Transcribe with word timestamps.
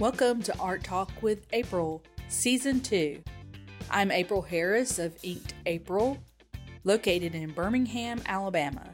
Welcome 0.00 0.40
to 0.44 0.58
Art 0.58 0.82
Talk 0.82 1.10
with 1.20 1.46
April, 1.52 2.02
Season 2.28 2.80
2. 2.80 3.22
I'm 3.90 4.10
April 4.10 4.40
Harris 4.40 4.98
of 4.98 5.14
Inked 5.22 5.52
April, 5.66 6.16
located 6.84 7.34
in 7.34 7.50
Birmingham, 7.50 8.22
Alabama. 8.24 8.88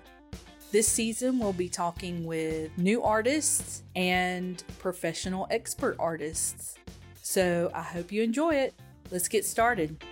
This 0.73 0.89
season, 0.89 1.39
we'll 1.39 1.53
be 1.53 1.69
talking 1.69 2.25
with 2.25 2.77
new 2.77 3.05
artists 3.05 3.85
and 3.95 4.65
professional 4.81 5.47
expert 5.49 5.95
artists. 6.01 6.75
So 7.23 7.71
I 7.73 7.83
hope 7.83 8.11
you 8.11 8.25
enjoy 8.25 8.57
it. 8.57 8.75
Let's 9.13 9.29
get 9.29 9.45
started. 9.45 10.03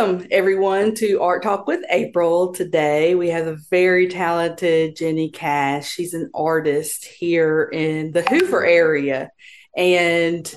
Welcome, 0.00 0.26
everyone, 0.30 0.94
to 0.94 1.20
Art 1.20 1.42
Talk 1.42 1.66
with 1.66 1.84
April. 1.90 2.54
Today, 2.54 3.14
we 3.14 3.28
have 3.28 3.46
a 3.46 3.58
very 3.68 4.08
talented 4.08 4.96
Jenny 4.96 5.28
Cash. 5.28 5.90
She's 5.90 6.14
an 6.14 6.30
artist 6.32 7.04
here 7.04 7.68
in 7.70 8.12
the 8.12 8.22
Hoover 8.22 8.64
area. 8.64 9.30
And 9.76 10.50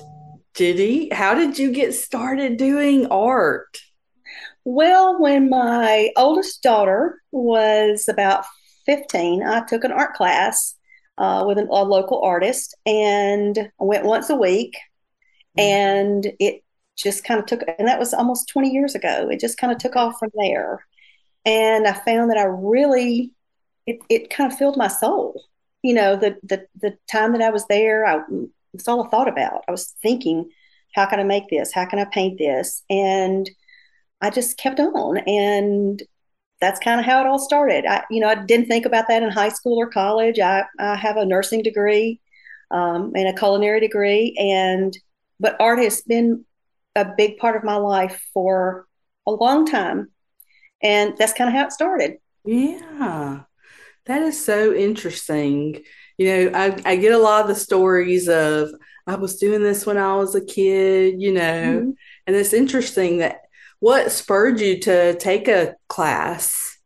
Jenny, 0.54 1.10
how 1.12 1.34
did 1.34 1.58
you 1.58 1.72
get 1.72 1.92
started 1.92 2.56
doing 2.56 3.08
art? 3.08 3.82
Well, 4.64 5.20
when 5.20 5.50
my 5.50 6.08
oldest 6.16 6.62
daughter 6.62 7.20
was 7.30 8.08
about 8.08 8.46
15, 8.86 9.42
I 9.42 9.66
took 9.66 9.84
an 9.84 9.92
art 9.92 10.14
class 10.14 10.74
uh, 11.18 11.44
with 11.46 11.58
an, 11.58 11.68
a 11.68 11.84
local 11.84 12.22
artist 12.22 12.74
and 12.86 13.58
I 13.58 13.84
went 13.84 14.06
once 14.06 14.30
a 14.30 14.36
week. 14.36 14.74
And 15.58 16.26
it 16.40 16.63
just 16.96 17.24
kind 17.24 17.40
of 17.40 17.46
took, 17.46 17.62
and 17.78 17.88
that 17.88 17.98
was 17.98 18.14
almost 18.14 18.48
20 18.48 18.70
years 18.70 18.94
ago. 18.94 19.28
It 19.30 19.40
just 19.40 19.58
kind 19.58 19.72
of 19.72 19.78
took 19.78 19.96
off 19.96 20.18
from 20.18 20.30
there. 20.34 20.84
And 21.44 21.86
I 21.86 21.92
found 21.92 22.30
that 22.30 22.38
I 22.38 22.44
really, 22.44 23.32
it, 23.86 23.98
it 24.08 24.30
kind 24.30 24.50
of 24.50 24.58
filled 24.58 24.76
my 24.76 24.88
soul. 24.88 25.42
You 25.82 25.94
know, 25.94 26.16
the, 26.16 26.36
the, 26.42 26.66
the 26.80 26.96
time 27.10 27.32
that 27.32 27.42
I 27.42 27.50
was 27.50 27.66
there, 27.66 28.06
I, 28.06 28.20
it's 28.72 28.88
all 28.88 29.04
I 29.04 29.08
thought 29.10 29.28
about. 29.28 29.64
I 29.68 29.70
was 29.70 29.94
thinking, 30.02 30.50
how 30.94 31.06
can 31.06 31.20
I 31.20 31.24
make 31.24 31.50
this? 31.50 31.72
How 31.72 31.84
can 31.84 31.98
I 31.98 32.06
paint 32.06 32.38
this? 32.38 32.82
And 32.88 33.50
I 34.20 34.30
just 34.30 34.56
kept 34.56 34.80
on. 34.80 35.18
And 35.18 36.02
that's 36.60 36.80
kind 36.80 36.98
of 36.98 37.04
how 37.04 37.20
it 37.20 37.26
all 37.26 37.38
started. 37.38 37.84
I, 37.84 38.04
you 38.10 38.20
know, 38.20 38.28
I 38.28 38.36
didn't 38.36 38.66
think 38.66 38.86
about 38.86 39.08
that 39.08 39.22
in 39.22 39.30
high 39.30 39.50
school 39.50 39.78
or 39.78 39.90
college. 39.90 40.38
I, 40.38 40.64
I 40.78 40.96
have 40.96 41.16
a 41.16 41.26
nursing 41.26 41.62
degree 41.62 42.20
um, 42.70 43.12
and 43.14 43.28
a 43.28 43.38
culinary 43.38 43.80
degree, 43.80 44.34
and 44.38 44.96
but 45.38 45.56
art 45.60 45.78
has 45.78 46.00
been 46.02 46.44
a 46.94 47.12
big 47.16 47.38
part 47.38 47.56
of 47.56 47.64
my 47.64 47.76
life 47.76 48.24
for 48.32 48.86
a 49.26 49.32
long 49.32 49.66
time. 49.66 50.10
And 50.82 51.16
that's 51.16 51.32
kind 51.32 51.48
of 51.48 51.54
how 51.54 51.66
it 51.66 51.72
started. 51.72 52.18
Yeah, 52.44 53.42
that 54.06 54.22
is 54.22 54.44
so 54.44 54.74
interesting. 54.74 55.82
You 56.18 56.26
know, 56.26 56.50
I, 56.54 56.80
I 56.84 56.96
get 56.96 57.12
a 57.12 57.18
lot 57.18 57.42
of 57.42 57.48
the 57.48 57.54
stories 57.54 58.28
of 58.28 58.70
I 59.06 59.16
was 59.16 59.36
doing 59.36 59.62
this 59.62 59.86
when 59.86 59.98
I 59.98 60.14
was 60.16 60.34
a 60.34 60.44
kid, 60.44 61.20
you 61.20 61.32
know, 61.32 61.40
mm-hmm. 61.40 61.90
and 62.26 62.36
it's 62.36 62.52
interesting 62.52 63.18
that 63.18 63.42
what 63.80 64.10
spurred 64.10 64.60
you 64.60 64.80
to 64.80 65.14
take 65.16 65.46
a 65.46 65.74
class? 65.88 66.78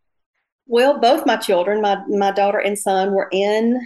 Well, 0.67 0.99
both 0.99 1.27
my 1.27 1.37
children, 1.37 1.81
my 1.81 2.03
my 2.09 2.33
daughter 2.33 2.59
and 2.59 2.77
son, 2.77 3.13
were 3.13 3.29
in 3.31 3.81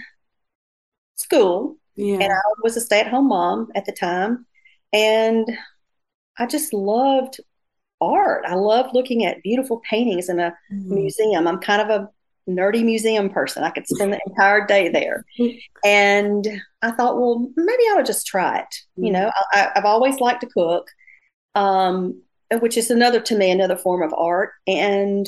school, 1.15 1.77
yeah. 1.95 2.15
and 2.15 2.33
I 2.33 2.39
was 2.63 2.75
a 2.75 2.81
stay 2.81 3.01
at 3.01 3.07
home 3.07 3.27
mom 3.27 3.69
at 3.75 3.85
the 3.85 3.91
time, 3.91 4.47
and 4.91 5.47
I 6.37 6.45
just 6.45 6.73
loved 6.73 7.39
art. 8.01 8.43
I 8.47 8.55
loved 8.55 8.93
looking 8.93 9.25
at 9.25 9.43
beautiful 9.43 9.81
paintings 9.89 10.29
in 10.29 10.39
a 10.39 10.53
mm-hmm. 10.71 10.95
museum. 10.95 11.47
I'm 11.47 11.59
kind 11.59 11.81
of 11.81 11.89
a 11.89 12.09
nerdy 12.49 12.83
museum 12.83 13.29
person. 13.29 13.63
I 13.63 13.69
could 13.69 13.87
spend 13.87 14.13
the 14.13 14.19
entire 14.27 14.65
day 14.65 14.89
there. 14.89 15.25
And 15.85 16.45
I 16.81 16.91
thought, 16.91 17.17
well, 17.17 17.47
maybe 17.55 17.83
I 17.91 17.95
would 17.95 18.05
just 18.05 18.27
try 18.27 18.59
it. 18.59 18.63
Mm-hmm. 18.63 19.03
You 19.03 19.11
know, 19.11 19.31
I, 19.51 19.71
have 19.75 19.85
always 19.85 20.19
liked 20.19 20.41
to 20.41 20.47
cook, 20.47 20.87
um, 21.55 22.21
which 22.59 22.77
is 22.77 22.91
another, 22.91 23.19
to 23.21 23.37
me, 23.37 23.51
another 23.51 23.77
form 23.77 24.01
of 24.01 24.13
art. 24.13 24.51
And 24.67 25.25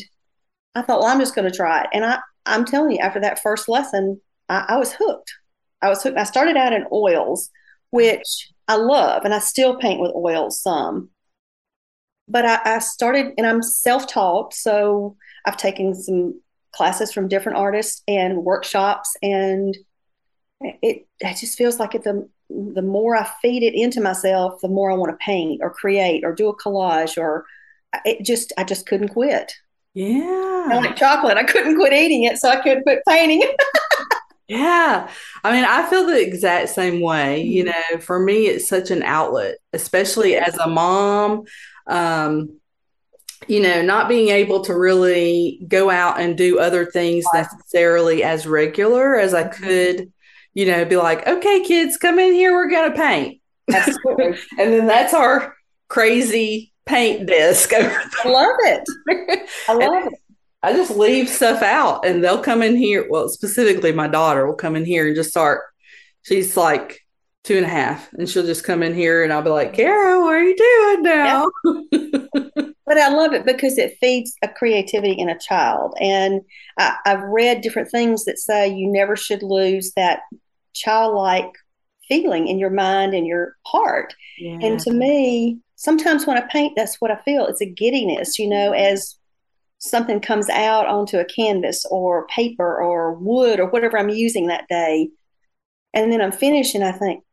I 0.76 0.82
thought, 0.82 1.00
well, 1.00 1.10
I'm 1.10 1.20
just 1.20 1.36
going 1.36 1.50
to 1.50 1.56
try 1.56 1.82
it. 1.82 1.90
And 1.94 2.06
I, 2.06 2.20
I'm 2.46 2.66
telling 2.66 2.92
you, 2.92 3.00
after 3.00 3.22
that 3.22 3.42
first 3.42 3.70
lesson, 3.70 4.20
I, 4.50 4.66
I 4.70 4.78
was 4.78 4.94
hooked. 4.94 5.34
I 5.82 5.90
was 5.90 6.04
hooked. 6.04 6.18
I 6.18 6.24
started 6.24 6.58
out 6.58 6.74
in 6.74 6.86
oils, 6.92 7.50
which 7.96 8.52
I 8.68 8.76
love, 8.76 9.26
and 9.26 9.34
I 9.34 9.40
still 9.40 9.78
paint 9.78 10.02
with 10.02 10.12
oils 10.16 10.62
some. 10.62 11.10
But 12.28 12.46
I, 12.46 12.60
I 12.76 12.80
started, 12.80 13.34
and 13.38 13.46
I'm 13.46 13.62
self 13.62 14.08
taught. 14.08 14.54
So 14.54 15.16
I've 15.46 15.58
taken 15.58 15.94
some 15.94 16.42
classes 16.74 17.12
from 17.12 17.28
different 17.28 17.58
artists 17.58 18.02
and 18.08 18.44
workshops, 18.44 19.16
and 19.22 19.76
it, 20.62 21.08
it 21.20 21.38
just 21.38 21.58
feels 21.58 21.80
like 21.80 21.96
it, 21.96 22.04
the, 22.04 22.28
the 22.50 22.82
more 22.82 23.16
I 23.16 23.30
feed 23.42 23.64
it 23.64 23.74
into 23.74 24.02
myself, 24.02 24.62
the 24.62 24.68
more 24.68 24.92
I 24.92 24.96
want 24.96 25.12
to 25.12 25.24
paint 25.24 25.62
or 25.64 25.72
create 25.72 26.24
or 26.24 26.34
do 26.34 26.50
a 26.50 26.58
collage 26.58 27.18
or 27.18 27.46
it 28.04 28.26
just, 28.26 28.52
I 28.58 28.64
just 28.64 28.88
couldn't 28.88 29.10
quit. 29.10 29.54
Yeah. 29.94 30.68
I 30.70 30.76
like 30.76 30.98
chocolate. 30.98 31.38
I 31.38 31.44
couldn't 31.44 31.76
quit 31.76 31.94
eating 31.94 32.24
it, 32.24 32.38
so 32.38 32.50
I 32.50 32.58
couldn't 32.58 32.84
quit 32.84 33.00
painting. 33.08 33.42
Yeah. 34.48 35.10
I 35.44 35.52
mean, 35.52 35.66
I 35.66 35.90
feel 35.90 36.06
the 36.06 36.22
exact 36.22 36.70
same 36.70 37.02
way. 37.02 37.42
You 37.42 37.66
mm-hmm. 37.66 37.96
know, 37.96 38.02
for 38.02 38.20
me, 38.20 38.48
it's 38.48 38.68
such 38.68 38.92
an 38.92 39.04
outlet, 39.04 39.58
especially 39.74 40.36
as 40.36 40.58
a 40.58 40.68
mom. 40.68 41.46
Um, 41.88 42.60
you 43.48 43.62
know, 43.62 43.82
not 43.82 44.10
being 44.10 44.30
able 44.30 44.62
to 44.62 44.76
really 44.76 45.62
go 45.68 45.90
out 45.90 46.20
and 46.20 46.38
do 46.38 46.58
other 46.58 46.86
things 46.86 47.26
necessarily 47.34 48.24
as 48.24 48.48
regular 48.48 49.18
as 49.18 49.34
I 49.34 49.44
mm-hmm. 49.44 49.64
could, 49.64 50.14
you 50.54 50.66
know, 50.66 50.86
be 50.86 50.98
like, 50.98 51.28
okay, 51.28 51.64
kids, 51.64 51.98
come 51.98 52.18
in 52.18 52.34
here, 52.34 52.54
we're 52.54 52.70
going 52.70 52.92
to 52.92 52.98
paint. 52.98 53.42
and 53.68 54.38
then 54.58 54.88
that's 54.88 55.14
our 55.14 55.56
crazy 55.88 56.72
paint 56.86 57.28
disc. 57.28 57.72
I 57.74 58.30
love 58.30 58.56
it. 58.62 59.50
I 59.68 59.74
love 59.74 60.08
it. 60.08 60.20
I 60.66 60.74
just 60.74 60.98
leave 60.98 61.30
stuff 61.30 61.62
out 61.62 62.08
and 62.08 62.24
they'll 62.24 62.42
come 62.42 62.64
in 62.64 62.76
here. 62.76 63.06
Well, 63.08 63.30
specifically, 63.30 63.92
my 63.92 64.08
daughter 64.08 64.48
will 64.48 64.56
come 64.56 64.76
in 64.76 64.84
here 64.84 65.06
and 65.06 65.16
just 65.16 65.30
start. 65.30 65.62
She's 66.24 66.58
like 66.58 67.02
two 67.44 67.56
and 67.56 67.66
a 67.68 67.70
half, 67.70 68.12
and 68.14 68.28
she'll 68.28 68.48
just 68.48 68.64
come 68.64 68.82
in 68.82 68.96
here 68.96 69.24
and 69.24 69.32
I'll 69.32 69.44
be 69.44 69.52
like, 69.52 69.74
Kara, 69.74 70.20
what 70.20 70.34
are 70.34 70.44
you 70.44 70.56
doing 70.58 71.04
now? 71.04 71.46
but 72.88 72.98
I 72.98 73.10
love 73.10 73.34
it 73.34 73.46
because 73.46 73.78
it 73.78 74.00
feeds 74.02 74.34
a 74.42 74.48
creativity 74.48 75.14
in 75.14 75.30
a 75.30 75.38
child. 75.38 75.94
And 76.02 76.42
I, 76.80 76.96
I've 77.06 77.22
read 77.22 77.62
different 77.62 77.92
things 77.92 78.26
that 78.26 78.40
say 78.40 78.68
you 78.68 78.92
never 78.92 79.16
should 79.16 79.44
lose 79.44 79.92
that 79.96 80.22
childlike 80.74 81.52
feeling 82.08 82.48
in 82.48 82.58
your 82.58 82.72
mind 82.72 83.14
and 83.14 83.28
your 83.28 83.56
heart. 83.68 84.16
Yeah. 84.40 84.58
And 84.64 84.80
to 84.80 84.92
me, 84.92 85.60
sometimes 85.76 86.26
when 86.26 86.40
I 86.40 86.48
paint, 86.52 86.74
that's 86.76 87.00
what 87.00 87.12
I 87.12 87.22
feel. 87.22 87.46
It's 87.46 87.62
a 87.62 87.68
giddiness, 87.68 88.40
you 88.40 88.50
know, 88.50 88.72
as 88.72 89.16
something 89.90 90.20
comes 90.20 90.50
out 90.50 90.88
onto 90.88 91.18
a 91.18 91.26
canvas 91.26 91.86
or 91.90 92.28
paper 92.28 92.82
or 92.82 93.14
wood 93.14 93.60
or 93.60 93.70
whatever 93.70 93.98
I'm 93.98 94.10
using 94.10 94.48
that 94.48 94.68
day. 94.68 95.10
And 95.94 96.12
then 96.12 96.22
I'm 96.22 96.32
finished 96.32 96.76
and 96.76 96.84
I 96.84 96.92
think, 96.92 97.24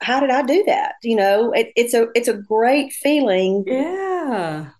how 0.00 0.20
did 0.20 0.30
I 0.30 0.42
do 0.42 0.64
that? 0.66 0.94
You 1.02 1.16
know, 1.16 1.52
it, 1.52 1.72
it's 1.76 1.94
a 1.94 2.08
it's 2.14 2.28
a 2.28 2.34
great 2.34 2.92
feeling. 2.92 3.64
Yeah. 3.66 4.70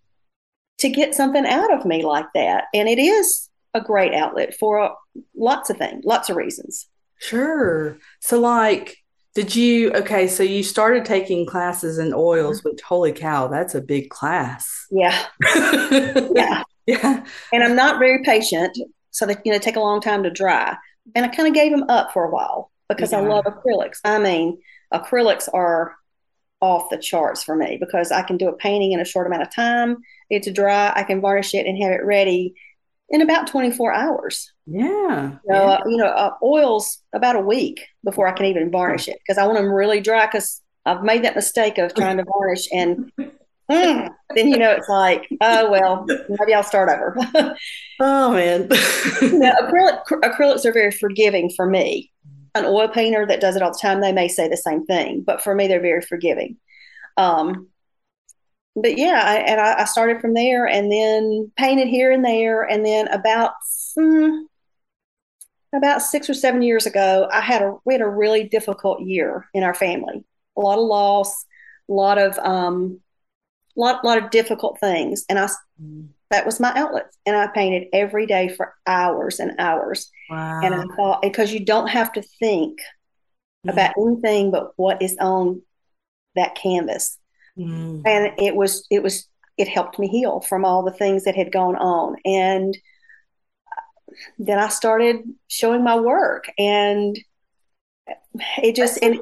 To 0.79 0.89
get 0.89 1.15
something 1.15 1.47
out 1.47 1.73
of 1.73 1.85
me 1.85 2.05
like 2.05 2.27
that. 2.35 2.65
And 2.75 2.89
it 2.89 2.99
is 2.99 3.49
a 3.73 3.81
great 3.81 4.13
outlet 4.13 4.55
for 4.59 4.97
lots 5.37 5.71
of 5.71 5.77
things, 5.77 6.05
lots 6.05 6.29
of 6.29 6.37
reasons. 6.37 6.89
Sure. 7.21 7.99
So 8.21 8.41
like 8.41 8.97
did 9.35 9.57
you 9.57 9.93
okay, 9.93 10.29
so 10.29 10.43
you 10.43 10.63
started 10.63 11.05
taking 11.05 11.47
classes 11.47 11.99
in 11.99 12.13
oils, 12.15 12.61
mm-hmm. 12.61 12.71
which 12.71 12.83
holy 12.83 13.13
cow, 13.13 13.49
that's 13.49 13.75
a 13.75 13.81
big 13.81 14.11
class. 14.11 14.87
Yeah. 14.91 15.27
yeah. 16.35 16.63
Yeah. 16.87 17.25
And 17.53 17.63
I'm 17.63 17.77
not 17.77 17.99
very 17.99 18.23
patient, 18.25 18.77
so 19.11 19.25
they 19.25 19.37
you 19.45 19.53
know 19.53 19.59
take 19.59 19.77
a 19.77 19.81
long 19.81 20.01
time 20.01 20.23
to 20.25 20.31
dry. 20.31 20.77
And 21.15 21.25
I 21.25 21.29
kind 21.29 21.49
of 21.49 21.55
gave 21.55 21.71
them 21.71 21.85
up 21.89 22.13
for 22.13 22.25
a 22.25 22.31
while 22.31 22.71
because 22.89 23.13
yeah. 23.13 23.19
I 23.19 23.23
love 23.23 23.45
acrylics. 23.45 23.99
I 24.05 24.19
mean, 24.19 24.61
acrylics 24.93 25.49
are 25.53 25.97
off 26.61 26.91
the 26.91 26.99
charts 26.99 27.43
for 27.43 27.57
me 27.57 27.77
because 27.81 28.13
I 28.13 28.23
can 28.23 28.37
do 28.37 28.49
a 28.49 28.57
painting 28.57 28.93
in 28.93 29.01
a 29.01 29.05
short 29.05 29.27
amount 29.27 29.43
of 29.43 29.55
time. 29.55 29.99
It's 30.31 30.51
dry, 30.53 30.93
I 30.95 31.03
can 31.03 31.21
varnish 31.21 31.55
it 31.55 31.67
and 31.67 31.83
have 31.83 31.93
it 31.93 32.05
ready 32.05 32.55
in 33.13 33.21
about 33.21 33.47
24 33.47 33.93
hours. 33.93 34.51
Yeah. 34.67 35.33
So, 35.33 35.39
yeah. 35.47 35.61
Uh, 35.61 35.81
you 35.87 35.99
know, 35.99 36.07
uh, 36.07 36.33
oils 36.43 36.99
about 37.13 37.37
a 37.37 37.41
week 37.41 37.81
before 38.05 38.27
I 38.27 38.33
can 38.33 38.47
even 38.47 38.71
varnish 38.71 39.07
it 39.07 39.19
because 39.19 39.39
I 39.39 39.47
want 39.47 39.59
them 39.59 39.71
really 39.71 40.01
dry 40.01 40.27
because 40.27 40.61
I've 40.87 41.05
made 41.05 41.23
that 41.25 41.37
mistake 41.37 41.79
of 41.79 41.95
trying 41.95 42.17
to 42.17 42.25
varnish 42.25 42.67
and 42.73 43.13
mm, 43.71 44.09
then 44.35 44.49
you 44.49 44.59
know 44.59 44.73
it's 44.73 44.89
like, 44.89 45.29
oh 45.41 45.71
well, 45.71 46.07
maybe 46.29 46.55
I'll 46.55 46.65
start 46.65 46.89
over. 46.89 47.17
oh 48.01 48.33
man. 48.33 48.69
now, 49.39 49.53
acrylic, 49.61 50.03
acrylics 50.23 50.65
are 50.65 50.73
very 50.73 50.91
forgiving 50.91 51.51
for 51.55 51.67
me. 51.67 52.11
An 52.55 52.65
oil 52.65 52.89
painter 52.89 53.27
that 53.27 53.41
does 53.41 53.57
it 53.57 53.63
all 53.63 53.73
the 53.73 53.79
time, 53.81 54.01
they 54.01 54.13
may 54.13 54.29
say 54.29 54.49
the 54.49 54.57
same 54.57 54.85
thing, 54.85 55.23
but 55.25 55.43
for 55.43 55.55
me, 55.55 55.69
they're 55.69 55.81
very 55.81 56.03
forgiving. 56.03 56.57
Um, 57.17 57.69
but 58.75 58.97
yeah, 58.97 59.23
I, 59.25 59.35
and 59.37 59.61
I, 59.61 59.83
I, 59.83 59.85
started 59.85 60.21
from 60.21 60.35
there, 60.35 60.67
and 60.67 60.91
then 60.91 61.53
painted 61.57 61.89
here 61.89 62.11
and 62.11 62.25
there, 62.25 62.63
and 62.63 62.85
then 62.85 63.09
about 63.09 63.53
hmm, 63.97 64.45
about 65.75 66.03
six 66.03 66.31
or 66.31 66.35
seven 66.35 66.63
years 66.63 66.87
ago, 66.87 67.29
I 67.31 67.41
had 67.41 67.63
a 67.63 67.77
we 67.85 67.95
had 67.95 68.01
a 68.01 68.09
really 68.09 68.45
difficult 68.45 69.03
year 69.03 69.49
in 69.53 69.63
our 69.63 69.75
family. 69.75 70.25
A 70.57 70.61
lot 70.61 70.79
of 70.79 70.87
loss, 70.87 71.45
a 71.91 71.93
lot 71.93 72.19
of 72.19 72.39
um, 72.39 73.01
lot 73.77 74.05
lot 74.05 74.23
of 74.23 74.31
difficult 74.31 74.79
things, 74.81 75.25
and 75.29 75.39
I 75.39 75.49
mm. 75.83 76.09
that 76.31 76.47
was 76.47 76.59
my 76.59 76.73
outlet, 76.75 77.11
and 77.27 77.37
I 77.37 77.49
painted 77.49 77.89
every 77.93 78.27
day 78.27 78.49
for 78.49 78.75
hours 78.87 79.39
and 79.39 79.53
hours. 79.59 80.11
Wow. 80.31 80.61
And 80.63 80.75
I 80.75 80.85
thought 80.97 81.21
because 81.21 81.53
you 81.53 81.65
don't 81.65 81.89
have 81.89 82.13
to 82.15 82.23
think 82.23 82.79
mm. 83.67 83.73
about 83.73 83.95
anything 83.99 84.51
but 84.51 84.73
what 84.77 85.03
is 85.03 85.17
on 85.21 85.61
that 86.35 86.55
canvas, 86.55 87.19
mm. 87.59 88.03
and 88.05 88.33
it 88.39 88.55
was 88.55 88.87
it 88.91 89.03
was 89.03 89.29
it 89.59 89.69
helped 89.69 89.99
me 89.99 90.09
heal 90.09 90.41
from 90.41 90.65
all 90.65 90.83
the 90.83 90.93
things 90.93 91.25
that 91.25 91.37
had 91.37 91.53
gone 91.53 91.77
on 91.77 92.17
and 92.25 92.77
then 94.39 94.59
I 94.59 94.69
started 94.69 95.23
showing 95.49 95.83
my 95.83 95.99
work 95.99 96.51
and 96.59 97.19
it 98.59 98.75
just 98.75 98.99
and, 99.03 99.21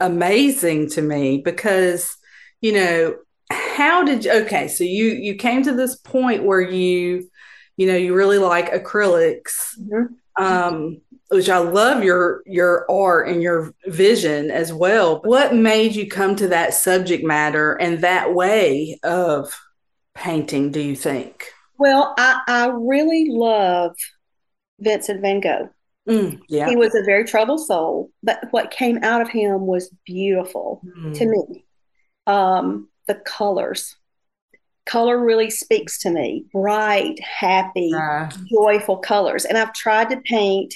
amazing 0.00 0.88
to 0.90 1.02
me 1.02 1.38
because 1.38 2.16
you 2.60 2.72
know 2.72 3.16
how 3.50 4.02
did 4.04 4.24
you 4.24 4.32
okay 4.32 4.68
so 4.68 4.84
you 4.84 5.06
you 5.06 5.34
came 5.34 5.62
to 5.62 5.74
this 5.74 5.96
point 5.96 6.44
where 6.44 6.60
you 6.60 7.28
you 7.76 7.86
know 7.86 7.96
you 7.96 8.14
really 8.14 8.38
like 8.38 8.72
acrylics 8.72 9.78
mm-hmm. 9.78 10.42
um 10.42 11.00
which 11.28 11.48
I 11.48 11.58
love 11.58 12.04
your 12.04 12.42
your 12.46 12.90
art 12.90 13.28
and 13.28 13.42
your 13.42 13.74
vision 13.86 14.50
as 14.50 14.72
well 14.72 15.20
what 15.24 15.54
made 15.54 15.94
you 15.94 16.08
come 16.08 16.36
to 16.36 16.48
that 16.48 16.74
subject 16.74 17.24
matter 17.24 17.74
and 17.74 18.00
that 18.00 18.34
way 18.34 18.98
of 19.02 19.58
painting 20.14 20.70
do 20.70 20.80
you 20.80 20.94
think 20.94 21.54
well, 21.78 22.14
I, 22.16 22.40
I 22.46 22.66
really 22.68 23.28
love 23.30 23.96
Vincent 24.78 25.20
van 25.20 25.40
Gogh. 25.40 25.70
Mm, 26.08 26.40
yeah. 26.48 26.68
He 26.68 26.76
was 26.76 26.94
a 26.94 27.04
very 27.04 27.24
troubled 27.24 27.60
soul, 27.60 28.10
but 28.22 28.38
what 28.50 28.70
came 28.70 29.02
out 29.02 29.22
of 29.22 29.28
him 29.28 29.66
was 29.66 29.90
beautiful 30.04 30.82
mm. 30.84 31.16
to 31.16 31.26
me. 31.26 31.64
Um, 32.26 32.88
the 33.06 33.14
colors. 33.14 33.96
Color 34.86 35.18
really 35.24 35.50
speaks 35.50 35.98
to 36.00 36.10
me. 36.10 36.44
Bright, 36.52 37.18
happy, 37.20 37.92
uh. 37.94 38.30
joyful 38.50 38.98
colors. 38.98 39.46
And 39.46 39.56
I've 39.56 39.72
tried 39.72 40.10
to 40.10 40.18
paint 40.18 40.74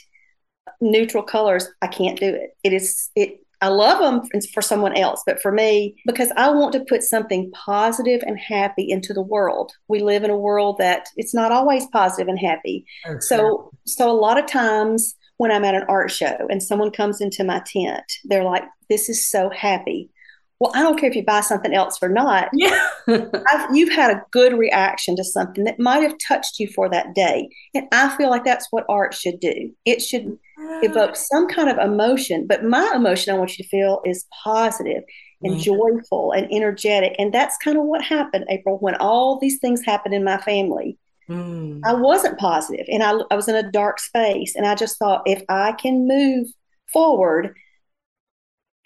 neutral 0.81 1.23
colors. 1.23 1.69
I 1.83 1.87
can't 1.87 2.19
do 2.19 2.29
it. 2.29 2.57
It 2.65 2.73
is 2.73 3.11
it 3.15 3.41
I 3.61 3.69
love 3.69 3.99
them 3.99 4.43
for 4.55 4.63
someone 4.63 4.97
else, 4.97 5.23
but 5.27 5.43
for 5.43 5.51
me, 5.51 5.97
because 6.07 6.31
I 6.37 6.49
want 6.51 6.73
to 6.75 6.85
put 6.85 7.03
something 7.03 7.51
positive 7.53 8.23
and 8.25 8.39
happy 8.39 8.89
into 8.89 9.13
the 9.13 9.23
world. 9.23 9.73
We 9.89 10.01
live 10.01 10.23
in 10.23 10.31
a 10.31 10.39
world 10.39 10.79
that 10.79 11.09
it's 11.17 11.35
not 11.35 11.51
always 11.51 11.87
positive 11.87 12.29
and 12.29 12.39
happy. 12.39 12.85
Okay. 13.05 13.19
So, 13.21 13.73
so 13.85 14.09
a 14.09 14.13
lot 14.13 14.39
of 14.39 14.47
times 14.47 15.17
when 15.39 15.51
I'm 15.51 15.65
at 15.65 15.75
an 15.75 15.87
art 15.89 16.11
show 16.13 16.47
and 16.51 16.63
someone 16.63 16.93
comes 16.93 17.21
into 17.21 17.43
my 17.43 17.61
tent, 17.67 18.05
they're 18.25 18.45
like, 18.45 18.65
"This 18.89 19.09
is 19.09 19.29
so 19.29 19.51
happy." 19.51 20.11
Well, 20.61 20.73
I 20.75 20.83
don't 20.83 20.99
care 20.99 21.09
if 21.09 21.15
you 21.17 21.25
buy 21.25 21.41
something 21.41 21.73
else 21.73 21.99
or 22.03 22.09
not. 22.09 22.51
Yeah. 22.59 23.69
you've 23.73 23.93
had 23.93 24.11
a 24.11 24.23
good 24.33 24.53
reaction 24.59 25.17
to 25.17 25.25
something 25.25 25.65
that 25.65 25.79
might 25.79 26.03
have 26.03 26.17
touched 26.27 26.59
you 26.59 26.69
for 26.69 26.91
that 26.91 27.15
day. 27.15 27.49
And 27.75 27.87
I 27.93 28.15
feel 28.17 28.29
like 28.29 28.45
that's 28.45 28.67
what 28.71 28.85
art 28.89 29.15
should 29.15 29.41
do. 29.41 29.73
It 29.87 30.03
should 30.03 30.39
evoke 30.59 31.17
some 31.17 31.49
kind 31.49 31.71
of 31.71 31.79
emotion. 31.79 32.47
But 32.47 32.65
my 32.65 32.93
emotion 32.95 33.35
I 33.35 33.39
want 33.39 33.57
you 33.57 33.65
to 33.65 33.71
feel 33.71 34.03
is 34.05 34.27
positive 34.45 35.05
and 35.43 35.59
joyful 35.59 36.33
and 36.33 36.53
energetic. 36.53 37.15
And 37.19 37.33
that's 37.33 37.57
kind 37.59 37.79
of 37.79 37.85
what 37.85 38.03
happened, 38.03 38.47
April, 38.51 38.77
when 38.79 38.97
all 38.97 39.39
these 39.39 39.59
things 39.59 39.85
happened 39.85 40.15
in 40.15 40.25
my 40.25 40.39
family. 40.39 40.99
Mm. 41.31 41.81
I 41.85 41.95
wasn't 41.95 42.39
positive 42.39 42.87
and 42.89 43.03
I, 43.03 43.13
I 43.31 43.37
was 43.37 43.49
in 43.49 43.55
a 43.55 43.71
dark 43.71 44.01
space. 44.01 44.55
And 44.57 44.67
I 44.67 44.75
just 44.75 44.99
thought, 44.99 45.23
if 45.27 45.43
I 45.49 45.73
can 45.73 46.09
move 46.09 46.49
forward 46.93 47.55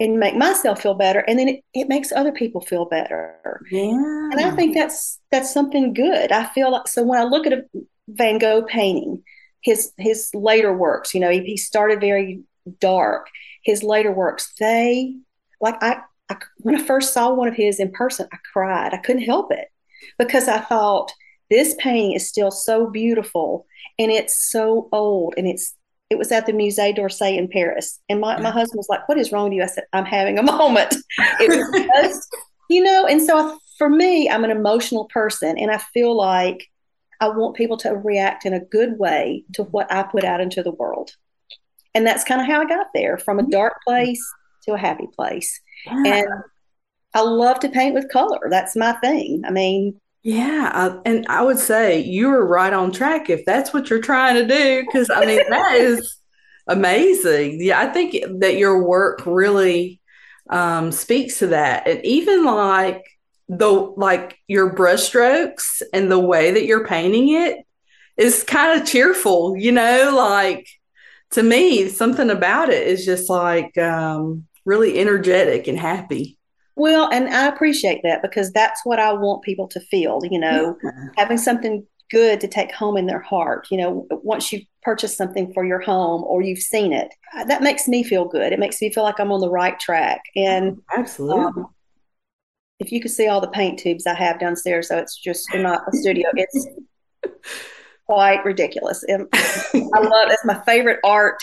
and 0.03 0.19
make 0.19 0.35
myself 0.35 0.83
feel 0.83 0.95
better, 0.95 1.21
and 1.21 1.39
then 1.39 1.49
it, 1.49 1.65
it 1.75 1.89
makes 1.89 2.11
other 2.11 2.33
people 2.33 2.61
feel 2.61 2.87
better. 2.87 3.61
Yeah. 3.71 3.91
And 4.33 4.41
I 4.41 4.51
think 4.51 4.75
that's 4.75 5.21
that's 5.31 5.53
something 5.53 5.95
good. 5.95 6.33
I 6.33 6.47
feel 6.49 6.73
like 6.73 6.89
so 6.89 7.05
when 7.05 7.21
I 7.21 7.25
look 7.25 7.47
at 7.47 7.53
a 7.53 7.65
Van 8.09 8.39
Gogh 8.39 8.63
painting, 8.63 9.23
his 9.63 9.93
his 9.99 10.31
later 10.35 10.77
works, 10.77 11.15
you 11.15 11.21
know, 11.21 11.31
he, 11.31 11.41
he 11.45 11.57
started 11.57 12.01
very 12.01 12.43
dark. 12.81 13.29
His 13.63 13.85
later 13.85 14.11
works, 14.11 14.53
they 14.59 15.15
like 15.61 15.81
I, 15.81 16.01
I 16.29 16.37
when 16.59 16.75
I 16.75 16.83
first 16.83 17.15
saw 17.15 17.33
one 17.33 17.49
of 17.49 17.55
his 17.55 17.79
in 17.79 17.93
person, 17.93 18.27
I 18.33 18.39
cried. 18.53 18.93
I 18.93 18.99
couldn't 18.99 19.23
help 19.23 19.53
it 19.53 19.69
because 20.19 20.49
I 20.49 20.59
thought 20.59 21.13
this 21.49 21.77
painting 21.79 22.13
is 22.13 22.29
still 22.29 22.51
so 22.51 22.91
beautiful 22.91 23.67
and 23.99 24.11
it's 24.11 24.51
so 24.51 24.89
old 24.91 25.35
and 25.37 25.47
it's 25.47 25.75
it 26.13 26.19
was 26.19 26.31
at 26.31 26.45
the 26.45 26.53
Musée 26.53 26.95
d'Orsay 26.95 27.39
in 27.39 27.49
Paris. 27.49 27.99
And 28.11 28.21
my, 28.21 28.39
my 28.39 28.51
husband 28.51 28.77
was 28.77 28.89
like, 28.91 29.09
What 29.09 29.19
is 29.19 29.33
wrong 29.33 29.45
with 29.45 29.55
you? 29.55 29.63
I 29.63 29.67
said, 29.67 29.85
I'm 29.95 30.05
having 30.05 30.39
a 30.39 30.43
moment. 30.43 30.95
It 31.41 31.49
was 31.49 31.87
just, 32.05 32.37
you 32.69 32.85
know, 32.85 33.07
and 33.07 33.21
so 33.21 33.59
for 33.79 33.89
me, 33.89 34.29
I'm 34.29 34.45
an 34.45 34.51
emotional 34.51 35.07
person 35.07 35.59
and 35.59 35.71
I 35.71 35.79
feel 35.79 36.15
like 36.15 36.69
I 37.21 37.31
want 37.31 37.57
people 37.57 37.79
to 37.79 37.95
react 37.97 38.45
in 38.45 38.53
a 38.53 38.61
good 38.61 38.99
way 38.99 39.45
to 39.55 39.63
what 39.63 39.91
I 39.91 40.03
put 40.03 40.23
out 40.23 40.43
into 40.43 40.63
the 40.63 40.73
world. 40.73 41.13
And 41.95 42.07
that's 42.07 42.25
kind 42.25 42.43
of 42.43 42.47
how 42.47 42.61
I 42.61 42.67
got 42.67 42.89
there 42.95 43.17
from 43.17 43.39
a 43.39 43.49
dark 43.49 43.73
mm-hmm. 43.73 43.91
place 43.91 44.23
to 44.65 44.75
a 44.75 44.79
happy 44.79 45.09
place. 45.17 45.61
Yeah. 45.87 46.03
And 46.05 46.29
I 47.15 47.23
love 47.23 47.59
to 47.61 47.71
paint 47.71 47.95
with 47.95 48.11
color. 48.11 48.49
That's 48.51 48.77
my 48.77 48.93
thing. 48.95 49.45
I 49.47 49.51
mean, 49.51 49.99
yeah. 50.23 50.99
And 51.05 51.27
I 51.29 51.43
would 51.43 51.59
say 51.59 52.01
you 52.01 52.29
were 52.29 52.47
right 52.47 52.73
on 52.73 52.93
track 52.93 53.31
if 53.31 53.45
that's 53.45 53.73
what 53.73 53.91
you're 53.91 54.01
trying 54.01 54.37
to 54.37 54.47
do. 54.47 54.87
Cause 54.93 55.11
I 55.11 55.25
mean, 55.25 55.41
that 55.51 55.75
is 55.75 56.17
amazing. 56.67 57.61
Yeah. 57.61 57.81
I 57.81 57.87
think 57.87 58.17
that 58.41 58.57
your 58.57 58.83
work 58.83 59.27
really 59.27 60.01
um, 60.51 60.93
speaks 60.93 61.39
to 61.41 61.49
that. 61.49 61.87
And 61.87 62.05
even 62.05 62.45
like, 62.45 63.05
the 63.49 63.69
like 63.69 64.39
your 64.47 64.75
brushstrokes 64.75 65.83
and 65.93 66.11
the 66.11 66.19
way 66.19 66.53
that 66.53 66.65
you're 66.65 66.87
painting 66.87 67.29
it 67.29 67.59
is 68.17 68.45
kind 68.45 68.81
of 68.81 68.87
cheerful, 68.87 69.57
you 69.57 69.73
know, 69.73 70.13
like 70.17 70.67
to 71.33 71.43
me, 71.43 71.89
something 71.89 72.31
about 72.31 72.71
it 72.71 72.87
is 72.87 73.05
just 73.05 73.29
like 73.29 73.77
um, 73.77 74.47
really 74.65 74.99
energetic 74.99 75.67
and 75.69 75.79
happy. 75.79 76.39
Well, 76.77 77.11
and 77.13 77.29
I 77.29 77.49
appreciate 77.49 78.01
that 78.03 78.23
because 78.23 78.51
that's 78.53 78.81
what 78.85 78.99
I 78.99 79.13
want 79.13 79.43
people 79.43 79.69
to 79.69 79.81
feel, 79.81 80.21
you 80.31 80.39
know, 80.39 80.79
having 81.17 81.39
something 81.39 81.87
good 82.11 82.41
to 82.41 82.49
take 82.49 82.73
home 82.73 82.97
in 82.97 83.07
their 83.07 83.21
heart. 83.21 83.67
You 83.71 83.79
know, 83.79 84.07
once 84.11 84.53
you 84.53 84.63
purchase 84.83 85.17
something 85.17 85.53
for 85.53 85.65
your 85.65 85.81
home 85.81 86.23
or 86.25 86.43
you've 86.43 86.59
seen 86.59 86.93
it, 86.93 87.13
that 87.47 87.63
makes 87.63 87.89
me 87.89 88.03
feel 88.03 88.27
good. 88.27 88.53
It 88.53 88.59
makes 88.59 88.81
me 88.81 88.93
feel 88.93 89.03
like 89.03 89.19
I'm 89.19 89.33
on 89.33 89.41
the 89.41 89.51
right 89.51 89.79
track. 89.79 90.23
And 90.37 90.81
absolutely. 90.97 91.63
Um, 91.63 91.67
if 92.79 92.91
you 92.91 93.01
could 93.01 93.11
see 93.11 93.29
all 93.29 93.41
the 93.41 93.49
paint 93.49 93.79
tubes 93.79 94.07
I 94.07 94.15
have 94.15 94.41
downstairs, 94.41 94.89
so 94.89 94.99
it's 94.99 95.17
just 95.17 95.49
not 95.55 95.83
a 95.89 95.97
studio. 95.97 96.29
It's 96.35 96.67
quite 98.07 98.45
ridiculous. 98.45 99.05
And 99.05 99.29
I 99.33 100.01
love 100.01 100.31
it's 100.31 100.45
my 100.45 100.61
favorite 100.65 101.01
art 101.05 101.43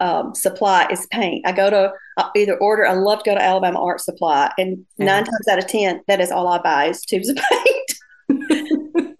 um, 0.00 0.34
supply 0.34 0.86
is 0.90 1.06
paint. 1.06 1.46
I 1.46 1.52
go 1.52 1.70
to 1.70 1.92
uh, 2.16 2.30
either 2.34 2.56
order. 2.56 2.86
I 2.86 2.94
love 2.94 3.22
to 3.22 3.30
go 3.30 3.34
to 3.34 3.42
Alabama 3.42 3.82
Art 3.82 4.00
Supply, 4.00 4.52
and 4.58 4.84
yeah. 4.96 5.06
nine 5.06 5.24
times 5.24 5.48
out 5.50 5.58
of 5.58 5.66
ten, 5.66 6.02
that 6.08 6.20
is 6.20 6.30
all 6.30 6.48
I 6.48 6.58
buy 6.58 6.86
is 6.86 7.02
tubes 7.02 7.28
of 7.28 7.36
paint. 7.36 7.94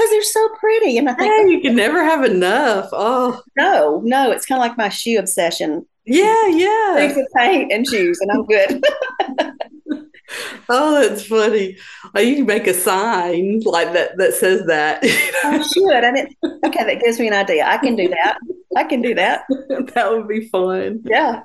because 0.00 0.10
they're 0.10 0.22
so 0.22 0.48
pretty. 0.58 0.98
And 0.98 1.08
I 1.08 1.14
think 1.14 1.32
hey, 1.32 1.52
you 1.52 1.60
can 1.60 1.76
never 1.76 2.02
have 2.02 2.24
enough. 2.24 2.88
Oh 2.92 3.42
no, 3.56 4.00
no, 4.04 4.30
it's 4.30 4.46
kind 4.46 4.60
of 4.60 4.66
like 4.66 4.78
my 4.78 4.88
shoe 4.88 5.18
obsession. 5.18 5.86
Yeah, 6.06 6.48
yeah. 6.48 6.96
Things 6.96 7.16
of 7.16 7.26
paint 7.36 7.72
and 7.72 7.86
shoes, 7.86 8.18
and 8.20 8.30
I'm 8.32 8.46
good. 8.46 8.84
oh, 10.68 11.00
that's 11.00 11.26
funny. 11.26 11.76
Oh, 12.14 12.20
you 12.20 12.36
can 12.36 12.46
make 12.46 12.66
a 12.66 12.74
sign 12.74 13.60
like 13.64 13.92
that 13.92 14.16
that 14.18 14.34
says 14.34 14.64
that. 14.66 15.00
I 15.44 15.62
should. 15.62 16.04
I 16.04 16.12
mean, 16.12 16.34
okay, 16.66 16.84
that 16.84 17.00
gives 17.00 17.20
me 17.20 17.28
an 17.28 17.34
idea. 17.34 17.66
I 17.66 17.78
can 17.78 17.96
do 17.96 18.08
that. 18.08 18.38
I 18.76 18.84
can 18.84 19.02
do 19.02 19.14
that. 19.14 19.44
that 19.94 20.10
would 20.10 20.28
be 20.28 20.48
fun. 20.48 21.02
Yeah. 21.04 21.42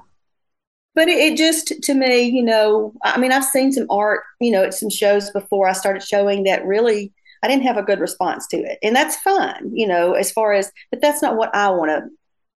But 0.94 1.10
it, 1.10 1.17
it, 1.17 1.38
just, 1.38 1.74
to 1.84 1.94
me, 1.94 2.24
you 2.24 2.44
know, 2.44 2.94
I 3.03 3.17
mean, 3.17 3.32
I've 3.32 3.44
seen 3.44 3.72
some 3.72 3.88
art, 3.89 4.22
you 4.39 4.51
know, 4.51 4.63
at 4.63 4.74
some 4.74 4.89
shows 4.89 5.29
before 5.32 5.67
I 5.67 5.74
started 5.74 6.03
showing 6.03 6.44
that 6.44 6.65
really 6.65 7.12
I 7.44 7.48
didn't 7.48 7.63
have 7.63 7.77
a 7.77 7.84
good 7.84 8.00
response 8.00 8.48
to 8.48 8.58
it. 8.58 8.79
And 8.82 8.96
that's 8.96 9.17
fine, 9.17 9.72
you 9.74 9.88
know, 9.88 10.13
as 10.13 10.32
far 10.32 10.53
as, 10.53 10.72
but 10.91 11.01
that's 11.01 11.22
not 11.22 11.36
what 11.36 11.53
I 11.53 11.70
want 11.70 11.89
to 11.89 12.10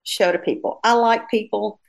show 0.04 0.32
to 0.32 0.40
people. 0.40 0.80
I 0.84 0.94
like 0.94 1.30
people. 1.30 1.80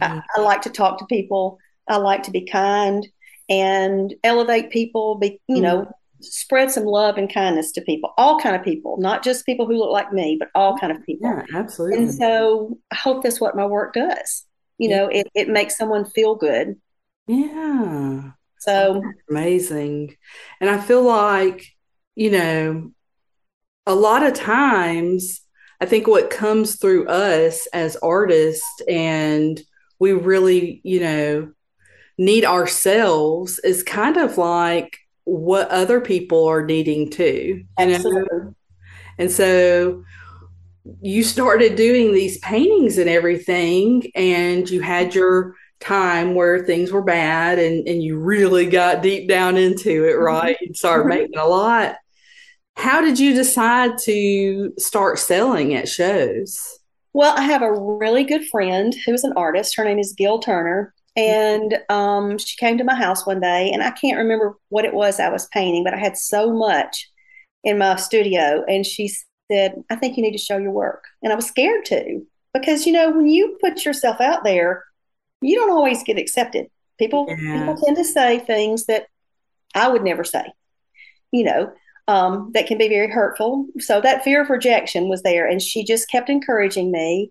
Mm-hmm. 0.00 0.18
I, 0.18 0.22
I 0.36 0.40
like 0.40 0.62
to 0.62 0.70
talk 0.70 0.98
to 0.98 1.06
people. 1.06 1.58
I 1.88 1.96
like 1.96 2.24
to 2.24 2.30
be 2.30 2.46
kind 2.46 3.06
and 3.48 4.14
elevate 4.24 4.70
people 4.70 5.16
be 5.16 5.40
you 5.48 5.60
know 5.60 5.82
mm-hmm. 5.82 5.90
Spread 6.22 6.70
some 6.70 6.84
love 6.84 7.18
and 7.18 7.32
kindness 7.32 7.72
to 7.72 7.80
people 7.82 8.12
all 8.16 8.38
kind 8.38 8.56
of 8.56 8.62
people 8.62 8.96
not 8.98 9.22
just 9.22 9.46
people 9.46 9.66
who 9.66 9.76
look 9.76 9.90
like 9.90 10.12
me 10.12 10.36
but 10.38 10.48
all 10.54 10.78
kind 10.78 10.92
of 10.92 11.04
people. 11.04 11.28
yeah 11.28 11.42
absolutely. 11.54 11.98
And 11.98 12.14
so 12.14 12.78
i 12.90 12.96
hope 12.96 13.22
that's 13.22 13.40
what 13.40 13.56
my 13.56 13.66
work 13.66 13.94
does. 13.94 14.44
You 14.78 14.90
yeah. 14.90 14.96
know 14.96 15.08
it, 15.08 15.26
it 15.34 15.48
makes 15.48 15.76
someone 15.76 16.04
feel 16.04 16.34
good. 16.34 16.80
Yeah. 17.26 18.30
So 18.58 19.02
amazing. 19.28 20.16
And 20.60 20.70
i 20.70 20.80
feel 20.80 21.02
like 21.02 21.66
you 22.14 22.30
know 22.30 22.92
a 23.86 23.94
lot 23.94 24.22
of 24.22 24.34
times 24.34 25.40
I 25.82 25.84
think 25.84 26.06
what 26.06 26.30
comes 26.30 26.76
through 26.76 27.08
us 27.08 27.66
as 27.72 27.96
artists 27.96 28.80
and 28.86 29.60
we 29.98 30.12
really, 30.12 30.80
you 30.84 31.00
know, 31.00 31.52
need 32.16 32.44
ourselves 32.44 33.58
is 33.58 33.82
kind 33.82 34.16
of 34.16 34.38
like 34.38 34.98
what 35.24 35.68
other 35.70 36.00
people 36.00 36.46
are 36.46 36.64
needing 36.64 37.10
too. 37.10 37.64
Absolutely. 37.78 38.38
Know? 38.38 38.54
And 39.18 39.30
so 39.30 40.04
you 41.00 41.22
started 41.22 41.76
doing 41.76 42.12
these 42.12 42.38
paintings 42.38 42.98
and 42.98 43.08
everything, 43.08 44.10
and 44.14 44.68
you 44.68 44.80
had 44.80 45.14
your 45.14 45.54
time 45.80 46.34
where 46.34 46.64
things 46.64 46.92
were 46.92 47.02
bad 47.02 47.58
and, 47.58 47.86
and 47.86 48.02
you 48.02 48.18
really 48.18 48.66
got 48.66 49.02
deep 49.02 49.28
down 49.28 49.56
into 49.56 50.04
it, 50.04 50.14
mm-hmm. 50.14 50.24
right? 50.24 50.56
You 50.60 50.74
started 50.74 51.02
mm-hmm. 51.02 51.20
making 51.20 51.38
a 51.38 51.46
lot. 51.46 51.96
How 52.76 53.00
did 53.00 53.18
you 53.18 53.34
decide 53.34 53.98
to 54.04 54.72
start 54.78 55.18
selling 55.18 55.74
at 55.74 55.88
shows? 55.88 56.78
Well, 57.12 57.36
I 57.36 57.42
have 57.42 57.62
a 57.62 57.72
really 57.72 58.24
good 58.24 58.46
friend 58.46 58.94
who's 59.04 59.24
an 59.24 59.34
artist. 59.36 59.76
Her 59.76 59.84
name 59.84 59.98
is 59.98 60.14
Gil 60.16 60.38
Turner. 60.38 60.94
And 61.14 61.78
um, 61.90 62.38
she 62.38 62.56
came 62.56 62.78
to 62.78 62.84
my 62.84 62.94
house 62.94 63.26
one 63.26 63.40
day, 63.40 63.70
and 63.70 63.82
I 63.82 63.90
can't 63.90 64.18
remember 64.18 64.56
what 64.70 64.84
it 64.84 64.94
was 64.94 65.20
I 65.20 65.28
was 65.28 65.46
painting, 65.48 65.84
but 65.84 65.94
I 65.94 65.98
had 65.98 66.16
so 66.16 66.52
much 66.52 67.10
in 67.64 67.78
my 67.78 67.96
studio. 67.96 68.64
And 68.66 68.86
she 68.86 69.12
said, 69.50 69.74
I 69.90 69.96
think 69.96 70.16
you 70.16 70.22
need 70.22 70.32
to 70.32 70.38
show 70.38 70.56
your 70.56 70.72
work. 70.72 71.04
And 71.22 71.32
I 71.32 71.36
was 71.36 71.46
scared 71.46 71.84
to, 71.86 72.22
because, 72.54 72.86
you 72.86 72.92
know, 72.92 73.10
when 73.10 73.28
you 73.28 73.58
put 73.60 73.84
yourself 73.84 74.20
out 74.20 74.42
there, 74.42 74.84
you 75.42 75.56
don't 75.56 75.70
always 75.70 76.02
get 76.02 76.18
accepted. 76.18 76.66
People, 76.98 77.26
yeah. 77.28 77.58
people 77.58 77.76
tend 77.76 77.96
to 77.96 78.04
say 78.04 78.38
things 78.38 78.86
that 78.86 79.06
I 79.74 79.88
would 79.88 80.02
never 80.02 80.24
say, 80.24 80.44
you 81.30 81.44
know, 81.44 81.72
um, 82.08 82.50
that 82.54 82.66
can 82.66 82.78
be 82.78 82.88
very 82.88 83.10
hurtful. 83.10 83.66
So 83.78 84.00
that 84.00 84.24
fear 84.24 84.42
of 84.42 84.50
rejection 84.50 85.08
was 85.08 85.22
there, 85.22 85.46
and 85.46 85.60
she 85.60 85.84
just 85.84 86.10
kept 86.10 86.30
encouraging 86.30 86.90
me. 86.90 87.30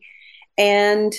And 0.57 1.13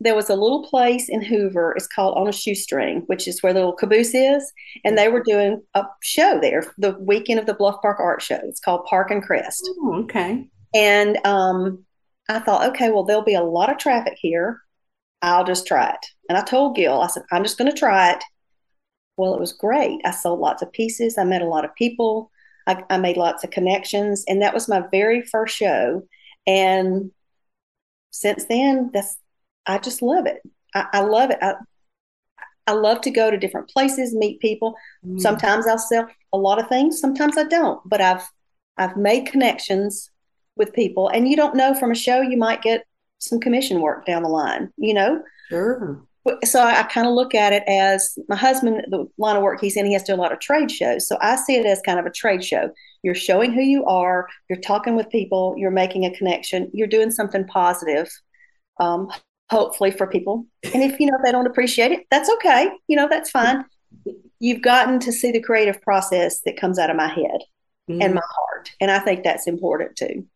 there 0.00 0.14
was 0.14 0.28
a 0.28 0.36
little 0.36 0.62
place 0.62 1.08
in 1.08 1.22
Hoover. 1.22 1.72
It's 1.76 1.86
called 1.86 2.16
On 2.18 2.28
a 2.28 2.32
Shoestring, 2.32 3.02
which 3.06 3.26
is 3.26 3.42
where 3.42 3.52
the 3.52 3.60
little 3.60 3.72
caboose 3.72 4.14
is, 4.14 4.52
and 4.84 4.96
they 4.96 5.08
were 5.08 5.22
doing 5.22 5.62
a 5.74 5.84
show 6.02 6.38
there 6.40 6.64
the 6.78 6.96
weekend 7.00 7.40
of 7.40 7.46
the 7.46 7.54
Bluff 7.54 7.80
Park 7.80 7.98
Art 7.98 8.20
Show. 8.20 8.38
It's 8.44 8.60
called 8.60 8.84
Park 8.84 9.10
and 9.10 9.22
Crest. 9.22 9.62
Oh, 9.80 10.02
okay. 10.04 10.48
And 10.74 11.18
um, 11.24 11.84
I 12.28 12.40
thought, 12.40 12.68
okay, 12.70 12.90
well, 12.90 13.04
there'll 13.04 13.22
be 13.22 13.34
a 13.34 13.42
lot 13.42 13.70
of 13.70 13.78
traffic 13.78 14.18
here. 14.20 14.60
I'll 15.22 15.44
just 15.44 15.66
try 15.66 15.88
it. 15.88 16.06
And 16.28 16.36
I 16.36 16.42
told 16.42 16.76
Gil, 16.76 17.00
I 17.00 17.06
said, 17.06 17.22
I'm 17.32 17.42
just 17.42 17.56
going 17.56 17.70
to 17.70 17.76
try 17.76 18.12
it. 18.12 18.22
Well, 19.16 19.34
it 19.34 19.40
was 19.40 19.54
great. 19.54 20.00
I 20.04 20.10
sold 20.10 20.40
lots 20.40 20.62
of 20.62 20.72
pieces. 20.72 21.16
I 21.16 21.24
met 21.24 21.40
a 21.40 21.46
lot 21.46 21.64
of 21.64 21.74
people. 21.74 22.30
I, 22.66 22.82
I 22.90 22.98
made 22.98 23.16
lots 23.16 23.44
of 23.44 23.50
connections, 23.50 24.24
and 24.28 24.42
that 24.42 24.52
was 24.52 24.68
my 24.68 24.82
very 24.90 25.22
first 25.22 25.56
show. 25.56 26.02
And 26.46 27.12
since 28.10 28.44
then, 28.44 28.90
that's 28.92 29.16
I 29.66 29.78
just 29.78 30.02
love 30.02 30.26
it. 30.26 30.42
I, 30.74 30.86
I 30.92 31.00
love 31.00 31.30
it. 31.30 31.38
I, 31.40 31.54
I 32.66 32.72
love 32.72 33.00
to 33.02 33.10
go 33.10 33.30
to 33.30 33.38
different 33.38 33.68
places, 33.68 34.14
meet 34.14 34.40
people. 34.40 34.74
Mm. 35.06 35.20
Sometimes 35.20 35.66
I'll 35.66 35.78
sell 35.78 36.08
a 36.32 36.38
lot 36.38 36.60
of 36.60 36.68
things, 36.68 37.00
sometimes 37.00 37.38
I 37.38 37.44
don't. 37.44 37.80
But 37.88 38.00
I've 38.00 38.26
I've 38.76 38.96
made 38.96 39.26
connections 39.26 40.10
with 40.56 40.72
people, 40.72 41.08
and 41.08 41.28
you 41.28 41.36
don't 41.36 41.56
know 41.56 41.74
from 41.74 41.92
a 41.92 41.94
show 41.94 42.20
you 42.20 42.36
might 42.36 42.62
get 42.62 42.84
some 43.18 43.40
commission 43.40 43.80
work 43.80 44.04
down 44.04 44.22
the 44.22 44.28
line. 44.28 44.70
You 44.76 44.94
know, 44.94 45.22
sure 45.48 46.06
so 46.44 46.60
I, 46.60 46.80
I 46.80 46.82
kind 46.84 47.06
of 47.06 47.14
look 47.14 47.34
at 47.34 47.52
it 47.52 47.62
as 47.66 48.18
my 48.28 48.36
husband, 48.36 48.84
the 48.90 49.06
line 49.18 49.36
of 49.36 49.42
work 49.42 49.60
he's 49.60 49.76
in, 49.76 49.86
he 49.86 49.92
has 49.92 50.02
to 50.04 50.12
do 50.12 50.16
a 50.16 50.20
lot 50.20 50.32
of 50.32 50.40
trade 50.40 50.70
shows. 50.70 51.06
So 51.06 51.18
I 51.20 51.36
see 51.36 51.56
it 51.56 51.66
as 51.66 51.80
kind 51.84 51.98
of 51.98 52.06
a 52.06 52.10
trade 52.10 52.44
show. 52.44 52.70
You're 53.02 53.14
showing 53.14 53.52
who 53.52 53.62
you 53.62 53.84
are, 53.84 54.26
you're 54.48 54.60
talking 54.60 54.96
with 54.96 55.08
people, 55.10 55.54
you're 55.56 55.70
making 55.70 56.04
a 56.04 56.16
connection, 56.16 56.70
you're 56.72 56.88
doing 56.88 57.10
something 57.10 57.46
positive, 57.46 58.08
um, 58.80 59.08
hopefully 59.50 59.90
for 59.90 60.06
people. 60.06 60.46
And 60.64 60.82
if 60.82 60.98
you 60.98 61.06
know 61.06 61.16
if 61.16 61.24
they 61.24 61.32
don't 61.32 61.46
appreciate 61.46 61.92
it, 61.92 62.06
that's 62.10 62.30
okay. 62.34 62.70
You 62.88 62.96
know, 62.96 63.08
that's 63.08 63.30
fine. 63.30 63.64
You've 64.40 64.62
gotten 64.62 64.98
to 65.00 65.12
see 65.12 65.32
the 65.32 65.40
creative 65.40 65.80
process 65.82 66.40
that 66.42 66.60
comes 66.60 66.78
out 66.78 66.90
of 66.90 66.96
my 66.96 67.08
head 67.08 67.40
mm. 67.90 68.02
and 68.02 68.14
my 68.14 68.22
heart. 68.22 68.70
And 68.80 68.90
I 68.90 68.98
think 68.98 69.24
that's 69.24 69.46
important 69.46 69.96
too. 69.96 70.26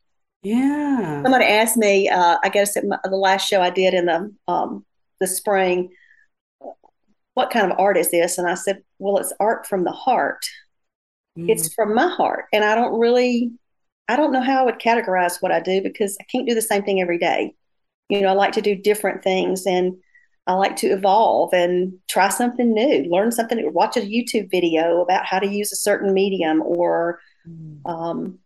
Yeah. 0.42 1.22
Somebody 1.22 1.44
asked 1.44 1.76
me, 1.76 2.08
uh, 2.08 2.38
I 2.42 2.48
guess 2.48 2.76
at 2.76 2.86
my, 2.86 2.98
the 3.04 3.16
last 3.16 3.46
show 3.46 3.60
I 3.60 3.70
did 3.70 3.92
in 3.92 4.06
the 4.06 4.34
um, 4.48 4.86
the 5.20 5.26
spring, 5.26 5.90
what 7.34 7.50
kind 7.50 7.70
of 7.70 7.78
art 7.78 7.98
is 7.98 8.10
this? 8.10 8.38
And 8.38 8.48
I 8.48 8.54
said, 8.54 8.82
well, 8.98 9.18
it's 9.18 9.34
art 9.38 9.66
from 9.66 9.84
the 9.84 9.92
heart. 9.92 10.46
Mm. 11.38 11.50
It's 11.50 11.72
from 11.74 11.94
my 11.94 12.08
heart. 12.08 12.46
And 12.52 12.64
I 12.64 12.74
don't 12.74 12.98
really, 12.98 13.50
I 14.08 14.16
don't 14.16 14.32
know 14.32 14.40
how 14.40 14.62
I 14.62 14.64
would 14.64 14.78
categorize 14.80 15.40
what 15.40 15.52
I 15.52 15.60
do 15.60 15.82
because 15.82 16.16
I 16.20 16.24
can't 16.24 16.48
do 16.48 16.54
the 16.54 16.62
same 16.62 16.82
thing 16.82 17.02
every 17.02 17.18
day. 17.18 17.54
You 18.10 18.20
know, 18.22 18.28
I 18.28 18.32
like 18.32 18.52
to 18.52 18.62
do 18.62 18.74
different 18.74 19.22
things 19.22 19.66
and 19.66 19.96
I 20.46 20.54
like 20.54 20.76
to 20.76 20.88
evolve 20.88 21.52
and 21.52 21.94
try 22.08 22.28
something 22.28 22.72
new, 22.72 23.04
learn 23.08 23.30
something, 23.30 23.72
watch 23.72 23.96
a 23.96 24.00
YouTube 24.00 24.50
video 24.50 25.00
about 25.00 25.24
how 25.24 25.38
to 25.38 25.46
use 25.46 25.70
a 25.72 25.76
certain 25.76 26.12
medium 26.12 26.60
or, 26.62 27.20
mm. 27.48 27.80
um, 27.88 28.38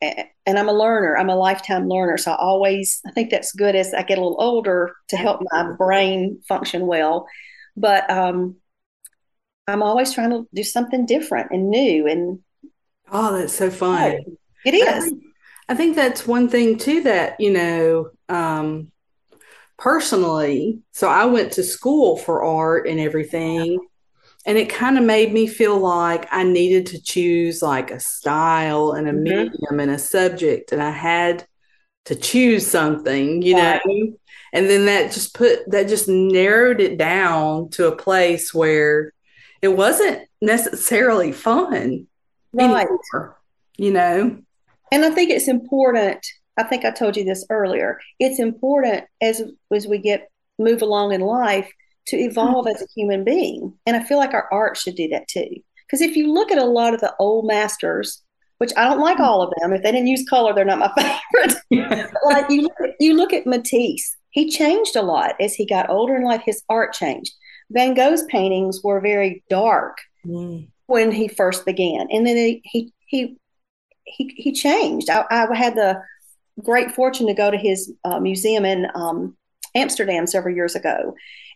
and 0.00 0.58
I'm 0.58 0.68
a 0.68 0.72
learner. 0.72 1.16
I'm 1.16 1.28
a 1.28 1.36
lifetime 1.36 1.88
learner. 1.88 2.16
So 2.18 2.32
I 2.32 2.36
always, 2.36 3.00
I 3.06 3.10
think 3.10 3.30
that's 3.30 3.52
good 3.52 3.74
as 3.74 3.92
I 3.92 4.02
get 4.02 4.18
a 4.18 4.22
little 4.22 4.40
older 4.40 4.94
to 5.08 5.16
help 5.16 5.40
my 5.50 5.72
brain 5.72 6.40
function 6.48 6.86
well. 6.86 7.26
But 7.76 8.08
um, 8.10 8.56
I'm 9.66 9.82
always 9.82 10.12
trying 10.12 10.30
to 10.30 10.46
do 10.54 10.62
something 10.62 11.04
different 11.04 11.50
and 11.50 11.68
new. 11.68 12.06
And 12.06 12.38
oh, 13.10 13.36
that's 13.36 13.54
so 13.54 13.70
fun. 13.70 14.20
It 14.64 14.74
is. 14.74 14.88
I 14.88 15.00
think, 15.00 15.22
I 15.68 15.74
think 15.74 15.96
that's 15.96 16.26
one 16.26 16.48
thing 16.48 16.78
too 16.78 17.02
that, 17.02 17.40
you 17.40 17.50
know, 17.50 18.10
um, 18.28 18.92
personally, 19.80 20.78
so 20.92 21.08
I 21.08 21.24
went 21.24 21.52
to 21.54 21.64
school 21.64 22.16
for 22.16 22.44
art 22.44 22.86
and 22.86 23.00
everything 23.00 23.80
and 24.46 24.56
it 24.56 24.70
kind 24.70 24.96
of 24.96 25.04
made 25.04 25.32
me 25.32 25.46
feel 25.46 25.78
like 25.78 26.26
I 26.30 26.44
needed 26.44 26.86
to 26.86 27.02
choose 27.02 27.60
like 27.60 27.90
a 27.90 28.00
style 28.00 28.92
and 28.92 29.08
a 29.08 29.12
mm-hmm. 29.12 29.22
medium 29.22 29.80
and 29.80 29.90
a 29.90 29.98
subject, 29.98 30.72
and 30.72 30.82
I 30.82 30.90
had 30.90 31.46
to 32.06 32.14
choose 32.14 32.66
something, 32.66 33.42
you 33.42 33.56
right. 33.56 33.80
know. 33.84 34.14
And 34.52 34.68
then 34.68 34.86
that 34.86 35.12
just 35.12 35.34
put 35.34 35.70
that 35.70 35.88
just 35.88 36.08
narrowed 36.08 36.80
it 36.80 36.96
down 36.96 37.68
to 37.70 37.86
a 37.86 37.96
place 37.96 38.54
where 38.54 39.12
it 39.60 39.68
wasn't 39.68 40.26
necessarily 40.40 41.32
fun 41.32 42.06
right. 42.52 42.86
anymore, 42.86 43.38
you 43.76 43.92
know. 43.92 44.38
And 44.90 45.04
I 45.04 45.10
think 45.10 45.30
it's 45.30 45.48
important. 45.48 46.26
I 46.56 46.64
think 46.64 46.84
I 46.84 46.90
told 46.90 47.16
you 47.16 47.24
this 47.24 47.46
earlier. 47.50 47.98
It's 48.18 48.38
important 48.38 49.04
as 49.20 49.42
as 49.74 49.86
we 49.86 49.98
get 49.98 50.30
move 50.58 50.82
along 50.82 51.12
in 51.12 51.20
life 51.20 51.70
to 52.06 52.16
evolve 52.16 52.66
as 52.66 52.82
a 52.82 52.88
human 52.94 53.24
being. 53.24 53.74
And 53.86 53.96
I 53.96 54.04
feel 54.04 54.18
like 54.18 54.34
our 54.34 54.48
art 54.52 54.76
should 54.76 54.96
do 54.96 55.08
that 55.08 55.28
too. 55.28 55.48
Because 55.86 56.00
if 56.00 56.16
you 56.16 56.32
look 56.32 56.50
at 56.52 56.58
a 56.58 56.64
lot 56.64 56.94
of 56.94 57.00
the 57.00 57.14
old 57.18 57.46
masters, 57.46 58.22
which 58.58 58.72
I 58.76 58.84
don't 58.84 59.00
like 59.00 59.18
all 59.18 59.42
of 59.42 59.52
them, 59.60 59.72
if 59.72 59.82
they 59.82 59.90
didn't 59.90 60.06
use 60.06 60.28
color, 60.28 60.54
they're 60.54 60.64
not 60.64 60.78
my 60.78 60.92
favorite. 61.32 62.10
like 62.24 62.50
you 62.50 62.62
look, 62.62 62.80
at, 62.80 62.90
you 63.00 63.14
look 63.14 63.32
at 63.32 63.46
Matisse, 63.46 64.16
he 64.30 64.50
changed 64.50 64.96
a 64.96 65.02
lot 65.02 65.34
as 65.40 65.54
he 65.54 65.66
got 65.66 65.90
older 65.90 66.14
in 66.14 66.24
life. 66.24 66.42
His 66.44 66.62
art 66.68 66.92
changed. 66.92 67.32
Van 67.70 67.94
Gogh's 67.94 68.24
paintings 68.24 68.80
were 68.82 69.00
very 69.00 69.44
dark 69.48 69.98
mm. 70.26 70.68
when 70.86 71.12
he 71.12 71.28
first 71.28 71.64
began, 71.64 72.08
and 72.10 72.26
then 72.26 72.36
he 72.36 72.60
he 72.64 72.92
he 73.06 73.36
he, 74.04 74.34
he 74.36 74.52
changed. 74.52 75.08
I, 75.08 75.24
I, 75.30 75.54
had 75.54 75.76
the 75.76 76.02
great 76.60 76.92
fortune 76.92 77.26
to 77.26 77.34
go 77.34 77.50
to 77.50 77.56
his 77.56 77.92
uh, 78.04 78.20
museum 78.20 78.64
in 78.64 78.86
um, 78.94 79.36
Amsterdam 79.74 80.26
several 80.26 80.54
years 80.54 80.74
ago, 80.74 81.14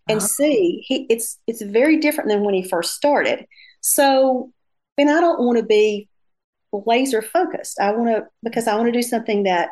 and 0.08 0.18
uh-huh. 0.18 0.26
see 0.26 0.84
he 0.87 1.06
it's 1.08 1.38
it's 1.46 1.62
very 1.62 1.99
different 1.99 2.30
than 2.30 2.44
when 2.44 2.54
he 2.54 2.68
first 2.68 2.94
started. 2.94 3.46
So 3.80 4.52
and 4.96 5.11
i 5.11 5.20
don't 5.20 5.40
want 5.40 5.58
to 5.58 5.64
be 5.64 6.08
laser 6.73 7.23
focused. 7.23 7.78
I 7.80 7.92
want 7.92 8.08
to 8.08 8.26
because 8.42 8.66
i 8.66 8.75
want 8.75 8.87
to 8.87 8.92
do 8.92 9.02
something 9.02 9.44
that 9.44 9.70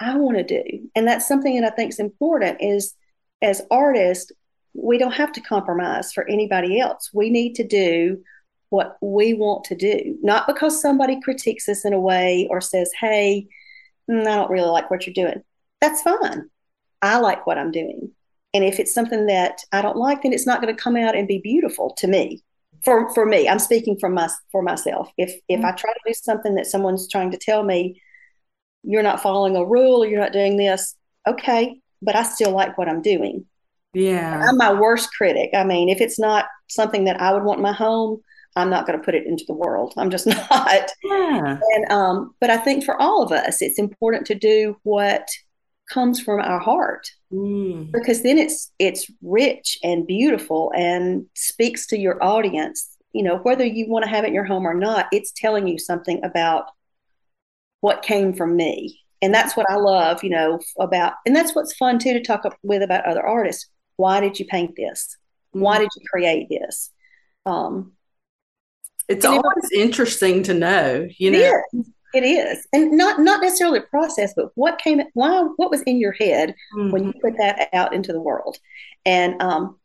i 0.00 0.16
want 0.16 0.36
to 0.38 0.44
do. 0.44 0.88
And 0.94 1.06
that's 1.06 1.28
something 1.28 1.60
that 1.60 1.72
i 1.72 1.74
think 1.74 1.90
is 1.90 1.98
important 1.98 2.58
is 2.60 2.94
as 3.42 3.62
artists 3.70 4.32
we 4.74 4.96
don't 4.96 5.12
have 5.12 5.32
to 5.32 5.40
compromise 5.40 6.12
for 6.12 6.26
anybody 6.28 6.80
else. 6.80 7.10
We 7.12 7.28
need 7.28 7.54
to 7.56 7.66
do 7.66 8.22
what 8.70 8.96
we 9.02 9.34
want 9.34 9.64
to 9.64 9.74
do 9.74 10.18
not 10.22 10.46
because 10.46 10.80
somebody 10.80 11.20
critiques 11.20 11.68
us 11.68 11.84
in 11.84 11.92
a 11.92 12.00
way 12.00 12.48
or 12.50 12.58
says 12.58 12.90
hey 12.98 13.46
mm, 14.10 14.20
i 14.20 14.36
don't 14.36 14.50
really 14.50 14.68
like 14.68 14.90
what 14.90 15.06
you're 15.06 15.14
doing 15.14 15.42
that's 15.80 16.02
fine 16.02 16.48
i 17.00 17.18
like 17.18 17.46
what 17.46 17.58
i'm 17.58 17.70
doing 17.70 18.12
and 18.54 18.64
if 18.64 18.78
it's 18.78 18.92
something 18.92 19.26
that 19.26 19.58
I 19.72 19.80
don't 19.80 19.96
like, 19.96 20.22
then 20.22 20.32
it's 20.32 20.46
not 20.46 20.60
going 20.60 20.74
to 20.74 20.82
come 20.82 20.96
out 20.96 21.16
and 21.16 21.26
be 21.26 21.38
beautiful 21.38 21.94
to 21.98 22.06
me. 22.06 22.42
For 22.84 23.12
for 23.14 23.24
me, 23.24 23.48
I'm 23.48 23.60
speaking 23.60 23.96
from 23.98 24.14
my 24.14 24.28
for 24.50 24.60
myself. 24.60 25.10
If 25.16 25.32
if 25.48 25.58
mm-hmm. 25.58 25.66
I 25.66 25.72
try 25.72 25.92
to 25.92 26.00
do 26.06 26.14
something 26.14 26.54
that 26.56 26.66
someone's 26.66 27.08
trying 27.08 27.30
to 27.30 27.38
tell 27.38 27.62
me 27.62 28.00
you're 28.82 29.04
not 29.04 29.22
following 29.22 29.56
a 29.56 29.64
rule 29.64 30.02
or 30.02 30.06
you're 30.06 30.20
not 30.20 30.32
doing 30.32 30.56
this, 30.56 30.96
okay, 31.26 31.80
but 32.02 32.16
I 32.16 32.24
still 32.24 32.50
like 32.50 32.76
what 32.76 32.88
I'm 32.88 33.00
doing. 33.00 33.46
Yeah. 33.94 34.44
I'm 34.48 34.56
my 34.56 34.72
worst 34.72 35.10
critic. 35.16 35.50
I 35.54 35.64
mean, 35.64 35.88
if 35.88 36.00
it's 36.00 36.18
not 36.18 36.46
something 36.68 37.04
that 37.04 37.20
I 37.20 37.32
would 37.32 37.44
want 37.44 37.58
in 37.58 37.62
my 37.62 37.72
home, 37.72 38.20
I'm 38.56 38.70
not 38.70 38.86
going 38.86 38.98
to 38.98 39.04
put 39.04 39.14
it 39.14 39.26
into 39.26 39.44
the 39.46 39.54
world. 39.54 39.94
I'm 39.96 40.10
just 40.10 40.26
not. 40.50 40.90
Yeah. 41.04 41.58
And 41.74 41.92
um, 41.92 42.34
but 42.40 42.50
I 42.50 42.58
think 42.58 42.84
for 42.84 43.00
all 43.00 43.22
of 43.22 43.32
us, 43.32 43.62
it's 43.62 43.78
important 43.78 44.26
to 44.26 44.34
do 44.34 44.76
what 44.82 45.28
comes 45.90 46.20
from 46.20 46.40
our 46.40 46.58
heart 46.58 47.10
mm. 47.32 47.90
because 47.92 48.22
then 48.22 48.38
it's 48.38 48.70
it's 48.78 49.10
rich 49.20 49.78
and 49.82 50.06
beautiful 50.06 50.72
and 50.74 51.26
speaks 51.34 51.86
to 51.88 51.98
your 51.98 52.22
audience. 52.22 52.96
You 53.12 53.22
know, 53.22 53.36
whether 53.38 53.64
you 53.64 53.88
want 53.88 54.04
to 54.04 54.10
have 54.10 54.24
it 54.24 54.28
in 54.28 54.34
your 54.34 54.44
home 54.44 54.66
or 54.66 54.74
not, 54.74 55.06
it's 55.12 55.32
telling 55.32 55.68
you 55.68 55.78
something 55.78 56.24
about 56.24 56.66
what 57.80 58.02
came 58.02 58.32
from 58.32 58.56
me. 58.56 58.98
And 59.20 59.32
that's 59.32 59.56
what 59.56 59.70
I 59.70 59.76
love, 59.76 60.24
you 60.24 60.30
know, 60.30 60.58
about, 60.80 61.14
and 61.26 61.36
that's 61.36 61.54
what's 61.54 61.76
fun 61.76 61.98
too 61.98 62.12
to 62.12 62.22
talk 62.22 62.42
with 62.62 62.82
about 62.82 63.04
other 63.04 63.24
artists. 63.24 63.68
Why 63.96 64.20
did 64.20 64.38
you 64.38 64.46
paint 64.46 64.74
this? 64.76 65.16
Why 65.52 65.74
mm-hmm. 65.74 65.82
did 65.82 65.90
you 65.96 66.02
create 66.10 66.48
this? 66.48 66.90
Um, 67.44 67.92
it's 69.08 69.24
always 69.24 69.42
it, 69.70 69.80
interesting 69.80 70.42
to 70.44 70.54
know, 70.54 71.08
you 71.18 71.30
know. 71.30 71.38
It 71.38 71.76
is. 71.76 71.90
it 72.14 72.24
is, 72.24 72.68
and 72.72 72.92
not 72.92 73.20
not 73.20 73.40
necessarily 73.40 73.78
a 73.78 73.82
process, 73.82 74.32
but 74.34 74.50
what 74.54 74.78
came, 74.78 75.02
why, 75.14 75.42
what 75.56 75.70
was 75.70 75.82
in 75.82 75.98
your 75.98 76.12
head 76.12 76.54
mm-hmm. 76.76 76.90
when 76.90 77.04
you 77.04 77.12
put 77.22 77.36
that 77.38 77.68
out 77.72 77.94
into 77.94 78.12
the 78.12 78.20
world, 78.20 78.58
and 79.04 79.40
um, 79.42 79.78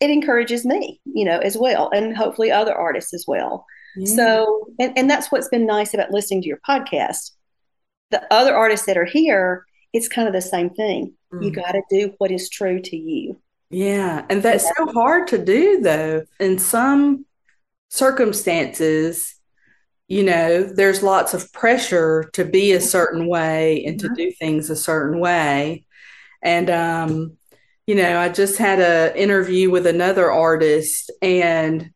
it 0.00 0.10
encourages 0.10 0.66
me, 0.66 1.00
you 1.04 1.24
know, 1.24 1.38
as 1.38 1.56
well, 1.56 1.88
and 1.94 2.16
hopefully 2.16 2.50
other 2.50 2.74
artists 2.74 3.14
as 3.14 3.24
well. 3.28 3.64
Yeah. 3.96 4.16
So, 4.16 4.68
and, 4.80 4.98
and 4.98 5.10
that's 5.10 5.30
what's 5.30 5.48
been 5.48 5.66
nice 5.66 5.94
about 5.94 6.10
listening 6.10 6.42
to 6.42 6.48
your 6.48 6.60
podcast. 6.68 7.32
The 8.10 8.22
other 8.32 8.56
artists 8.56 8.86
that 8.86 8.96
are 8.96 9.04
here, 9.04 9.64
it's 9.92 10.08
kind 10.08 10.26
of 10.26 10.34
the 10.34 10.40
same 10.40 10.70
thing. 10.70 11.14
Mm. 11.32 11.44
You 11.44 11.50
got 11.52 11.72
to 11.72 11.82
do 11.88 12.14
what 12.18 12.30
is 12.30 12.48
true 12.48 12.80
to 12.80 12.96
you. 12.96 13.40
Yeah. 13.70 14.24
And 14.28 14.42
that's 14.42 14.64
so 14.76 14.86
hard 14.92 15.28
to 15.28 15.38
do, 15.38 15.80
though. 15.80 16.24
In 16.40 16.58
some 16.58 17.24
circumstances, 17.92 19.34
you 20.08 20.24
know, 20.24 20.62
there's 20.62 21.02
lots 21.02 21.34
of 21.34 21.52
pressure 21.52 22.30
to 22.32 22.42
be 22.42 22.72
a 22.72 22.80
certain 22.80 23.26
way 23.26 23.84
and 23.84 24.00
to 24.00 24.06
mm-hmm. 24.06 24.14
do 24.14 24.32
things 24.32 24.70
a 24.70 24.76
certain 24.76 25.20
way. 25.20 25.84
And, 26.42 26.70
um, 26.70 27.36
you 27.86 27.94
know, 27.94 28.18
I 28.18 28.30
just 28.30 28.56
had 28.56 28.80
an 28.80 29.14
interview 29.14 29.70
with 29.70 29.86
another 29.86 30.30
artist, 30.30 31.10
and 31.20 31.90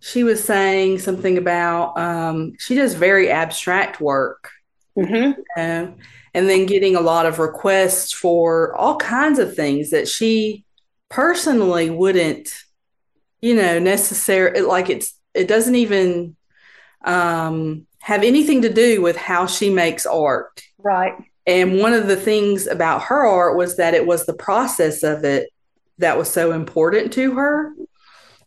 she 0.00 0.22
was 0.22 0.44
saying 0.44 0.98
something 0.98 1.38
about 1.38 1.98
um, 1.98 2.52
she 2.58 2.74
does 2.74 2.92
very 2.92 3.30
abstract 3.30 4.02
work. 4.02 4.50
Mm-hmm. 4.98 5.40
You 5.40 5.44
know, 5.56 5.94
and 6.34 6.48
then 6.48 6.66
getting 6.66 6.94
a 6.94 7.00
lot 7.00 7.24
of 7.24 7.38
requests 7.38 8.12
for 8.12 8.76
all 8.76 8.96
kinds 8.96 9.38
of 9.38 9.56
things 9.56 9.90
that 9.90 10.08
she 10.08 10.64
personally 11.08 11.88
wouldn't, 11.88 12.50
you 13.40 13.54
know, 13.54 13.78
necessarily 13.78 14.60
like 14.60 14.90
it's 14.90 15.17
it 15.38 15.48
doesn't 15.48 15.76
even 15.76 16.36
um, 17.04 17.86
have 18.00 18.22
anything 18.22 18.62
to 18.62 18.72
do 18.72 19.00
with 19.00 19.16
how 19.16 19.46
she 19.46 19.70
makes 19.70 20.04
art. 20.04 20.62
Right. 20.78 21.14
And 21.46 21.78
one 21.78 21.94
of 21.94 22.08
the 22.08 22.16
things 22.16 22.66
about 22.66 23.04
her 23.04 23.24
art 23.24 23.56
was 23.56 23.76
that 23.76 23.94
it 23.94 24.06
was 24.06 24.26
the 24.26 24.34
process 24.34 25.02
of 25.02 25.24
it 25.24 25.50
that 25.98 26.18
was 26.18 26.30
so 26.30 26.52
important 26.52 27.12
to 27.14 27.34
her. 27.36 27.72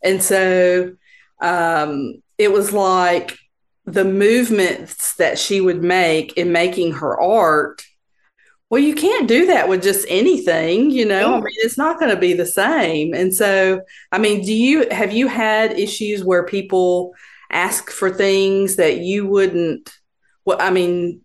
And 0.04 0.22
so 0.22 0.94
um, 1.40 2.22
it 2.38 2.52
was 2.52 2.72
like 2.72 3.36
the 3.84 4.04
movements 4.04 5.16
that 5.16 5.38
she 5.38 5.60
would 5.60 5.82
make 5.82 6.36
in 6.36 6.52
making 6.52 6.92
her 6.92 7.20
art 7.20 7.82
well 8.72 8.80
you 8.80 8.94
can't 8.94 9.28
do 9.28 9.44
that 9.44 9.68
with 9.68 9.82
just 9.82 10.06
anything 10.08 10.90
you 10.90 11.04
know? 11.04 11.34
I 11.34 11.40
mean 11.40 11.54
it's 11.58 11.76
not 11.76 12.00
going 12.00 12.10
to 12.10 12.18
be 12.18 12.32
the 12.32 12.46
same. 12.46 13.12
And 13.12 13.32
so 13.32 13.82
i 14.10 14.18
mean 14.18 14.40
do 14.40 14.52
you 14.52 14.88
have 14.90 15.12
you 15.12 15.28
had 15.28 15.78
issues 15.78 16.24
where 16.24 16.46
people 16.46 17.12
ask 17.50 17.90
for 17.90 18.10
things 18.10 18.76
that 18.76 18.96
you 18.96 19.26
wouldn't 19.26 19.92
well 20.46 20.56
i 20.58 20.70
mean 20.70 21.20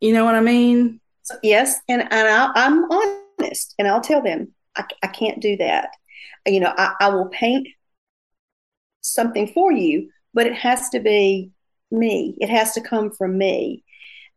you 0.00 0.12
know 0.12 0.24
what 0.24 0.36
i 0.36 0.40
mean? 0.40 1.00
Yes 1.42 1.80
and, 1.88 2.02
and 2.02 2.28
I, 2.28 2.66
am 2.66 2.86
honest 2.90 3.74
and 3.78 3.88
i'll 3.88 4.00
tell 4.00 4.22
them 4.22 4.52
I, 4.76 4.84
I 5.02 5.08
can't 5.08 5.40
do 5.40 5.56
that. 5.56 5.90
You 6.46 6.60
know 6.60 6.72
I, 6.76 6.94
I 7.00 7.08
will 7.08 7.28
paint 7.28 7.66
something 9.00 9.48
for 9.48 9.72
you 9.72 10.08
but 10.34 10.46
it 10.46 10.54
has 10.54 10.88
to 10.90 11.00
be 11.00 11.50
me. 11.90 12.36
It 12.40 12.48
has 12.48 12.72
to 12.74 12.80
come 12.80 13.10
from 13.10 13.36
me 13.36 13.82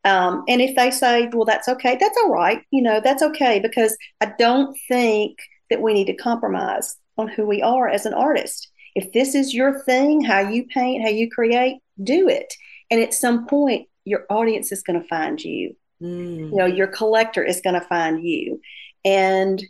um, 0.05 0.43
and 0.47 0.61
if 0.61 0.75
they 0.75 0.91
say, 0.91 1.29
well, 1.33 1.45
that's 1.45 1.67
okay, 1.67 1.97
that's 1.99 2.17
all 2.23 2.31
right. 2.31 2.61
You 2.71 2.83
know, 2.83 3.01
that's 3.03 3.23
okay 3.23 3.59
because 3.59 3.97
I 4.21 4.31
don't 4.37 4.77
think 4.87 5.37
that 5.69 5.81
we 5.81 5.93
need 5.93 6.05
to 6.05 6.15
compromise 6.15 6.95
on 7.17 7.27
who 7.27 7.45
we 7.47 7.61
are 7.61 7.89
as 7.89 8.05
an 8.05 8.13
artist. 8.13 8.69
If 8.93 9.11
this 9.13 9.33
is 9.33 9.53
your 9.53 9.83
thing, 9.83 10.21
how 10.21 10.39
you 10.39 10.65
paint, 10.67 11.03
how 11.03 11.09
you 11.09 11.29
create, 11.29 11.79
do 12.01 12.29
it. 12.29 12.53
And 12.91 13.01
at 13.01 13.15
some 13.15 13.47
point, 13.47 13.87
your 14.05 14.25
audience 14.29 14.71
is 14.71 14.83
going 14.83 15.01
to 15.01 15.07
find 15.07 15.41
you. 15.41 15.75
Mm. 16.01 16.51
You 16.51 16.55
know, 16.55 16.65
your 16.65 16.87
collector 16.87 17.43
is 17.43 17.61
going 17.61 17.73
to 17.73 17.87
find 17.87 18.23
you. 18.23 18.61
And 19.03 19.61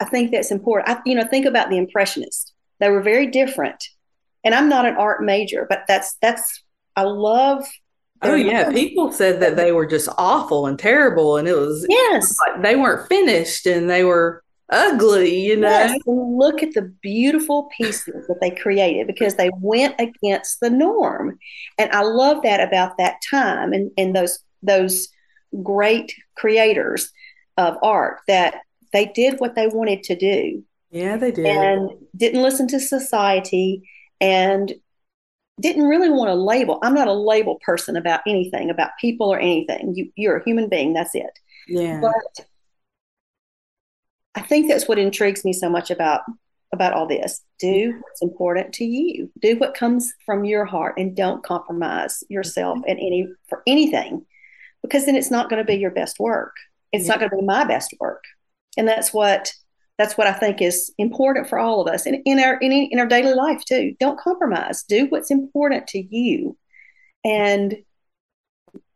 I 0.00 0.06
think 0.06 0.30
that's 0.30 0.50
important. 0.50 0.88
I, 0.88 1.02
you 1.04 1.14
know, 1.14 1.26
think 1.26 1.44
about 1.44 1.68
the 1.68 1.76
Impressionists. 1.76 2.52
They 2.78 2.88
were 2.88 3.02
very 3.02 3.26
different. 3.26 3.84
And 4.44 4.54
I'm 4.54 4.70
not 4.70 4.86
an 4.86 4.96
art 4.96 5.22
major, 5.22 5.66
but 5.68 5.82
that's 5.86 6.16
that's 6.22 6.62
I 6.96 7.02
love 7.02 7.66
Oh 8.22 8.34
yeah, 8.34 8.70
people 8.70 9.12
said 9.12 9.40
that 9.40 9.56
they 9.56 9.72
were 9.72 9.86
just 9.86 10.08
awful 10.18 10.66
and 10.66 10.78
terrible, 10.78 11.36
and 11.36 11.48
it 11.48 11.56
was 11.56 11.86
yes, 11.88 12.36
like 12.46 12.62
they 12.62 12.76
weren't 12.76 13.08
finished 13.08 13.66
and 13.66 13.88
they 13.88 14.04
were 14.04 14.42
ugly. 14.68 15.46
You 15.46 15.56
know, 15.56 15.68
yes. 15.68 15.98
look 16.06 16.62
at 16.62 16.74
the 16.74 16.82
beautiful 17.02 17.70
pieces 17.76 18.26
that 18.26 18.38
they 18.40 18.50
created 18.50 19.06
because 19.06 19.36
they 19.36 19.50
went 19.60 19.94
against 19.98 20.60
the 20.60 20.68
norm, 20.68 21.38
and 21.78 21.90
I 21.92 22.02
love 22.02 22.42
that 22.42 22.60
about 22.60 22.98
that 22.98 23.16
time 23.30 23.72
and 23.72 23.90
and 23.96 24.14
those 24.14 24.38
those 24.62 25.08
great 25.62 26.14
creators 26.36 27.10
of 27.56 27.76
art 27.82 28.18
that 28.28 28.56
they 28.92 29.06
did 29.06 29.40
what 29.40 29.54
they 29.54 29.66
wanted 29.66 30.02
to 30.04 30.16
do. 30.16 30.62
Yeah, 30.90 31.16
they 31.16 31.30
did, 31.30 31.46
and 31.46 31.90
didn't 32.14 32.42
listen 32.42 32.68
to 32.68 32.80
society 32.80 33.88
and 34.20 34.74
didn't 35.60 35.84
really 35.84 36.10
want 36.10 36.28
to 36.28 36.34
label. 36.34 36.78
I'm 36.82 36.94
not 36.94 37.08
a 37.08 37.12
label 37.12 37.58
person 37.64 37.96
about 37.96 38.20
anything, 38.26 38.70
about 38.70 38.90
people 39.00 39.28
or 39.32 39.38
anything. 39.38 39.94
You, 39.94 40.10
you're 40.16 40.36
a 40.36 40.44
human 40.44 40.68
being. 40.68 40.92
That's 40.92 41.14
it. 41.14 41.38
Yeah. 41.68 42.00
But 42.00 42.46
I 44.34 44.40
think 44.40 44.68
that's 44.68 44.88
what 44.88 44.98
intrigues 44.98 45.44
me 45.44 45.52
so 45.52 45.68
much 45.68 45.90
about 45.90 46.22
about 46.72 46.92
all 46.92 47.06
this. 47.06 47.42
Do 47.58 47.98
what's 48.00 48.22
important 48.22 48.72
to 48.74 48.84
you. 48.84 49.30
Do 49.40 49.56
what 49.58 49.74
comes 49.74 50.12
from 50.24 50.44
your 50.44 50.64
heart, 50.64 50.94
and 50.98 51.16
don't 51.16 51.42
compromise 51.42 52.22
yourself 52.28 52.78
mm-hmm. 52.78 52.90
any 52.90 53.28
for 53.48 53.62
anything, 53.66 54.24
because 54.82 55.04
then 55.04 55.16
it's 55.16 55.32
not 55.32 55.50
going 55.50 55.58
to 55.58 55.66
be 55.66 55.78
your 55.78 55.90
best 55.90 56.20
work. 56.20 56.54
It's 56.92 57.06
yeah. 57.06 57.12
not 57.12 57.18
going 57.18 57.30
to 57.30 57.36
be 57.36 57.42
my 57.42 57.64
best 57.64 57.94
work, 57.98 58.22
and 58.76 58.86
that's 58.86 59.12
what 59.12 59.52
that's 60.00 60.16
what 60.16 60.26
I 60.26 60.32
think 60.32 60.62
is 60.62 60.90
important 60.96 61.46
for 61.46 61.58
all 61.58 61.82
of 61.82 61.92
us 61.92 62.06
and 62.06 62.22
in 62.24 62.40
our 62.40 62.54
in, 62.60 62.72
in 62.72 62.98
our 62.98 63.06
daily 63.06 63.34
life 63.34 63.62
too. 63.66 63.94
Don't 64.00 64.18
compromise. 64.18 64.82
Do 64.82 65.06
what's 65.10 65.30
important 65.30 65.86
to 65.88 66.00
you, 66.00 66.56
and 67.22 67.76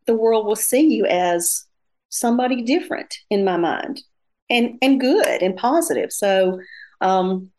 the 0.06 0.14
world 0.14 0.46
will 0.46 0.56
see 0.56 0.94
you 0.94 1.04
as 1.04 1.66
somebody 2.08 2.62
different 2.62 3.14
in 3.28 3.44
my 3.44 3.58
mind, 3.58 4.00
and 4.48 4.78
and 4.80 4.98
good 4.98 5.42
and 5.42 5.58
positive. 5.58 6.10
So, 6.10 6.58
um, 7.02 7.50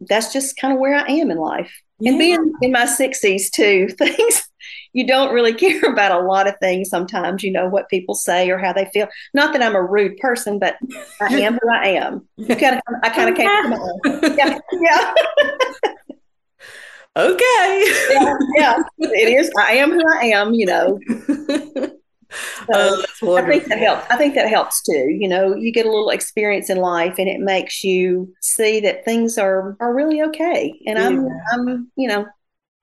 that's 0.00 0.32
just 0.32 0.56
kind 0.56 0.74
of 0.74 0.80
where 0.80 0.96
I 0.96 1.06
am 1.12 1.30
in 1.30 1.38
life. 1.38 1.72
Yeah. 2.00 2.10
And 2.10 2.18
being 2.18 2.52
in 2.60 2.72
my 2.72 2.86
60s 2.86 3.52
too, 3.52 3.86
things 3.98 4.48
you 4.92 5.06
don't 5.06 5.32
really 5.32 5.54
care 5.64 5.84
about 5.84 6.12
a 6.12 6.26
lot 6.26 6.48
of 6.48 6.56
things 6.60 6.88
sometimes, 6.88 7.42
you 7.42 7.50
know, 7.50 7.68
what 7.68 7.88
people 7.88 8.14
say 8.14 8.50
or 8.50 8.58
how 8.58 8.72
they 8.72 8.86
feel. 8.92 9.08
Not 9.32 9.52
that 9.52 9.62
I'm 9.62 9.74
a 9.74 9.82
rude 9.82 10.16
person, 10.18 10.58
but 10.58 10.76
I 11.20 11.40
am 11.40 11.54
who 11.54 11.70
I 11.72 11.88
am. 11.88 12.28
Kind 12.46 12.76
of, 12.76 12.82
I 13.02 13.08
kind 13.10 13.30
of 13.30 13.36
came 13.36 14.36
Yeah. 14.36 14.58
yeah. 14.72 15.14
okay. 17.16 17.84
yeah, 18.10 18.36
yeah, 18.56 18.82
it 18.98 19.28
is. 19.28 19.50
I 19.58 19.74
am 19.74 19.92
who 19.92 20.02
I 20.20 20.26
am, 20.26 20.54
you 20.54 20.66
know. 20.66 20.98
So 22.66 23.04
oh, 23.22 23.36
I 23.36 23.46
think 23.46 23.64
that 23.66 23.78
helps. 23.78 24.06
I 24.10 24.16
think 24.16 24.34
that 24.34 24.48
helps 24.48 24.82
too. 24.82 25.08
You 25.08 25.28
know, 25.28 25.54
you 25.54 25.72
get 25.72 25.86
a 25.86 25.90
little 25.90 26.10
experience 26.10 26.70
in 26.70 26.78
life, 26.78 27.16
and 27.18 27.28
it 27.28 27.40
makes 27.40 27.84
you 27.84 28.34
see 28.40 28.80
that 28.80 29.04
things 29.04 29.38
are 29.38 29.76
are 29.80 29.94
really 29.94 30.22
okay. 30.22 30.74
And 30.86 30.98
yeah. 30.98 31.06
I'm 31.06 31.28
I'm 31.52 31.92
you 31.96 32.08
know 32.08 32.26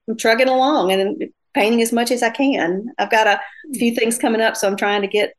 I'm 0.08 0.16
trugging 0.16 0.48
along, 0.48 0.92
and 0.92 1.32
painting 1.54 1.82
as 1.82 1.92
much 1.92 2.10
as 2.10 2.22
I 2.22 2.30
can. 2.30 2.86
I've 2.98 3.10
got 3.10 3.26
a 3.26 3.40
few 3.74 3.94
things 3.94 4.18
coming 4.18 4.40
up, 4.40 4.56
so 4.56 4.66
I'm 4.66 4.76
trying 4.76 5.02
to 5.02 5.08
get 5.08 5.34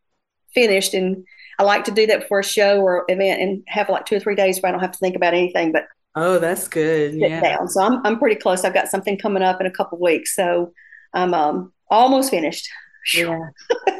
finished. 0.53 0.93
And 0.93 1.25
I 1.59 1.63
like 1.63 1.83
to 1.85 1.91
do 1.91 2.05
that 2.07 2.21
before 2.21 2.39
a 2.39 2.43
show 2.43 2.81
or 2.81 3.05
event 3.07 3.41
and 3.41 3.63
have 3.67 3.89
like 3.89 4.05
two 4.05 4.17
or 4.17 4.19
three 4.19 4.35
days 4.35 4.61
where 4.61 4.69
I 4.69 4.71
don't 4.71 4.81
have 4.81 4.91
to 4.91 4.99
think 4.99 5.15
about 5.15 5.33
anything 5.33 5.71
but 5.71 5.85
oh, 6.15 6.39
that's 6.39 6.67
good. 6.67 7.13
yeah. 7.15 7.41
Down. 7.41 7.67
So 7.67 7.81
I'm 7.81 8.05
I'm 8.05 8.19
pretty 8.19 8.35
close. 8.35 8.63
I've 8.63 8.73
got 8.73 8.87
something 8.87 9.17
coming 9.17 9.43
up 9.43 9.59
in 9.59 9.67
a 9.67 9.71
couple 9.71 9.99
weeks, 9.99 10.35
so 10.35 10.73
I'm 11.13 11.33
um 11.33 11.73
almost 11.89 12.29
finished. 12.29 12.69
Yeah. 13.13 13.39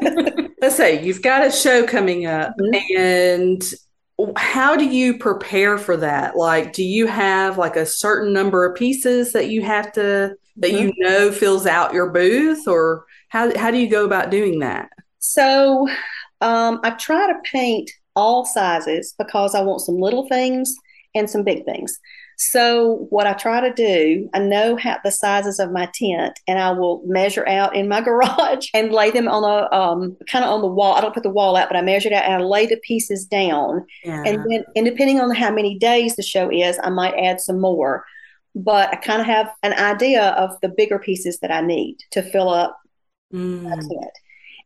Let's 0.60 0.76
say 0.76 1.04
you've 1.04 1.22
got 1.22 1.46
a 1.46 1.50
show 1.50 1.86
coming 1.86 2.26
up, 2.26 2.54
mm-hmm. 2.58 2.96
and 2.98 3.74
how 4.36 4.76
do 4.76 4.86
you 4.86 5.18
prepare 5.18 5.76
for 5.76 5.96
that? 5.96 6.36
Like, 6.36 6.72
do 6.72 6.84
you 6.84 7.06
have 7.06 7.58
like 7.58 7.76
a 7.76 7.84
certain 7.84 8.32
number 8.32 8.64
of 8.64 8.76
pieces 8.76 9.32
that 9.32 9.48
you 9.48 9.62
have 9.62 9.92
to 9.92 10.36
that 10.56 10.70
mm-hmm. 10.70 10.88
you 10.88 10.92
know 10.98 11.32
fills 11.32 11.66
out 11.66 11.94
your 11.94 12.10
booth, 12.10 12.66
or 12.66 13.04
how 13.28 13.56
how 13.58 13.70
do 13.70 13.78
you 13.78 13.88
go 13.88 14.04
about 14.04 14.30
doing 14.30 14.60
that? 14.60 14.90
So, 15.18 15.88
um, 16.40 16.80
I 16.82 16.90
try 16.90 17.26
to 17.26 17.38
paint 17.50 17.90
all 18.16 18.44
sizes 18.44 19.14
because 19.18 19.54
I 19.54 19.62
want 19.62 19.80
some 19.80 19.96
little 19.96 20.28
things 20.28 20.74
and 21.14 21.28
some 21.28 21.44
big 21.44 21.64
things. 21.64 21.98
So 22.36 23.06
what 23.10 23.26
I 23.26 23.32
try 23.34 23.60
to 23.60 23.72
do, 23.72 24.28
I 24.34 24.40
know 24.40 24.76
how 24.76 24.98
the 25.04 25.10
sizes 25.10 25.58
of 25.60 25.70
my 25.70 25.88
tent, 25.94 26.38
and 26.48 26.58
I 26.58 26.72
will 26.72 27.02
measure 27.06 27.46
out 27.46 27.76
in 27.76 27.88
my 27.88 28.00
garage 28.04 28.68
and 28.74 28.92
lay 28.92 29.10
them 29.10 29.28
on 29.28 29.44
a 29.44 29.74
um, 29.74 30.16
kind 30.28 30.44
of 30.44 30.50
on 30.50 30.60
the 30.60 30.66
wall. 30.66 30.94
I 30.94 31.00
don't 31.00 31.14
put 31.14 31.22
the 31.22 31.30
wall 31.30 31.56
out, 31.56 31.68
but 31.68 31.76
I 31.76 31.82
measure 31.82 32.08
it 32.08 32.12
out 32.12 32.24
and 32.24 32.34
I 32.34 32.44
lay 32.44 32.66
the 32.66 32.80
pieces 32.82 33.24
down. 33.24 33.86
Yeah. 34.02 34.22
And 34.24 34.44
then, 34.50 34.64
and 34.74 34.84
depending 34.84 35.20
on 35.20 35.34
how 35.34 35.52
many 35.52 35.78
days 35.78 36.16
the 36.16 36.22
show 36.22 36.50
is, 36.50 36.78
I 36.82 36.90
might 36.90 37.14
add 37.14 37.40
some 37.40 37.60
more. 37.60 38.04
But 38.54 38.90
I 38.92 38.96
kind 38.96 39.20
of 39.20 39.26
have 39.26 39.50
an 39.62 39.72
idea 39.72 40.30
of 40.30 40.60
the 40.62 40.68
bigger 40.68 40.98
pieces 40.98 41.38
that 41.40 41.50
I 41.50 41.60
need 41.60 41.98
to 42.12 42.22
fill 42.22 42.48
up 42.48 42.78
mm. 43.32 43.70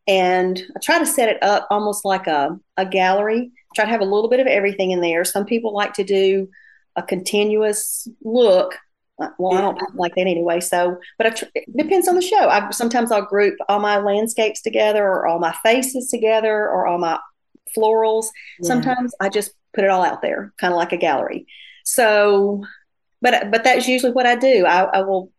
And 0.07 0.63
I 0.75 0.81
try 0.83 0.99
to 0.99 1.07
set 1.07 1.29
it 1.29 1.43
up 1.43 1.67
almost 1.71 2.05
like 2.05 2.27
a, 2.27 2.59
a 2.79 2.87
gallery. 2.87 3.53
Try 3.75 3.85
to 3.85 3.91
have 3.91 4.01
a 4.01 4.07
little 4.07 4.31
bit 4.31 4.41
of 4.41 4.47
everything 4.47 4.91
in 4.91 5.03
there. 5.03 5.23
Some 5.25 5.45
people 5.45 5.75
like 5.75 5.93
to 5.95 6.05
do 6.05 6.49
a 6.97 7.03
continuous 7.03 8.09
look. 8.23 8.75
Well, 9.39 9.53
I 9.53 9.61
don't 9.61 9.97
like 9.97 10.15
that 10.15 10.23
anyway. 10.23 10.61
So, 10.61 10.99
but 11.19 11.43
it 11.55 11.65
depends 11.77 12.09
on 12.09 12.15
the 12.15 12.23
show. 12.23 12.49
I 12.49 12.71
sometimes 12.71 13.11
I'll 13.11 13.27
group 13.27 13.59
all 13.69 13.81
my 13.81 13.99
landscapes 13.99 14.63
together, 14.63 15.05
or 15.05 15.27
all 15.27 15.41
my 15.41 15.55
faces 15.63 16.09
together, 16.09 16.55
or 16.55 16.87
all 16.87 16.99
my 16.99 17.19
florals. 17.77 18.27
Yeah. 18.61 18.69
Sometimes 18.69 19.13
I 19.21 19.29
just 19.29 19.53
put 19.75 19.85
it 19.85 19.91
all 19.91 20.05
out 20.05 20.23
there, 20.23 20.55
kind 20.59 20.73
of 20.73 20.79
like 20.79 20.93
a 20.93 20.97
gallery. 20.97 21.47
So, 21.85 22.65
but 23.21 23.51
but 23.51 23.65
that's 23.65 23.89
usually 23.89 24.13
what 24.13 24.27
I 24.27 24.37
do. 24.37 24.67
I, 24.67 24.85
I 24.85 25.01
will 25.03 25.33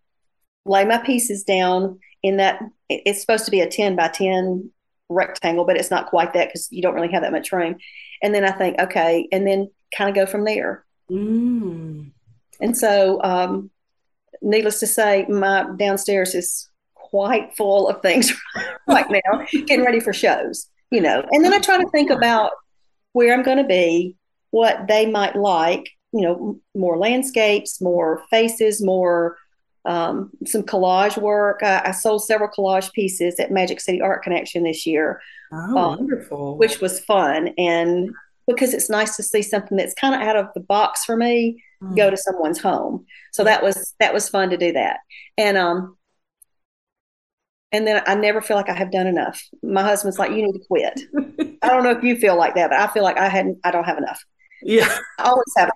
lay 0.65 0.85
my 0.85 0.97
pieces 0.97 1.43
down 1.43 1.99
in 2.23 2.37
that. 2.37 2.61
It's 2.89 3.21
supposed 3.21 3.45
to 3.45 3.51
be 3.51 3.61
a 3.61 3.69
ten 3.69 3.95
by 3.95 4.09
ten 4.09 4.71
rectangle, 5.09 5.65
but 5.65 5.77
it's 5.77 5.91
not 5.91 6.07
quite 6.07 6.33
that 6.33 6.47
because 6.47 6.67
you 6.71 6.81
don't 6.81 6.93
really 6.93 7.11
have 7.11 7.23
that 7.23 7.31
much 7.31 7.51
room. 7.51 7.77
And 8.21 8.33
then 8.33 8.45
I 8.45 8.51
think, 8.51 8.79
okay, 8.79 9.27
and 9.31 9.45
then 9.45 9.69
kind 9.95 10.09
of 10.09 10.15
go 10.15 10.29
from 10.29 10.45
there. 10.45 10.85
Mm. 11.09 12.11
And 12.61 12.77
so, 12.77 13.21
um, 13.23 13.71
needless 14.41 14.79
to 14.79 14.87
say, 14.87 15.25
my 15.27 15.65
downstairs 15.77 16.35
is 16.35 16.69
quite 16.93 17.55
full 17.55 17.89
of 17.89 18.01
things 18.01 18.33
right 18.87 19.09
now, 19.09 19.45
getting 19.51 19.83
ready 19.83 19.99
for 19.99 20.13
shows, 20.13 20.67
you 20.91 21.01
know. 21.01 21.25
And 21.31 21.43
then 21.43 21.53
I 21.53 21.59
try 21.59 21.81
to 21.81 21.89
think 21.89 22.11
about 22.11 22.51
where 23.13 23.33
I'm 23.33 23.43
going 23.43 23.57
to 23.57 23.63
be, 23.63 24.15
what 24.51 24.87
they 24.87 25.09
might 25.09 25.35
like, 25.35 25.89
you 26.11 26.21
know, 26.21 26.59
more 26.75 26.97
landscapes, 26.97 27.81
more 27.81 28.23
faces, 28.29 28.83
more 28.83 29.37
um, 29.85 30.31
some 30.45 30.63
collage 30.63 31.17
work. 31.17 31.61
I, 31.63 31.81
I, 31.85 31.91
sold 31.91 32.23
several 32.23 32.49
collage 32.49 32.91
pieces 32.91 33.39
at 33.39 33.51
Magic 33.51 33.79
City 33.79 34.01
Art 34.01 34.23
Connection 34.23 34.63
this 34.63 34.85
year. 34.85 35.21
Oh, 35.51 35.77
um, 35.77 35.97
wonderful. 35.97 36.57
Which 36.57 36.81
was 36.81 36.99
fun. 36.99 37.53
And 37.57 38.11
because 38.45 38.73
it's 38.73 38.89
nice 38.89 39.15
to 39.15 39.23
see 39.23 39.41
something 39.41 39.77
that's 39.77 39.93
kind 39.93 40.15
of 40.15 40.21
out 40.21 40.35
of 40.35 40.47
the 40.53 40.59
box 40.59 41.05
for 41.05 41.15
me 41.15 41.63
mm. 41.81 41.95
go 41.95 42.09
to 42.09 42.17
someone's 42.17 42.59
home. 42.59 43.05
So 43.31 43.43
that 43.43 43.63
was 43.63 43.93
that 43.99 44.13
was 44.13 44.29
fun 44.29 44.49
to 44.49 44.57
do 44.57 44.73
that. 44.73 44.97
And 45.37 45.57
um 45.57 45.97
and 47.71 47.85
then 47.85 48.01
I 48.07 48.15
never 48.15 48.41
feel 48.41 48.57
like 48.57 48.69
I 48.69 48.73
have 48.73 48.91
done 48.91 49.05
enough. 49.05 49.41
My 49.61 49.83
husband's 49.83 50.17
like, 50.17 50.31
you 50.31 50.41
need 50.41 50.53
to 50.53 50.65
quit. 50.67 50.99
I 51.61 51.69
don't 51.69 51.83
know 51.83 51.91
if 51.91 52.03
you 52.03 52.15
feel 52.15 52.35
like 52.35 52.55
that, 52.55 52.71
but 52.71 52.79
I 52.79 52.87
feel 52.87 53.03
like 53.03 53.17
I 53.17 53.29
hadn't 53.29 53.59
I 53.63 53.71
don't 53.71 53.83
have 53.83 53.97
enough. 53.97 54.23
Yeah. 54.61 54.97
I 55.17 55.23
always 55.23 55.53
have 55.57 55.71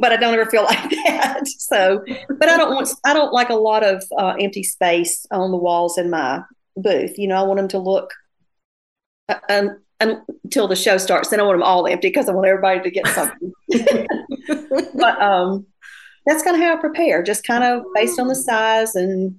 but 0.00 0.12
I 0.12 0.16
don't 0.16 0.34
ever 0.34 0.50
feel 0.50 0.64
like 0.64 0.90
that. 0.90 1.46
So 1.46 2.04
but 2.28 2.48
I 2.48 2.56
don't 2.56 2.74
want 2.74 2.88
I 3.04 3.12
don't 3.12 3.32
like 3.32 3.50
a 3.50 3.54
lot 3.54 3.82
of 3.82 4.04
uh, 4.18 4.34
empty 4.40 4.62
space 4.62 5.26
on 5.30 5.50
the 5.50 5.56
walls 5.56 5.98
in 5.98 6.10
my 6.10 6.42
booth. 6.76 7.18
You 7.18 7.28
know, 7.28 7.36
I 7.36 7.42
want 7.42 7.58
them 7.58 7.68
to 7.68 7.78
look 7.78 8.12
um, 9.48 9.78
until 10.00 10.68
the 10.68 10.76
show 10.76 10.98
starts. 10.98 11.30
Then 11.30 11.40
I 11.40 11.44
want 11.44 11.58
them 11.58 11.62
all 11.62 11.86
empty 11.86 12.08
because 12.08 12.28
I 12.28 12.32
want 12.32 12.46
everybody 12.46 12.80
to 12.80 12.90
get 12.90 13.06
something. 13.08 13.52
but 14.94 15.22
um, 15.22 15.66
that's 16.26 16.42
kind 16.42 16.56
of 16.56 16.62
how 16.62 16.76
I 16.76 16.80
prepare, 16.80 17.22
just 17.22 17.46
kind 17.46 17.64
of 17.64 17.84
based 17.94 18.18
on 18.18 18.28
the 18.28 18.34
size 18.34 18.94
and. 18.94 19.36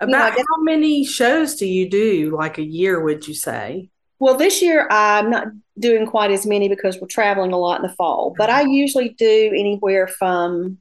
About 0.00 0.36
know, 0.36 0.44
how 0.56 0.62
many 0.62 1.04
shows 1.04 1.54
do 1.54 1.64
you 1.64 1.88
do, 1.88 2.36
like 2.36 2.58
a 2.58 2.64
year? 2.64 3.00
Would 3.00 3.28
you 3.28 3.34
say? 3.34 3.91
Well, 4.22 4.36
this 4.36 4.62
year 4.62 4.86
I'm 4.88 5.30
not 5.30 5.48
doing 5.80 6.06
quite 6.06 6.30
as 6.30 6.46
many 6.46 6.68
because 6.68 6.96
we're 7.00 7.08
traveling 7.08 7.52
a 7.52 7.58
lot 7.58 7.80
in 7.80 7.82
the 7.82 7.92
fall. 7.96 8.32
But 8.38 8.50
I 8.50 8.60
usually 8.60 9.08
do 9.08 9.50
anywhere 9.52 10.06
from 10.06 10.78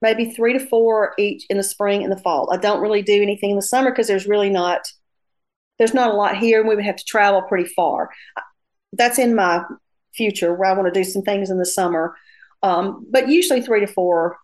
maybe 0.00 0.30
three 0.30 0.52
to 0.52 0.64
four 0.64 1.12
each 1.18 1.46
in 1.50 1.56
the 1.56 1.64
spring 1.64 2.04
and 2.04 2.12
the 2.12 2.16
fall. 2.16 2.48
I 2.52 2.58
don't 2.58 2.80
really 2.80 3.02
do 3.02 3.20
anything 3.20 3.50
in 3.50 3.56
the 3.56 3.62
summer 3.62 3.90
because 3.90 4.06
there's 4.06 4.28
really 4.28 4.50
not 4.50 4.82
there's 5.80 5.94
not 5.94 6.10
a 6.10 6.16
lot 6.16 6.36
here 6.36 6.60
and 6.60 6.68
we 6.68 6.76
would 6.76 6.84
have 6.84 6.94
to 6.94 7.04
travel 7.04 7.42
pretty 7.42 7.68
far. 7.74 8.10
That's 8.92 9.18
in 9.18 9.34
my 9.34 9.64
future 10.14 10.54
where 10.54 10.70
I 10.70 10.74
want 10.74 10.94
to 10.94 11.00
do 11.00 11.02
some 11.02 11.22
things 11.22 11.50
in 11.50 11.58
the 11.58 11.66
summer. 11.66 12.14
Um, 12.62 13.04
but 13.10 13.28
usually 13.28 13.62
three 13.62 13.80
to 13.80 13.88
four 13.88 14.36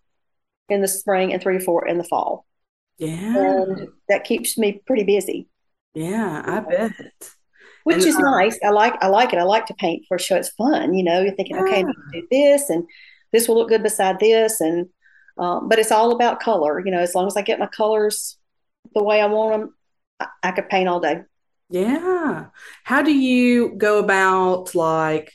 in 0.67 0.81
the 0.81 0.89
spring 0.89 1.31
and 1.31 1.41
three 1.41 1.59
to 1.59 1.63
four 1.63 1.87
in 1.87 1.97
the 1.97 2.03
fall. 2.03 2.45
Yeah. 2.97 3.37
And 3.37 3.87
that 4.09 4.25
keeps 4.25 4.57
me 4.57 4.81
pretty 4.85 5.03
busy. 5.05 5.47
Yeah, 5.93 6.41
I 6.45 6.59
bet. 6.59 6.91
Which 7.87 7.97
and, 7.97 8.07
is 8.07 8.19
nice. 8.19 8.59
I 8.63 8.69
like 8.69 9.01
I 9.01 9.07
like 9.07 9.33
it. 9.33 9.39
I 9.39 9.43
like 9.43 9.65
to 9.67 9.73
paint 9.75 10.03
for 10.07 10.17
a 10.17 10.19
show. 10.19 10.35
It's 10.35 10.49
fun, 10.49 10.93
you 10.93 11.03
know. 11.03 11.21
You're 11.21 11.35
thinking, 11.35 11.55
yeah. 11.55 11.63
okay, 11.63 11.79
I 11.79 11.83
need 11.83 11.93
to 11.93 12.21
do 12.21 12.27
this 12.29 12.69
and 12.69 12.85
this 13.31 13.47
will 13.47 13.55
look 13.55 13.69
good 13.69 13.83
beside 13.83 14.19
this, 14.19 14.61
and 14.61 14.87
um, 15.37 15.67
but 15.69 15.79
it's 15.79 15.91
all 15.91 16.11
about 16.11 16.39
color. 16.39 16.83
You 16.83 16.91
know, 16.91 16.99
as 16.99 17.15
long 17.15 17.27
as 17.27 17.37
I 17.37 17.41
get 17.41 17.59
my 17.59 17.67
colors 17.67 18.37
the 18.93 19.03
way 19.03 19.21
I 19.21 19.27
want 19.27 19.61
them, 19.61 19.75
I, 20.19 20.27
I 20.43 20.51
could 20.51 20.69
paint 20.69 20.89
all 20.89 20.99
day. 20.99 21.21
Yeah. 21.69 22.45
How 22.83 23.01
do 23.01 23.13
you 23.13 23.75
go 23.77 23.99
about 23.99 24.73
like 24.73 25.33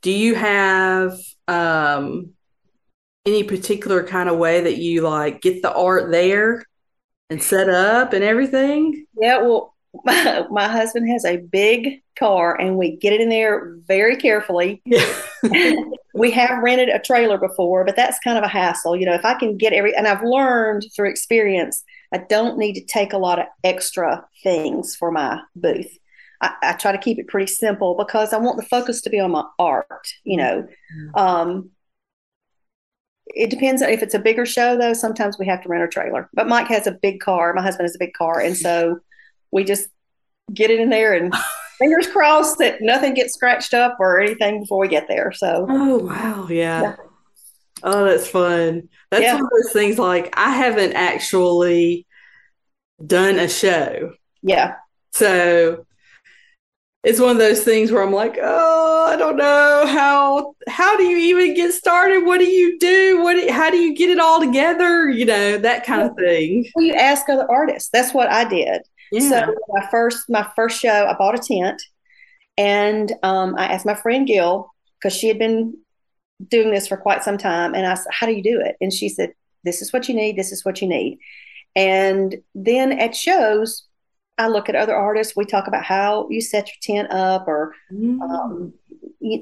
do 0.00 0.10
you 0.10 0.34
have 0.34 1.18
um 1.46 2.30
any 3.26 3.44
particular 3.44 4.02
kind 4.04 4.28
of 4.28 4.38
way 4.38 4.62
that 4.62 4.78
you 4.78 5.02
like 5.02 5.40
get 5.40 5.62
the 5.62 5.72
art 5.72 6.10
there 6.10 6.64
and 7.28 7.42
set 7.42 7.68
up 7.68 8.14
and 8.14 8.24
everything? 8.24 9.06
Yeah, 9.20 9.42
well 9.42 9.73
my, 10.04 10.46
my 10.50 10.68
husband 10.68 11.08
has 11.10 11.24
a 11.24 11.36
big 11.36 12.02
car 12.18 12.58
and 12.60 12.76
we 12.76 12.96
get 12.96 13.12
it 13.12 13.20
in 13.20 13.28
there 13.28 13.76
very 13.86 14.16
carefully. 14.16 14.82
we 16.14 16.30
have 16.30 16.62
rented 16.62 16.88
a 16.88 16.98
trailer 16.98 17.38
before, 17.38 17.84
but 17.84 17.96
that's 17.96 18.18
kind 18.20 18.38
of 18.38 18.44
a 18.44 18.48
hassle. 18.48 18.96
You 18.96 19.06
know, 19.06 19.14
if 19.14 19.24
I 19.24 19.34
can 19.34 19.56
get 19.56 19.72
every, 19.72 19.94
and 19.94 20.08
I've 20.08 20.22
learned 20.22 20.86
through 20.94 21.10
experience, 21.10 21.84
I 22.12 22.18
don't 22.18 22.58
need 22.58 22.74
to 22.74 22.84
take 22.84 23.12
a 23.12 23.18
lot 23.18 23.38
of 23.38 23.46
extra 23.62 24.24
things 24.42 24.96
for 24.96 25.10
my 25.10 25.40
booth. 25.54 25.98
I, 26.40 26.54
I 26.62 26.72
try 26.72 26.92
to 26.92 26.98
keep 26.98 27.18
it 27.18 27.28
pretty 27.28 27.50
simple 27.52 27.94
because 27.96 28.32
I 28.32 28.38
want 28.38 28.56
the 28.56 28.66
focus 28.66 29.00
to 29.02 29.10
be 29.10 29.20
on 29.20 29.30
my 29.30 29.44
art, 29.58 30.08
you 30.24 30.36
know. 30.36 30.62
Mm-hmm. 30.62 31.18
Um, 31.18 31.70
it 33.26 33.50
depends 33.50 33.82
if 33.82 34.02
it's 34.02 34.14
a 34.14 34.18
bigger 34.18 34.44
show 34.44 34.76
though 34.76 34.92
sometimes 34.92 35.38
we 35.38 35.46
have 35.46 35.62
to 35.62 35.68
rent 35.68 35.82
a 35.82 35.88
trailer 35.88 36.28
but 36.34 36.46
mike 36.46 36.68
has 36.68 36.86
a 36.86 36.92
big 36.92 37.20
car 37.20 37.54
my 37.54 37.62
husband 37.62 37.84
has 37.84 37.94
a 37.94 37.98
big 37.98 38.12
car 38.12 38.38
and 38.38 38.54
so 38.54 39.00
we 39.54 39.64
just 39.64 39.88
get 40.52 40.70
it 40.70 40.80
in 40.80 40.90
there 40.90 41.14
and 41.14 41.32
fingers 41.78 42.08
crossed 42.08 42.58
that 42.58 42.82
nothing 42.82 43.14
gets 43.14 43.32
scratched 43.34 43.72
up 43.72 43.96
or 44.00 44.20
anything 44.20 44.60
before 44.60 44.78
we 44.78 44.88
get 44.88 45.08
there. 45.08 45.32
So, 45.32 45.66
oh 45.70 45.98
wow, 45.98 46.46
yeah. 46.50 46.82
yeah. 46.82 46.96
Oh, 47.82 48.04
that's 48.04 48.28
fun. 48.28 48.88
That's 49.10 49.22
yeah. 49.22 49.34
one 49.34 49.44
of 49.44 49.50
those 49.50 49.72
things. 49.72 49.98
Like 49.98 50.34
I 50.36 50.50
haven't 50.50 50.94
actually 50.94 52.06
done 53.04 53.38
a 53.38 53.48
show. 53.48 54.12
Yeah. 54.42 54.74
So 55.12 55.86
it's 57.04 57.20
one 57.20 57.32
of 57.32 57.38
those 57.38 57.62
things 57.62 57.92
where 57.92 58.02
I'm 58.02 58.12
like, 58.12 58.38
oh, 58.42 59.06
I 59.12 59.16
don't 59.16 59.36
know 59.36 59.84
how. 59.86 60.54
How 60.66 60.96
do 60.96 61.04
you 61.04 61.18
even 61.18 61.54
get 61.54 61.74
started? 61.74 62.24
What 62.24 62.38
do 62.38 62.46
you 62.46 62.78
do? 62.78 63.22
What? 63.22 63.50
how 63.50 63.70
do 63.70 63.76
you 63.76 63.94
get 63.94 64.10
it 64.10 64.18
all 64.18 64.40
together? 64.40 65.08
You 65.10 65.26
know 65.26 65.58
that 65.58 65.84
kind 65.84 66.02
of 66.02 66.16
thing. 66.16 66.66
Well, 66.74 66.84
you 66.84 66.94
ask 66.94 67.28
other 67.28 67.50
artists. 67.50 67.90
That's 67.92 68.14
what 68.14 68.30
I 68.30 68.44
did. 68.44 68.82
Yeah. 69.22 69.46
So 69.46 69.54
my 69.68 69.86
first 69.90 70.28
my 70.28 70.46
first 70.56 70.80
show, 70.80 71.06
I 71.06 71.14
bought 71.14 71.38
a 71.38 71.42
tent, 71.42 71.80
and 72.56 73.12
um, 73.22 73.54
I 73.56 73.66
asked 73.66 73.86
my 73.86 73.94
friend 73.94 74.26
Gil 74.26 74.70
because 74.98 75.16
she 75.16 75.28
had 75.28 75.38
been 75.38 75.76
doing 76.48 76.70
this 76.70 76.88
for 76.88 76.96
quite 76.96 77.22
some 77.22 77.38
time, 77.38 77.74
and 77.74 77.86
I 77.86 77.94
said, 77.94 78.12
"How 78.12 78.26
do 78.26 78.32
you 78.32 78.42
do 78.42 78.60
it?" 78.60 78.76
And 78.80 78.92
she 78.92 79.08
said, 79.08 79.32
"This 79.62 79.82
is 79.82 79.92
what 79.92 80.08
you 80.08 80.14
need. 80.14 80.36
This 80.36 80.52
is 80.52 80.64
what 80.64 80.82
you 80.82 80.88
need." 80.88 81.18
And 81.76 82.36
then 82.54 82.92
at 82.92 83.16
shows, 83.16 83.86
I 84.38 84.48
look 84.48 84.68
at 84.68 84.76
other 84.76 84.94
artists. 84.94 85.36
We 85.36 85.44
talk 85.44 85.66
about 85.66 85.84
how 85.84 86.28
you 86.30 86.40
set 86.40 86.68
your 86.68 86.98
tent 86.98 87.12
up, 87.12 87.46
or 87.46 87.74
mm. 87.92 88.20
um, 88.20 88.74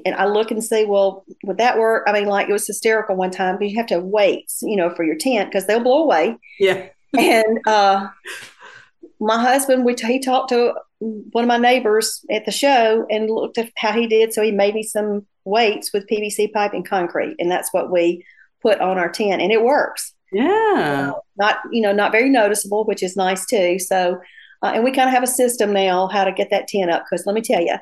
and 0.05 0.15
I 0.15 0.25
look 0.25 0.51
and 0.51 0.63
say, 0.63 0.85
well, 0.85 1.25
would 1.43 1.57
that 1.57 1.77
work? 1.77 2.03
I 2.07 2.13
mean, 2.13 2.25
like 2.25 2.47
it 2.47 2.53
was 2.53 2.67
hysterical 2.67 3.15
one 3.15 3.31
time 3.31 3.57
because 3.57 3.71
you 3.71 3.77
have 3.77 3.87
to 3.87 3.99
weights, 3.99 4.61
you 4.61 4.75
know, 4.75 4.89
for 4.89 5.03
your 5.03 5.15
tent 5.15 5.49
because 5.49 5.65
they'll 5.65 5.83
blow 5.83 6.03
away. 6.03 6.37
Yeah. 6.59 6.87
And 7.17 7.59
uh, 7.67 8.07
my 9.23 9.41
husband, 9.41 9.85
we 9.85 9.95
he 9.95 10.19
talked 10.19 10.49
to 10.49 10.73
one 10.99 11.43
of 11.43 11.47
my 11.47 11.57
neighbors 11.57 12.25
at 12.29 12.45
the 12.45 12.51
show 12.51 13.05
and 13.09 13.29
looked 13.29 13.57
at 13.57 13.69
how 13.77 13.93
he 13.93 14.07
did. 14.07 14.33
So 14.33 14.41
he 14.41 14.51
made 14.51 14.75
me 14.75 14.83
some 14.83 15.25
weights 15.45 15.91
with 15.93 16.07
PVC 16.07 16.51
pipe 16.51 16.73
and 16.73 16.87
concrete, 16.87 17.35
and 17.39 17.49
that's 17.49 17.73
what 17.73 17.91
we 17.91 18.25
put 18.61 18.79
on 18.81 18.97
our 18.97 19.09
tent, 19.09 19.41
and 19.41 19.51
it 19.51 19.63
works. 19.63 20.13
Yeah, 20.31 21.13
uh, 21.15 21.19
not 21.37 21.57
you 21.71 21.81
know 21.81 21.93
not 21.93 22.11
very 22.11 22.29
noticeable, 22.29 22.85
which 22.85 23.03
is 23.03 23.15
nice 23.15 23.45
too. 23.45 23.79
So, 23.79 24.19
uh, 24.61 24.71
and 24.73 24.83
we 24.83 24.91
kind 24.91 25.07
of 25.07 25.13
have 25.13 25.23
a 25.23 25.27
system 25.27 25.73
now 25.73 26.07
how 26.07 26.23
to 26.23 26.31
get 26.31 26.49
that 26.49 26.67
tent 26.67 26.91
up 26.91 27.03
because 27.03 27.25
let 27.25 27.35
me 27.35 27.41
tell 27.41 27.61
you, 27.61 27.75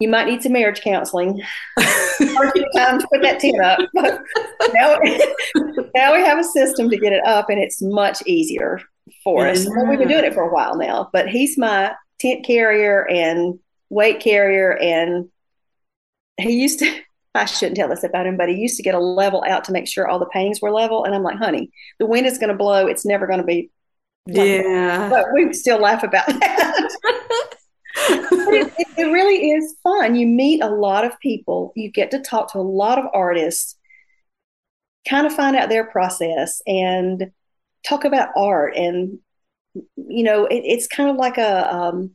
you 0.00 0.08
might 0.08 0.26
need 0.26 0.42
some 0.42 0.52
marriage 0.52 0.80
counseling. 0.80 1.40
First 1.78 2.52
few 2.54 2.66
times 2.74 3.04
put 3.12 3.22
that 3.22 3.38
tent 3.38 3.60
up, 3.60 3.78
but 3.92 4.20
now, 4.72 4.98
now 5.94 6.14
we 6.14 6.24
have 6.24 6.38
a 6.38 6.44
system 6.44 6.88
to 6.90 6.96
get 6.96 7.12
it 7.12 7.24
up, 7.24 7.50
and 7.50 7.60
it's 7.60 7.80
much 7.80 8.22
easier 8.26 8.80
for 9.22 9.46
us. 9.46 9.66
Well, 9.68 9.86
we've 9.86 9.98
been 9.98 10.08
doing 10.08 10.24
it 10.24 10.34
for 10.34 10.42
a 10.42 10.52
while 10.52 10.76
now, 10.76 11.10
but 11.12 11.28
he's 11.28 11.58
my 11.58 11.94
tent 12.18 12.44
carrier 12.44 13.06
and 13.08 13.58
weight 13.90 14.20
carrier, 14.20 14.76
and 14.76 15.28
he 16.38 16.60
used 16.60 16.80
to. 16.80 17.00
I 17.32 17.44
shouldn't 17.44 17.76
tell 17.76 17.88
this 17.88 18.02
about 18.02 18.26
him, 18.26 18.36
but 18.36 18.48
he 18.48 18.56
used 18.56 18.76
to 18.78 18.82
get 18.82 18.96
a 18.96 18.98
level 18.98 19.44
out 19.46 19.62
to 19.64 19.72
make 19.72 19.86
sure 19.86 20.08
all 20.08 20.18
the 20.18 20.26
paintings 20.26 20.60
were 20.60 20.72
level. 20.72 21.04
And 21.04 21.14
I'm 21.14 21.22
like, 21.22 21.38
honey, 21.38 21.70
the 22.00 22.06
wind 22.06 22.26
is 22.26 22.38
going 22.38 22.50
to 22.50 22.56
blow. 22.56 22.88
It's 22.88 23.06
never 23.06 23.28
going 23.28 23.38
to 23.38 23.46
be. 23.46 23.70
Yeah. 24.26 25.08
But 25.08 25.26
we 25.32 25.52
still 25.52 25.78
laugh 25.78 26.02
about 26.02 26.26
that. 26.26 26.89
It, 28.52 28.72
it, 28.78 28.86
it 28.98 29.04
really 29.04 29.50
is 29.50 29.76
fun. 29.82 30.14
You 30.14 30.26
meet 30.26 30.62
a 30.62 30.68
lot 30.68 31.04
of 31.04 31.18
people, 31.20 31.72
you 31.76 31.90
get 31.90 32.10
to 32.12 32.20
talk 32.20 32.52
to 32.52 32.58
a 32.58 32.60
lot 32.60 32.98
of 32.98 33.06
artists, 33.12 33.76
kind 35.08 35.26
of 35.26 35.34
find 35.34 35.56
out 35.56 35.68
their 35.68 35.84
process 35.84 36.60
and 36.66 37.30
talk 37.86 38.04
about 38.04 38.30
art. 38.36 38.76
And, 38.76 39.18
you 39.96 40.24
know, 40.24 40.46
it, 40.46 40.62
it's 40.64 40.86
kind 40.86 41.10
of 41.10 41.16
like 41.16 41.38
a, 41.38 41.74
um, 41.74 42.10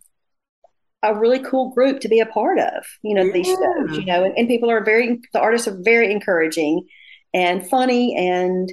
a 1.04 1.16
really 1.16 1.40
cool 1.40 1.70
group 1.72 2.00
to 2.02 2.10
be 2.10 2.20
a 2.20 2.26
part 2.26 2.60
of, 2.60 2.84
you 3.04 3.14
know, 3.14 3.24
yeah. 3.24 3.34
these 3.34 3.48
shows, 3.48 3.98
you 3.98 4.06
know, 4.06 4.24
and, 4.24 4.38
and, 4.38 4.48
people 4.48 4.70
are 4.72 4.84
very, 4.84 5.20
the 5.34 5.40
artists 5.40 5.68
are 5.68 5.78
very 5.84 6.12
encouraging 6.12 6.88
and 7.34 7.68
funny 7.68 8.16
and 8.18 8.72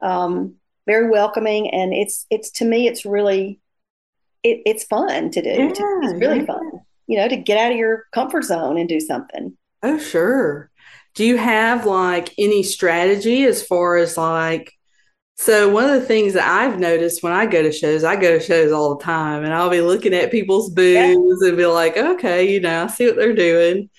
um, 0.00 0.54
very 0.86 1.10
welcoming. 1.10 1.70
And 1.70 1.92
it's, 1.92 2.26
it's, 2.30 2.50
to 2.52 2.64
me, 2.64 2.88
it's 2.88 3.04
really, 3.04 3.60
it, 4.42 4.62
it's 4.66 4.84
fun 4.84 5.30
to 5.30 5.42
do. 5.42 5.48
Yeah, 5.48 5.68
it's 5.70 6.20
really 6.20 6.40
yeah. 6.40 6.46
fun, 6.46 6.73
you 7.06 7.18
know, 7.18 7.28
to 7.28 7.36
get 7.36 7.58
out 7.58 7.72
of 7.72 7.78
your 7.78 8.04
comfort 8.12 8.44
zone 8.44 8.78
and 8.78 8.88
do 8.88 9.00
something. 9.00 9.56
Oh, 9.82 9.98
sure. 9.98 10.70
Do 11.14 11.24
you 11.24 11.36
have 11.36 11.86
like 11.86 12.34
any 12.38 12.62
strategy 12.62 13.44
as 13.44 13.64
far 13.64 13.96
as 13.96 14.16
like, 14.16 14.72
so 15.36 15.68
one 15.68 15.84
of 15.84 16.00
the 16.00 16.06
things 16.06 16.34
that 16.34 16.48
I've 16.48 16.78
noticed 16.78 17.22
when 17.22 17.32
I 17.32 17.46
go 17.46 17.62
to 17.62 17.72
shows, 17.72 18.04
I 18.04 18.16
go 18.16 18.38
to 18.38 18.44
shows 18.44 18.72
all 18.72 18.96
the 18.96 19.04
time 19.04 19.44
and 19.44 19.52
I'll 19.52 19.70
be 19.70 19.80
looking 19.80 20.14
at 20.14 20.30
people's 20.30 20.70
booths 20.70 21.42
yeah. 21.42 21.48
and 21.48 21.56
be 21.56 21.66
like, 21.66 21.96
okay, 21.96 22.52
you 22.52 22.60
know, 22.60 22.84
I 22.84 22.86
see 22.86 23.06
what 23.06 23.16
they're 23.16 23.34
doing. 23.34 23.90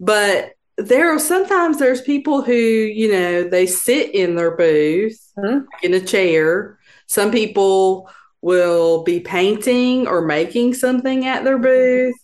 But 0.00 0.52
there 0.76 1.12
are 1.12 1.18
sometimes 1.18 1.78
there's 1.78 2.00
people 2.00 2.42
who, 2.42 2.52
you 2.52 3.10
know, 3.10 3.44
they 3.44 3.66
sit 3.66 4.14
in 4.14 4.36
their 4.36 4.56
booth 4.56 5.20
mm-hmm. 5.36 5.64
in 5.82 5.94
a 5.94 6.00
chair. 6.00 6.78
Some 7.08 7.32
people 7.32 8.08
will 8.40 9.02
be 9.02 9.18
painting 9.18 10.06
or 10.06 10.24
making 10.24 10.74
something 10.74 11.26
at 11.26 11.42
their 11.42 11.58
booth. 11.58 12.14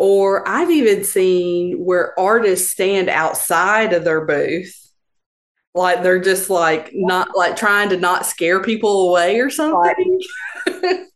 Or 0.00 0.48
I've 0.48 0.70
even 0.70 1.02
seen 1.02 1.84
where 1.84 2.18
artists 2.18 2.70
stand 2.70 3.08
outside 3.08 3.92
of 3.92 4.04
their 4.04 4.24
booth 4.24 4.72
like 5.74 6.02
they're 6.02 6.20
just 6.20 6.50
like 6.50 6.90
not 6.94 7.36
like 7.36 7.56
trying 7.56 7.88
to 7.88 7.96
not 7.96 8.24
scare 8.24 8.62
people 8.62 9.08
away 9.08 9.40
or 9.40 9.50
something. 9.50 10.20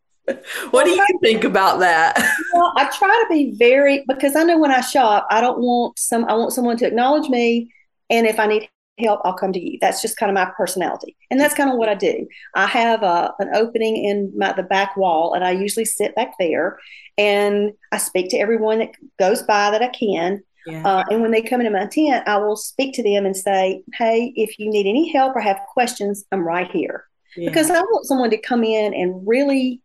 what 0.70 0.84
do 0.84 0.90
you 0.90 1.06
think 1.22 1.44
about 1.44 1.78
that? 1.78 2.16
Well, 2.54 2.72
I 2.76 2.90
try 2.96 3.08
to 3.08 3.26
be 3.28 3.54
very 3.56 4.04
because 4.08 4.34
I 4.34 4.42
know 4.42 4.58
when 4.58 4.72
I 4.72 4.80
shop, 4.80 5.26
I 5.30 5.40
don't 5.40 5.60
want 5.60 5.98
some 5.98 6.24
I 6.24 6.34
want 6.34 6.52
someone 6.52 6.76
to 6.78 6.86
acknowledge 6.86 7.28
me 7.28 7.72
and 8.10 8.26
if 8.26 8.38
I 8.38 8.46
need 8.46 8.68
help, 8.98 9.20
I'll 9.24 9.32
come 9.32 9.52
to 9.52 9.60
you. 9.60 9.78
That's 9.80 10.02
just 10.02 10.16
kind 10.16 10.30
of 10.30 10.34
my 10.34 10.50
personality. 10.56 11.16
And 11.30 11.40
that's 11.40 11.54
kind 11.54 11.70
of 11.70 11.76
what 11.76 11.88
I 11.88 11.94
do. 11.94 12.26
I 12.54 12.66
have 12.66 13.02
a, 13.02 13.32
an 13.38 13.50
opening 13.54 13.96
in 14.04 14.32
my, 14.36 14.52
the 14.52 14.62
back 14.62 14.96
wall, 14.96 15.34
and 15.34 15.44
I 15.44 15.52
usually 15.52 15.84
sit 15.84 16.14
back 16.14 16.34
there 16.38 16.78
and 17.18 17.72
I 17.90 17.98
speak 17.98 18.30
to 18.30 18.38
everyone 18.38 18.78
that 18.80 18.92
goes 19.18 19.42
by 19.42 19.70
that 19.70 19.82
I 19.82 19.88
can. 19.88 20.42
Yeah. 20.66 20.86
Uh, 20.86 21.04
and 21.10 21.22
when 21.22 21.32
they 21.32 21.42
come 21.42 21.60
into 21.60 21.72
my 21.76 21.86
tent, 21.86 22.26
I 22.28 22.36
will 22.38 22.56
speak 22.56 22.94
to 22.94 23.02
them 23.02 23.26
and 23.26 23.36
say, 23.36 23.82
Hey, 23.94 24.32
if 24.36 24.58
you 24.58 24.70
need 24.70 24.86
any 24.86 25.10
help 25.12 25.34
or 25.34 25.40
have 25.40 25.58
questions, 25.72 26.24
I'm 26.30 26.46
right 26.46 26.70
here. 26.70 27.04
Yeah. 27.36 27.48
Because 27.48 27.70
I 27.70 27.80
want 27.80 28.06
someone 28.06 28.30
to 28.30 28.40
come 28.40 28.62
in 28.62 28.94
and 28.94 29.26
really 29.26 29.80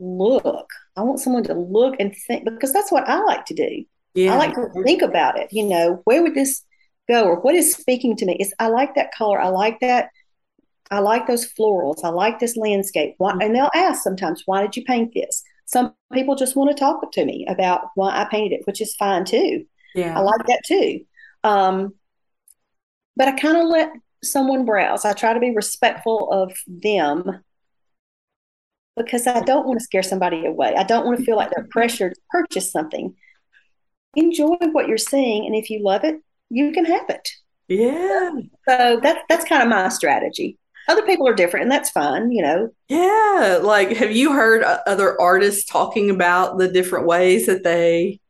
look. 0.00 0.68
I 0.96 1.02
want 1.02 1.20
someone 1.20 1.44
to 1.44 1.54
look 1.54 1.96
and 2.00 2.14
think 2.26 2.44
because 2.44 2.72
that's 2.72 2.90
what 2.90 3.08
I 3.08 3.20
like 3.20 3.44
to 3.46 3.54
do. 3.54 3.84
Yeah. 4.14 4.34
I 4.34 4.36
like 4.36 4.54
to 4.54 4.68
think 4.82 5.02
about 5.02 5.38
it. 5.38 5.52
You 5.52 5.64
know, 5.68 6.00
where 6.04 6.22
would 6.22 6.34
this 6.34 6.64
go 7.08 7.24
or 7.24 7.40
what 7.40 7.54
is 7.54 7.74
speaking 7.74 8.16
to 8.16 8.26
me? 8.26 8.36
Is 8.38 8.54
I 8.58 8.68
like 8.68 8.94
that 8.94 9.12
color. 9.12 9.40
I 9.40 9.48
like 9.48 9.80
that. 9.80 10.10
I 10.90 11.00
like 11.00 11.26
those 11.26 11.52
florals. 11.52 12.04
I 12.04 12.08
like 12.08 12.38
this 12.38 12.56
landscape. 12.56 13.14
Why, 13.18 13.32
mm-hmm. 13.32 13.40
and 13.42 13.54
they'll 13.54 13.70
ask 13.74 14.02
sometimes, 14.02 14.42
why 14.46 14.62
did 14.62 14.76
you 14.76 14.84
paint 14.84 15.12
this? 15.14 15.42
Some 15.66 15.94
people 16.12 16.34
just 16.34 16.56
want 16.56 16.70
to 16.70 16.80
talk 16.80 17.12
to 17.12 17.24
me 17.24 17.44
about 17.48 17.88
why 17.94 18.18
I 18.18 18.26
painted 18.30 18.54
it, 18.54 18.66
which 18.66 18.80
is 18.80 18.96
fine 18.96 19.24
too. 19.24 19.66
Yeah. 19.94 20.18
I 20.18 20.22
like 20.22 20.46
that 20.46 20.62
too. 20.66 21.00
Um, 21.44 21.94
but 23.16 23.28
I 23.28 23.32
kind 23.32 23.58
of 23.58 23.66
let 23.66 23.90
someone 24.24 24.64
browse. 24.64 25.04
I 25.04 25.12
try 25.12 25.34
to 25.34 25.40
be 25.40 25.54
respectful 25.54 26.30
of 26.32 26.52
them 26.66 27.42
because 28.96 29.26
I 29.26 29.40
don't 29.40 29.66
want 29.66 29.78
to 29.78 29.84
scare 29.84 30.02
somebody 30.02 30.44
away. 30.46 30.74
I 30.74 30.84
don't 30.84 31.04
want 31.04 31.18
to 31.18 31.24
feel 31.24 31.36
like 31.36 31.50
they're 31.50 31.68
pressured 31.70 32.14
to 32.14 32.20
purchase 32.30 32.72
something. 32.72 33.14
Enjoy 34.16 34.56
what 34.72 34.88
you're 34.88 34.98
seeing, 34.98 35.46
and 35.46 35.54
if 35.54 35.70
you 35.70 35.82
love 35.82 36.04
it, 36.04 36.16
you 36.50 36.72
can 36.72 36.84
have 36.84 37.08
it. 37.08 37.28
Yeah. 37.68 38.32
So 38.68 39.00
that's 39.02 39.20
that's 39.28 39.44
kind 39.44 39.62
of 39.62 39.68
my 39.68 39.88
strategy. 39.88 40.58
Other 40.88 41.02
people 41.02 41.28
are 41.28 41.34
different, 41.34 41.64
and 41.64 41.72
that's 41.72 41.90
fine, 41.90 42.32
you 42.32 42.42
know. 42.42 42.70
Yeah. 42.88 43.60
Like, 43.62 43.90
have 43.90 44.10
you 44.10 44.32
heard 44.32 44.62
other 44.62 45.20
artists 45.20 45.70
talking 45.70 46.08
about 46.08 46.56
the 46.56 46.68
different 46.68 47.06
ways 47.06 47.46
that 47.46 47.62
they 47.62 48.20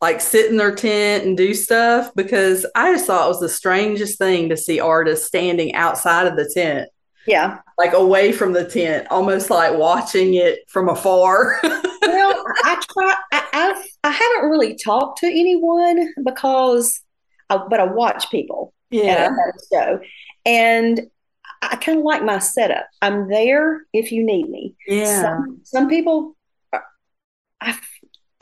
like 0.00 0.20
sit 0.20 0.50
in 0.50 0.56
their 0.56 0.74
tent 0.74 1.24
and 1.24 1.36
do 1.36 1.54
stuff 1.54 2.10
because 2.16 2.66
I 2.74 2.92
just 2.92 3.06
thought 3.06 3.26
it 3.26 3.28
was 3.28 3.40
the 3.40 3.48
strangest 3.48 4.18
thing 4.18 4.48
to 4.48 4.56
see 4.56 4.80
artists 4.80 5.28
standing 5.28 5.74
outside 5.74 6.26
of 6.26 6.36
the 6.36 6.50
tent. 6.52 6.88
Yeah. 7.26 7.58
Like 7.78 7.92
away 7.92 8.32
from 8.32 8.52
the 8.52 8.64
tent, 8.64 9.06
almost 9.10 9.48
like 9.48 9.78
watching 9.78 10.34
it 10.34 10.60
from 10.68 10.88
afar. 10.88 11.60
well, 11.62 12.44
I 12.64 12.82
try 12.90 13.16
I, 13.32 13.44
I've 13.52 13.86
I 14.02 14.10
haven't 14.10 14.50
really 14.50 14.76
talked 14.76 15.20
to 15.20 15.26
anyone 15.26 16.12
because 16.24 17.00
I, 17.50 17.58
but 17.68 17.80
I 17.80 17.84
watch 17.84 18.30
people 18.30 18.74
yeah. 18.90 19.30
at 19.30 19.30
a 19.30 19.52
show. 19.72 20.00
And 20.44 21.02
I 21.60 21.76
kind 21.76 21.98
of 21.98 22.04
like 22.04 22.24
my 22.24 22.38
setup. 22.38 22.86
I'm 23.00 23.28
there 23.28 23.82
if 23.92 24.12
you 24.12 24.24
need 24.24 24.48
me. 24.48 24.74
Yeah. 24.86 25.22
Some, 25.22 25.60
some 25.64 25.88
people 25.88 26.36
uh, 26.72 26.80
I 27.60 27.78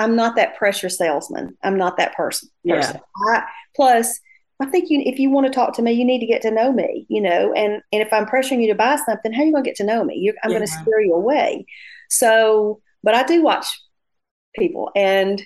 I'm 0.00 0.16
not 0.16 0.36
that 0.36 0.56
pressure 0.56 0.88
salesman. 0.88 1.56
I'm 1.62 1.76
not 1.76 1.98
that 1.98 2.14
person. 2.14 2.48
person. 2.66 2.96
Yeah. 2.96 3.34
I, 3.34 3.44
plus, 3.76 4.18
I 4.58 4.66
think 4.66 4.88
you, 4.88 5.02
if 5.04 5.18
you 5.18 5.30
want 5.30 5.46
to 5.46 5.52
talk 5.52 5.74
to 5.74 5.82
me, 5.82 5.92
you 5.92 6.06
need 6.06 6.20
to 6.20 6.26
get 6.26 6.40
to 6.42 6.50
know 6.50 6.72
me, 6.72 7.06
you 7.08 7.20
know, 7.20 7.52
and, 7.52 7.82
and 7.92 8.02
if 8.02 8.10
I'm 8.12 8.26
pressuring 8.26 8.62
you 8.62 8.68
to 8.68 8.74
buy 8.74 8.96
something, 8.96 9.32
how 9.32 9.42
are 9.42 9.44
you 9.44 9.52
going 9.52 9.62
to 9.62 9.68
get 9.68 9.76
to 9.76 9.84
know 9.84 10.02
me? 10.02 10.16
You're, 10.16 10.34
I'm 10.42 10.50
yeah. 10.50 10.58
going 10.58 10.66
to 10.66 10.72
scare 10.72 11.02
you 11.02 11.14
away. 11.14 11.66
So, 12.08 12.80
but 13.02 13.14
I 13.14 13.24
do 13.24 13.42
watch 13.42 13.66
people 14.56 14.90
and 14.96 15.42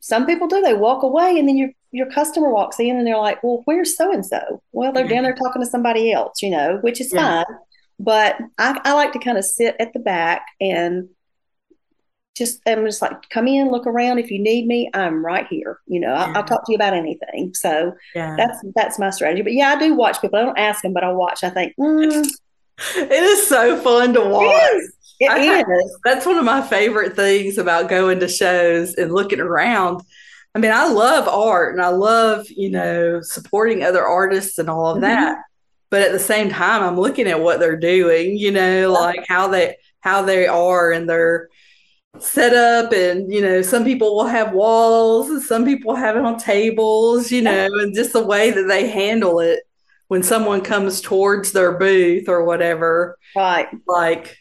some 0.00 0.26
people 0.26 0.46
do, 0.46 0.60
they 0.60 0.74
walk 0.74 1.02
away 1.02 1.38
and 1.38 1.48
then 1.48 1.56
your, 1.56 1.70
your 1.92 2.10
customer 2.10 2.50
walks 2.50 2.78
in 2.78 2.96
and 2.96 3.06
they're 3.06 3.16
like, 3.16 3.42
well, 3.42 3.62
where's 3.64 3.96
so-and-so? 3.96 4.62
Well, 4.72 4.92
they're 4.92 5.04
yeah. 5.04 5.14
down 5.14 5.22
there 5.24 5.34
talking 5.34 5.62
to 5.62 5.68
somebody 5.68 6.12
else, 6.12 6.42
you 6.42 6.50
know, 6.50 6.78
which 6.82 7.00
is 7.00 7.12
yeah. 7.12 7.44
fine. 7.44 7.56
But 7.98 8.36
I, 8.58 8.80
I 8.84 8.92
like 8.92 9.12
to 9.12 9.18
kind 9.18 9.38
of 9.38 9.44
sit 9.44 9.74
at 9.80 9.92
the 9.92 9.98
back 9.98 10.46
and 10.60 11.08
just 12.36 12.60
I'm 12.66 12.86
just 12.86 13.02
like 13.02 13.28
come 13.30 13.48
in, 13.48 13.70
look 13.70 13.86
around. 13.86 14.18
If 14.18 14.30
you 14.30 14.40
need 14.40 14.66
me, 14.66 14.88
I'm 14.94 15.24
right 15.24 15.46
here. 15.50 15.80
You 15.86 16.00
know, 16.00 16.14
I'll, 16.14 16.36
I'll 16.36 16.44
talk 16.44 16.64
to 16.64 16.72
you 16.72 16.76
about 16.76 16.94
anything. 16.94 17.52
So 17.54 17.92
yeah. 18.14 18.36
that's 18.36 18.58
that's 18.76 18.98
my 18.98 19.10
strategy. 19.10 19.42
But 19.42 19.54
yeah, 19.54 19.70
I 19.70 19.78
do 19.78 19.94
watch 19.94 20.20
people. 20.20 20.38
I 20.38 20.42
don't 20.42 20.58
ask 20.58 20.82
them, 20.82 20.92
but 20.92 21.02
I 21.02 21.12
watch. 21.12 21.42
I 21.42 21.50
think 21.50 21.74
mm. 21.78 22.24
it 22.96 23.22
is 23.22 23.48
so 23.48 23.76
fun 23.80 24.14
to 24.14 24.20
watch. 24.20 24.54
It 24.54 24.76
is. 24.76 24.94
It 25.20 25.66
is. 25.68 25.98
That's 26.04 26.24
one 26.24 26.36
of 26.36 26.44
my 26.44 26.62
favorite 26.62 27.16
things 27.16 27.58
about 27.58 27.88
going 27.88 28.20
to 28.20 28.28
shows 28.28 28.94
and 28.94 29.12
looking 29.12 29.40
around. 29.40 30.02
I 30.58 30.60
mean, 30.60 30.72
I 30.72 30.88
love 30.88 31.28
art 31.28 31.72
and 31.72 31.80
I 31.80 31.90
love, 31.90 32.50
you 32.50 32.68
know, 32.68 33.20
supporting 33.22 33.84
other 33.84 34.04
artists 34.04 34.58
and 34.58 34.68
all 34.68 34.86
of 34.86 34.94
mm-hmm. 34.94 35.02
that. 35.02 35.38
But 35.88 36.02
at 36.02 36.10
the 36.10 36.18
same 36.18 36.50
time, 36.50 36.82
I'm 36.82 36.98
looking 36.98 37.28
at 37.28 37.40
what 37.40 37.60
they're 37.60 37.76
doing, 37.76 38.36
you 38.36 38.50
know, 38.50 38.90
like 38.92 39.24
how 39.28 39.46
they 39.46 39.76
how 40.00 40.22
they 40.22 40.48
are 40.48 40.90
and 40.90 41.08
their 41.08 41.48
set 42.18 42.54
up 42.54 42.92
and 42.92 43.32
you 43.32 43.40
know 43.40 43.62
some 43.62 43.84
people 43.84 44.16
will 44.16 44.26
have 44.26 44.52
walls 44.52 45.30
and 45.30 45.40
some 45.42 45.64
people 45.64 45.94
have 45.94 46.16
it 46.16 46.24
on 46.24 46.36
tables 46.36 47.30
you 47.30 47.40
know 47.40 47.68
and 47.74 47.94
just 47.94 48.12
the 48.12 48.22
way 48.24 48.50
that 48.50 48.66
they 48.66 48.88
handle 48.88 49.38
it 49.38 49.60
when 50.08 50.22
someone 50.22 50.60
comes 50.60 51.00
towards 51.00 51.52
their 51.52 51.78
booth 51.78 52.28
or 52.28 52.42
whatever. 52.44 53.16
Right. 53.36 53.68
Like 53.86 54.36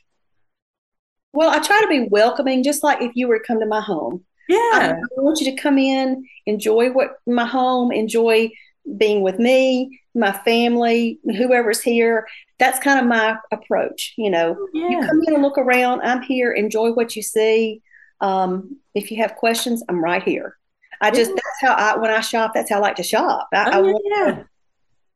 well 1.34 1.50
i 1.52 1.60
try 1.60 1.82
to 1.82 1.88
be 1.88 2.08
welcoming 2.10 2.64
just 2.64 2.84
like 2.84 3.02
if 3.02 3.12
you 3.14 3.28
were 3.28 3.38
to 3.38 3.46
come 3.46 3.60
to 3.60 3.66
my 3.68 3.82
home 3.82 4.24
Yeah. 4.48 5.00
I, 5.02 5.22
want 5.22 5.40
you 5.40 5.52
to 5.52 5.62
come 5.62 5.78
in, 5.78 6.26
enjoy 6.46 6.92
what 6.92 7.18
my 7.26 7.46
home, 7.46 7.92
enjoy 7.92 8.52
being 8.98 9.22
with 9.22 9.40
me, 9.40 10.00
my 10.16 10.32
family, 10.32 11.20
whoever's 11.26 11.82
here. 11.82 12.28
That's 12.60 12.80
kind 12.80 13.00
of 13.00 13.06
my 13.06 13.38
approach. 13.52 14.14
You 14.18 14.32
know, 14.32 14.68
yeah. 14.74 14.90
you 14.90 15.00
come 15.02 15.22
in 15.28 15.34
and 15.34 15.44
look 15.44 15.58
around. 15.58 16.02
I'm 16.02 16.22
here. 16.22 16.52
Enjoy 16.52 16.92
what 16.92 17.16
you 17.16 17.22
see. 17.22 17.82
Um, 18.22 18.78
if 18.96 19.12
you 19.12 19.18
have 19.22 19.36
questions, 19.36 19.84
I'm 19.90 20.04
right 20.04 20.24
here. 20.24 20.58
I 21.00 21.12
just 21.12 21.30
that's 21.30 21.62
how 21.62 21.74
I 21.74 21.98
when 21.98 22.10
I 22.10 22.22
shop. 22.22 22.52
That's 22.54 22.72
how 22.72 22.78
I 22.78 22.80
like 22.80 22.96
to 22.96 23.04
shop. 23.04 23.50
I, 23.54 23.70
oh, 23.70 23.72
I 23.72 23.82
want 23.82 24.04
yeah. 24.06 24.26
to 24.32 24.46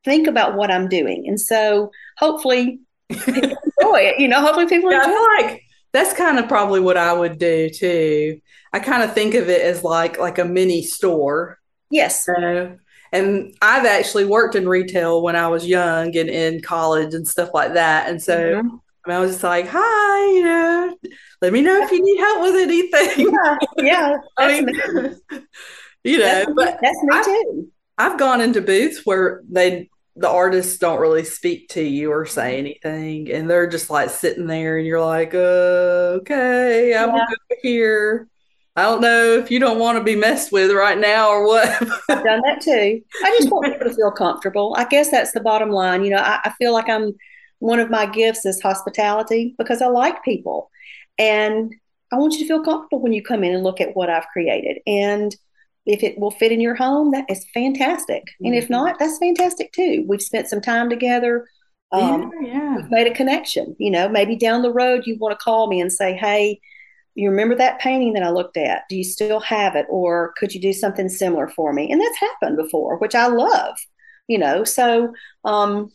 think 0.04 0.28
about 0.28 0.56
what 0.56 0.70
I'm 0.70 0.88
doing, 0.88 1.28
and 1.28 1.40
so 1.40 1.92
hopefully 2.18 2.82
people 3.10 3.34
enjoy 3.80 4.00
it. 4.02 4.20
You 4.20 4.28
know, 4.28 4.42
hopefully 4.42 4.68
people 4.68 4.92
yeah, 4.92 5.04
enjoy. 5.04 5.48
Like 5.48 5.64
that's 5.94 6.14
kind 6.14 6.40
of 6.40 6.48
probably 6.48 6.80
what 6.80 6.98
I 6.98 7.14
would 7.14 7.38
do 7.38 7.70
too. 7.70 8.40
I 8.74 8.80
kind 8.80 9.04
of 9.04 9.14
think 9.14 9.34
of 9.36 9.50
it 9.50 9.62
as 9.62 9.84
like 9.84 10.20
like 10.20 10.38
a 10.38 10.46
mini 10.46 10.84
store. 10.84 11.60
Yes. 11.90 12.26
So, 12.26 12.78
and 13.12 13.54
I've 13.62 13.86
actually 13.86 14.26
worked 14.26 14.56
in 14.56 14.68
retail 14.68 15.22
when 15.22 15.36
I 15.36 15.48
was 15.48 15.68
young 15.68 16.16
and 16.16 16.30
in 16.30 16.62
college 16.62 17.14
and 17.14 17.28
stuff 17.28 17.50
like 17.54 17.74
that. 17.74 18.10
And 18.10 18.22
so 18.22 18.38
mm-hmm. 18.38 18.68
I, 19.06 19.10
mean, 19.10 19.18
I 19.18 19.20
was 19.20 19.32
just 19.32 19.44
like, 19.44 19.68
hi, 19.68 20.26
you 20.32 20.44
know, 20.44 20.96
let 21.42 21.52
me 21.52 21.62
know 21.62 21.84
if 21.84 21.92
you 21.92 22.02
need 22.02 22.20
help 22.20 22.42
with 22.42 22.56
anything. 22.56 23.30
Yeah, 23.34 23.58
yeah. 23.78 24.18
I 24.38 24.62
mean, 24.62 24.68
you 26.06 26.20
know, 26.20 26.26
that's, 26.26 26.52
but 26.56 26.80
that's 26.82 27.04
me 27.04 27.24
too. 27.24 27.68
I've 27.98 28.18
gone 28.18 28.40
into 28.40 28.62
booths 28.62 29.06
where 29.06 29.42
they 29.50 29.90
the 30.16 30.30
artists 30.30 30.78
don't 30.78 31.00
really 31.00 31.24
speak 31.24 31.70
to 31.70 31.82
you 31.82 32.12
or 32.12 32.26
say 32.26 32.58
anything 32.58 33.32
and 33.32 33.50
they're 33.50 33.68
just 33.68 33.90
like 33.90 34.10
sitting 34.10 34.46
there 34.46 34.78
and 34.78 34.86
you're 34.86 35.04
like 35.04 35.34
uh, 35.34 36.18
okay 36.20 36.96
i'm 36.96 37.16
yeah. 37.16 37.26
here. 37.62 38.28
I 38.74 38.84
don't 38.84 39.02
know 39.02 39.34
if 39.34 39.52
you 39.52 39.60
don't 39.60 39.80
want 39.80 39.98
to 39.98 40.04
be 40.04 40.16
messed 40.16 40.54
with 40.54 40.72
right 40.72 40.98
now 40.98 41.28
or 41.28 41.46
what. 41.46 41.68
I've 42.10 42.24
done 42.24 42.42
that 42.46 42.62
too. 42.62 43.02
I 43.22 43.36
just 43.38 43.52
want 43.52 43.66
people 43.66 43.90
to 43.90 43.94
feel 43.94 44.12
comfortable. 44.12 44.74
I 44.78 44.86
guess 44.86 45.12
that's 45.12 45.34
the 45.34 45.42
bottom 45.42 45.72
line 45.72 46.04
you 46.04 46.12
know 46.12 46.18
I, 46.18 46.40
I 46.44 46.52
feel 46.58 46.74
like 46.74 46.90
i'm 46.90 47.14
one 47.60 47.80
of 47.80 47.90
my 47.90 48.06
gifts 48.06 48.46
is 48.46 48.62
hospitality 48.62 49.56
because 49.58 49.82
i 49.82 49.88
like 49.88 50.24
people 50.24 50.70
and 51.18 51.74
i 52.12 52.16
want 52.16 52.34
you 52.34 52.40
to 52.40 52.48
feel 52.48 52.64
comfortable 52.64 53.02
when 53.02 53.14
you 53.14 53.24
come 53.24 53.44
in 53.44 53.54
and 53.54 53.64
look 53.64 53.82
at 53.82 53.96
what 53.96 54.10
i've 54.10 54.28
created 54.28 54.80
and 54.86 55.36
if 55.86 56.04
it 56.04 56.18
will 56.20 56.32
fit 56.32 56.52
in 56.52 56.62
your 56.62 56.76
home, 56.76 57.12
that 57.12 57.26
is 57.30 57.46
fantastic. 57.54 58.24
Mm-hmm. 58.24 58.46
And 58.46 58.56
if 58.56 58.66
mm-hmm. 58.66 58.74
not, 58.74 59.00
that's 59.00 59.18
fantastic 59.18 59.72
too. 59.74 60.06
We've 60.08 60.22
spent 60.22 60.48
some 60.48 60.62
time 60.62 60.90
together. 60.90 61.48
Um, 61.92 62.32
yeah, 62.42 62.54
yeah. 62.54 62.76
We've 62.78 62.92
made 62.92 63.08
a 63.08 63.16
connection. 63.16 63.76
You 63.80 63.92
know, 63.92 64.08
maybe 64.08 64.36
down 64.36 64.62
the 64.62 64.74
road 64.74 65.04
you 65.06 65.18
want 65.18 65.38
to 65.38 65.44
call 65.44 65.68
me 65.68 65.82
and 65.82 65.92
say, 65.92 66.16
"Hey, 66.16 66.60
you 67.16 67.30
remember 67.30 67.56
that 67.56 67.80
painting 67.80 68.14
that 68.14 68.24
I 68.24 68.30
looked 68.30 68.58
at? 68.58 68.84
Do 68.90 68.96
you 68.96 69.04
still 69.04 69.40
have 69.42 69.76
it, 69.76 69.86
or 69.90 70.34
could 70.38 70.54
you 70.54 70.62
do 70.62 70.74
something 70.74 71.10
similar 71.10 71.50
for 71.50 71.74
me?" 71.74 71.92
And 71.92 72.00
that's 72.00 72.20
happened 72.20 72.58
before, 72.58 72.98
which 72.98 73.16
I 73.16 73.28
love. 73.28 73.78
You 74.28 74.38
know, 74.38 74.64
so 74.64 75.14
um, 75.44 75.92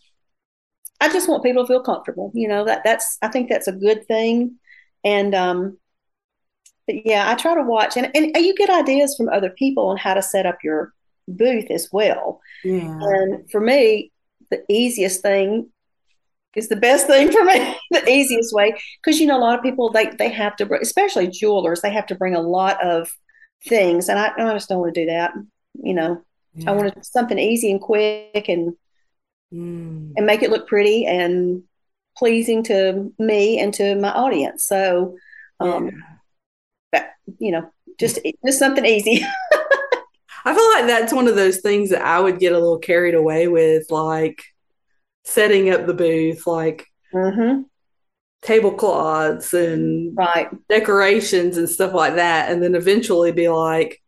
I 1.01 1.11
just 1.11 1.29
want 1.29 1.43
people 1.43 1.63
to 1.63 1.69
feel 1.69 1.83
comfortable. 1.83 2.31
You 2.35 2.49
know 2.49 2.65
that 2.65 2.83
that's 2.85 3.19
I 3.23 3.29
think 3.29 3.49
that's 3.49 3.69
a 3.69 3.73
good 3.73 4.07
thing, 4.07 4.57
and 5.05 5.35
um, 5.35 5.79
but 6.87 7.05
yeah, 7.05 7.31
I 7.31 7.35
try 7.35 7.55
to 7.55 7.63
watch 7.63 7.97
and, 7.97 8.11
and 8.15 8.37
you 8.37 8.55
get 8.55 8.71
ideas 8.71 9.17
from 9.17 9.29
other 9.29 9.51
people 9.51 9.89
on 9.89 9.97
how 9.97 10.15
to 10.15 10.23
set 10.23 10.47
up 10.47 10.59
your 10.63 10.93
booth 11.29 11.71
as 11.71 11.89
well. 11.93 12.41
Yeah. 12.65 12.99
And 13.01 13.51
for 13.51 13.61
me, 13.61 14.13
the 14.51 14.65
easiest 14.69 15.21
thing 15.23 15.71
is 16.55 16.69
the 16.69 16.77
best 16.77 17.07
thing 17.07 17.31
for 17.33 17.45
me, 17.45 17.77
the 17.91 18.09
easiest 18.09 18.55
way. 18.55 18.75
Because 19.03 19.21
you 19.21 19.27
know, 19.27 19.37
a 19.37 19.41
lot 19.41 19.59
of 19.59 19.65
people 19.65 19.91
they 19.91 20.11
they 20.11 20.29
have 20.31 20.57
to 20.57 20.81
especially 20.81 21.29
jewelers, 21.29 21.81
they 21.81 21.91
have 21.91 22.07
to 22.07 22.15
bring 22.15 22.35
a 22.35 22.41
lot 22.41 22.83
of 22.85 23.11
things. 23.67 24.09
And 24.09 24.19
I, 24.19 24.33
I 24.37 24.53
just 24.53 24.69
don't 24.69 24.81
want 24.81 24.95
to 24.95 25.01
do 25.01 25.07
that. 25.07 25.33
You 25.75 25.95
know, 25.95 26.23
yeah. 26.55 26.71
I 26.71 26.75
want 26.75 27.05
something 27.05 27.39
easy 27.39 27.71
and 27.71 27.81
quick 27.81 28.49
and 28.49 28.75
mm. 29.53 30.13
and 30.17 30.27
make 30.27 30.43
it 30.43 30.51
look 30.51 30.69
pretty 30.69 31.05
and 31.05 31.65
pleasing 32.17 32.63
to 32.65 33.13
me 33.19 33.59
and 33.59 33.75
to 33.75 33.97
my 33.97 34.13
audience. 34.13 34.65
So 34.67 35.17
um, 35.59 35.87
yeah 35.87 36.16
you 37.39 37.53
know, 37.53 37.71
just 37.99 38.19
just 38.45 38.59
something 38.59 38.85
easy. 38.85 39.25
I 40.45 40.55
feel 40.55 40.71
like 40.75 40.87
that's 40.87 41.13
one 41.13 41.27
of 41.27 41.35
those 41.35 41.59
things 41.59 41.91
that 41.91 42.03
I 42.03 42.21
would 42.21 42.39
get 42.39 42.53
a 42.53 42.59
little 42.59 42.79
carried 42.79 43.15
away 43.15 43.49
with, 43.49 43.91
like 43.91 44.43
setting 45.25 45.71
up 45.71 45.87
the 45.87 45.95
booth, 45.95 46.47
like 46.47 46.87
mm-hmm. 47.13 47.63
tablecloths 48.43 49.55
and 49.55 50.17
right 50.17 50.49
decorations 50.69 51.57
and 51.57 51.69
stuff 51.69 51.93
like 51.93 52.15
that, 52.15 52.53
and 52.53 52.63
then 52.63 52.77
eventually 52.77 53.33
be 53.33 53.49
like, 53.49 54.01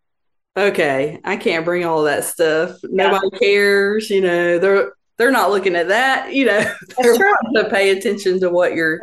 okay, 0.56 1.18
I 1.24 1.36
can't 1.36 1.64
bring 1.64 1.84
all 1.84 2.04
that 2.04 2.24
stuff. 2.24 2.78
Yeah. 2.82 3.10
Nobody 3.10 3.36
cares, 3.38 4.10
you 4.10 4.20
know. 4.20 4.58
They're 4.58 4.92
they're 5.16 5.32
not 5.32 5.50
looking 5.50 5.74
at 5.74 5.88
that, 5.88 6.32
you 6.32 6.46
know. 6.46 6.60
they're 6.98 7.14
to 7.14 7.68
pay 7.68 7.90
attention 7.90 8.38
to 8.40 8.50
what 8.50 8.74
you're 8.74 9.00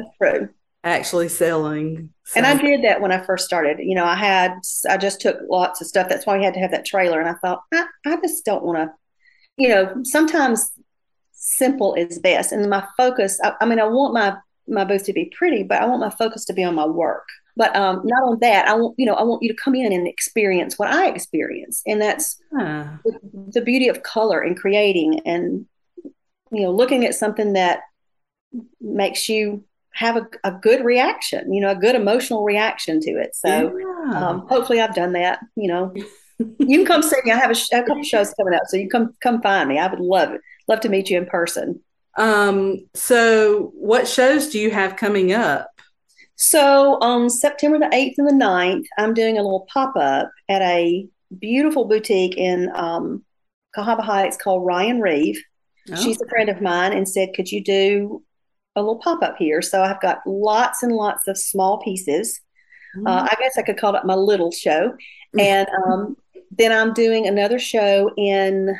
actually 0.86 1.28
selling. 1.28 2.10
So. 2.26 2.38
And 2.38 2.46
I 2.46 2.56
did 2.56 2.84
that 2.84 3.02
when 3.02 3.12
I 3.12 3.20
first 3.20 3.46
started. 3.46 3.80
You 3.80 3.96
know, 3.96 4.06
I 4.06 4.16
had, 4.16 4.54
I 4.90 4.98
just 4.98 5.20
took 5.20 5.38
lots 5.50 5.82
of 5.82 5.88
stuff. 5.88 6.08
That's 6.08 6.26
why 6.26 6.38
we 6.38 6.44
had 6.44 6.54
to 6.54 6.60
have 6.60 6.72
that 6.72 6.86
trailer. 6.86 7.20
And 7.20 7.28
I 7.28 7.34
thought, 7.34 7.64
I, 7.74 7.86
I 8.06 8.16
just 8.18 8.46
don't 8.46 8.64
want 8.64 8.78
to, 8.78 8.94
you 9.58 9.70
know, 9.70 10.04
sometimes 10.04 10.72
simple 11.32 11.96
is 11.96 12.20
best. 12.20 12.52
And 12.52 12.70
my 12.70 12.86
focus, 12.96 13.40
I, 13.44 13.54
I, 13.60 13.66
mean, 13.66 13.80
I 13.80 13.86
want 13.86 14.14
my, 14.14 14.38
my 14.68 14.86
booth 14.86 15.04
to 15.06 15.14
be 15.14 15.32
pretty, 15.36 15.64
but 15.64 15.82
I 15.82 15.86
want 15.86 16.02
my 16.02 16.12
focus 16.12 16.46
to 16.46 16.54
be 16.54 16.64
on 16.64 16.76
my 16.76 16.86
work. 16.86 17.28
But 17.58 17.76
um, 17.76 18.02
not 18.04 18.24
on 18.24 18.40
that. 18.42 18.68
I 18.68 18.76
want, 18.76 18.96
you 18.98 19.06
know, 19.06 19.14
I 19.14 19.24
want 19.24 19.42
you 19.42 19.50
to 19.50 19.56
come 19.56 19.76
in 19.76 19.92
and 19.92 20.08
experience 20.08 20.78
what 20.78 20.92
I 20.92 21.08
experience. 21.08 21.82
And 21.88 22.02
that's 22.02 22.40
huh. 22.56 22.98
the, 23.04 23.20
the 23.54 23.62
beauty 23.62 23.88
of 23.88 24.04
color 24.04 24.42
and 24.42 24.58
creating 24.58 25.22
and, 25.26 25.66
you 26.52 26.62
know, 26.62 26.72
looking 26.72 27.06
at 27.06 27.16
something 27.16 27.54
that 27.54 27.80
makes 28.82 29.30
you 29.30 29.64
have 29.96 30.18
a, 30.18 30.28
a 30.44 30.52
good 30.52 30.84
reaction, 30.84 31.52
you 31.54 31.62
know, 31.62 31.72
a 31.72 31.76
good 31.76 31.96
emotional 31.96 32.44
reaction 32.44 33.00
to 33.00 33.12
it. 33.12 33.34
So 33.34 33.78
yeah. 33.78 34.28
um, 34.28 34.48
hopefully 34.48 34.82
I've 34.82 34.94
done 34.94 35.14
that, 35.14 35.40
you 35.56 35.70
know. 35.70 35.94
you 36.38 36.80
can 36.80 36.86
come 36.86 37.02
see 37.02 37.16
me. 37.24 37.32
I 37.32 37.38
have 37.38 37.52
a, 37.52 37.76
a, 37.76 37.84
couple 37.84 38.04
shows 38.04 38.34
coming 38.34 38.54
up, 38.54 38.64
so 38.68 38.76
you 38.78 38.90
come 38.90 39.16
come 39.22 39.42
find 39.42 39.70
me. 39.70 39.80
I 39.80 39.88
would 39.88 40.02
love 40.02 40.34
it. 40.34 40.42
Love 40.68 40.82
to 40.82 40.90
meet 40.90 41.10
you 41.10 41.18
in 41.18 41.26
person. 41.26 41.82
Um, 42.18 42.88
so 42.94 43.72
what 43.74 44.08
shows 44.08 44.50
do 44.50 44.60
you 44.60 44.70
have 44.72 44.98
coming 44.98 45.32
up? 45.32 45.70
So 46.36 46.98
on 47.02 47.30
September 47.30 47.80
the 47.80 47.86
8th 47.86 48.16
and 48.18 48.28
the 48.28 48.46
9th, 48.46 48.86
I'm 48.98 49.14
doing 49.14 49.38
a 49.38 49.42
little 49.42 49.66
pop-up 49.72 50.30
at 50.50 50.62
a 50.62 51.08
beautiful 51.40 51.86
boutique 51.86 52.38
in 52.38 52.70
um, 52.76 53.24
Cahaba 53.76 54.02
Heights 54.02 54.36
called 54.36 54.66
Ryan 54.66 55.00
Reeve. 55.00 55.42
Oh. 55.92 55.96
She's 55.96 56.22
a 56.22 56.28
friend 56.28 56.50
of 56.50 56.62
mine 56.62 56.92
and 56.92 57.08
said, 57.08 57.34
could 57.34 57.50
you 57.50 57.64
do 57.64 58.24
a 58.76 58.82
little 58.82 59.00
pop 59.00 59.24
up 59.24 59.38
here. 59.38 59.62
So 59.62 59.82
I've 59.82 60.02
got 60.02 60.20
lots 60.26 60.84
and 60.84 60.92
lots 60.92 61.28
of 61.28 61.38
small 61.38 61.80
pieces. 61.80 62.42
Mm-hmm. 62.96 63.08
Uh, 63.08 63.28
I 63.32 63.36
guess 63.40 63.58
I 63.58 63.62
could 63.62 63.78
call 63.78 63.96
it 63.96 64.06
my 64.06 64.16
little 64.16 64.52
show. 64.52 64.90
Mm-hmm. 64.90 65.40
And 65.40 65.68
um, 65.86 66.18
then 66.52 66.72
I'm 66.72 66.94
doing 66.94 67.28
another 67.28 67.60
show 67.60 68.12
in 68.18 68.76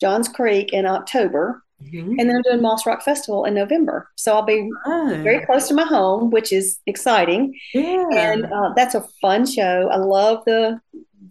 Johns 0.00 0.28
Creek 0.28 0.72
in 0.72 0.86
October. 0.86 1.62
Mm-hmm. 1.82 2.18
And 2.18 2.28
then 2.28 2.36
I'm 2.36 2.42
doing 2.42 2.62
Moss 2.62 2.86
Rock 2.86 3.02
Festival 3.02 3.44
in 3.44 3.54
November. 3.54 4.10
So 4.16 4.34
I'll 4.34 4.42
be 4.42 4.68
oh. 4.86 5.20
very 5.22 5.44
close 5.46 5.68
to 5.68 5.74
my 5.74 5.84
home, 5.84 6.30
which 6.30 6.52
is 6.52 6.78
exciting. 6.86 7.54
Yeah. 7.72 8.06
And 8.12 8.46
uh, 8.46 8.72
that's 8.74 8.94
a 8.94 9.06
fun 9.20 9.46
show. 9.46 9.88
I 9.90 9.96
love 9.96 10.42
the 10.44 10.80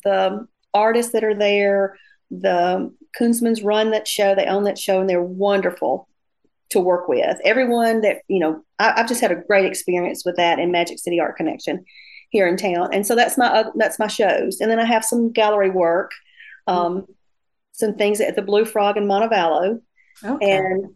the 0.03 0.47
artists 0.73 1.11
that 1.11 1.23
are 1.23 1.35
there. 1.35 1.97
The 2.31 2.93
Kunzmans 3.19 3.63
run 3.63 3.91
that 3.91 4.07
show. 4.07 4.35
They 4.35 4.45
own 4.45 4.63
that 4.63 4.77
show, 4.77 5.01
and 5.01 5.09
they're 5.09 5.21
wonderful 5.21 6.07
to 6.69 6.79
work 6.79 7.07
with. 7.07 7.37
Everyone 7.43 8.01
that, 8.01 8.21
you 8.27 8.39
know, 8.39 8.63
I, 8.79 8.93
have 8.97 9.07
just 9.07 9.21
had 9.21 9.31
a 9.31 9.35
great 9.47 9.65
experience 9.65 10.23
with 10.25 10.35
that 10.35 10.59
in 10.59 10.71
Magic 10.71 10.99
City 10.99 11.19
Art 11.19 11.37
Connection 11.37 11.85
here 12.29 12.47
in 12.47 12.57
town. 12.57 12.89
And 12.93 13.07
so 13.07 13.15
that's 13.15 13.37
my, 13.37 13.47
uh, 13.47 13.71
that's 13.75 13.99
my 13.99 14.07
shows. 14.07 14.59
And 14.59 14.69
then 14.69 14.79
I 14.79 14.85
have 14.85 15.05
some 15.05 15.31
gallery 15.31 15.69
work, 15.69 16.11
um, 16.67 17.05
some 17.71 17.95
things 17.95 18.19
at 18.19 18.35
the 18.35 18.41
Blue 18.41 18.65
Frog 18.65 18.97
in 18.97 19.05
Montevallo. 19.05 19.81
Okay. 20.23 20.51
And, 20.51 20.93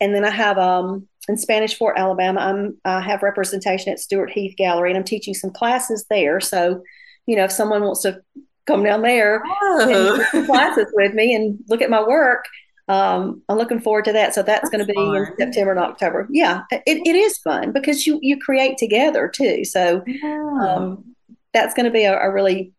and 0.00 0.14
then 0.14 0.24
I 0.24 0.30
have, 0.30 0.58
um, 0.58 1.06
in 1.28 1.36
Spanish 1.36 1.76
Fort, 1.76 1.98
Alabama, 1.98 2.40
I'm, 2.40 2.78
I 2.84 3.00
have 3.00 3.22
representation 3.22 3.92
at 3.92 4.00
Stuart 4.00 4.30
Heath 4.30 4.56
Gallery 4.56 4.90
and 4.90 4.96
I'm 4.96 5.04
teaching 5.04 5.34
some 5.34 5.50
classes 5.50 6.06
there. 6.08 6.40
So, 6.40 6.82
you 7.26 7.36
know, 7.36 7.44
if 7.44 7.52
someone 7.52 7.82
wants 7.82 8.02
to 8.02 8.22
come 8.66 8.82
down 8.82 9.02
there 9.02 9.42
oh. 9.44 10.24
and 10.32 10.46
classes 10.46 10.86
with 10.94 11.12
me 11.12 11.34
and 11.34 11.58
look 11.68 11.82
at 11.82 11.90
my 11.90 12.02
work, 12.02 12.46
um, 12.90 13.40
I'm 13.48 13.56
looking 13.56 13.80
forward 13.80 14.04
to 14.06 14.12
that. 14.14 14.34
So 14.34 14.42
that's, 14.42 14.62
that's 14.62 14.70
going 14.70 14.84
to 14.84 14.92
be 14.92 14.94
fun. 14.94 15.14
in 15.14 15.36
September 15.38 15.70
and 15.70 15.80
October. 15.80 16.26
Yeah, 16.28 16.62
it, 16.72 17.06
it 17.06 17.14
is 17.14 17.38
fun 17.38 17.70
because 17.70 18.04
you 18.04 18.18
you 18.20 18.36
create 18.40 18.78
together 18.78 19.28
too. 19.28 19.64
So 19.64 20.02
yeah. 20.06 20.58
um, 20.60 21.14
that's 21.54 21.72
going 21.72 21.84
to 21.84 21.92
be 21.92 22.02
a, 22.02 22.18
a, 22.18 22.32
really 22.32 22.72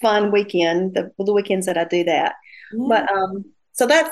fun 0.00 0.30
weekend. 0.30 0.94
The 0.94 1.10
the 1.18 1.32
weekends 1.32 1.66
that 1.66 1.76
I 1.76 1.82
do 1.82 2.04
that, 2.04 2.36
yeah. 2.72 2.86
but 2.88 3.10
um, 3.10 3.46
so 3.72 3.88
that's 3.88 4.10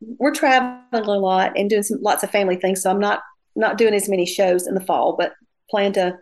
we're 0.00 0.32
traveling 0.32 1.04
a 1.04 1.18
lot 1.18 1.52
and 1.58 1.68
doing 1.68 1.82
some 1.82 2.00
lots 2.00 2.22
of 2.22 2.30
family 2.30 2.56
things. 2.56 2.80
So 2.80 2.90
I'm 2.90 3.00
not 3.00 3.20
not 3.54 3.76
doing 3.76 3.92
as 3.92 4.08
many 4.08 4.24
shows 4.24 4.66
in 4.66 4.74
the 4.74 4.80
fall, 4.80 5.14
but 5.18 5.34
plan 5.68 5.92
to 5.92 6.16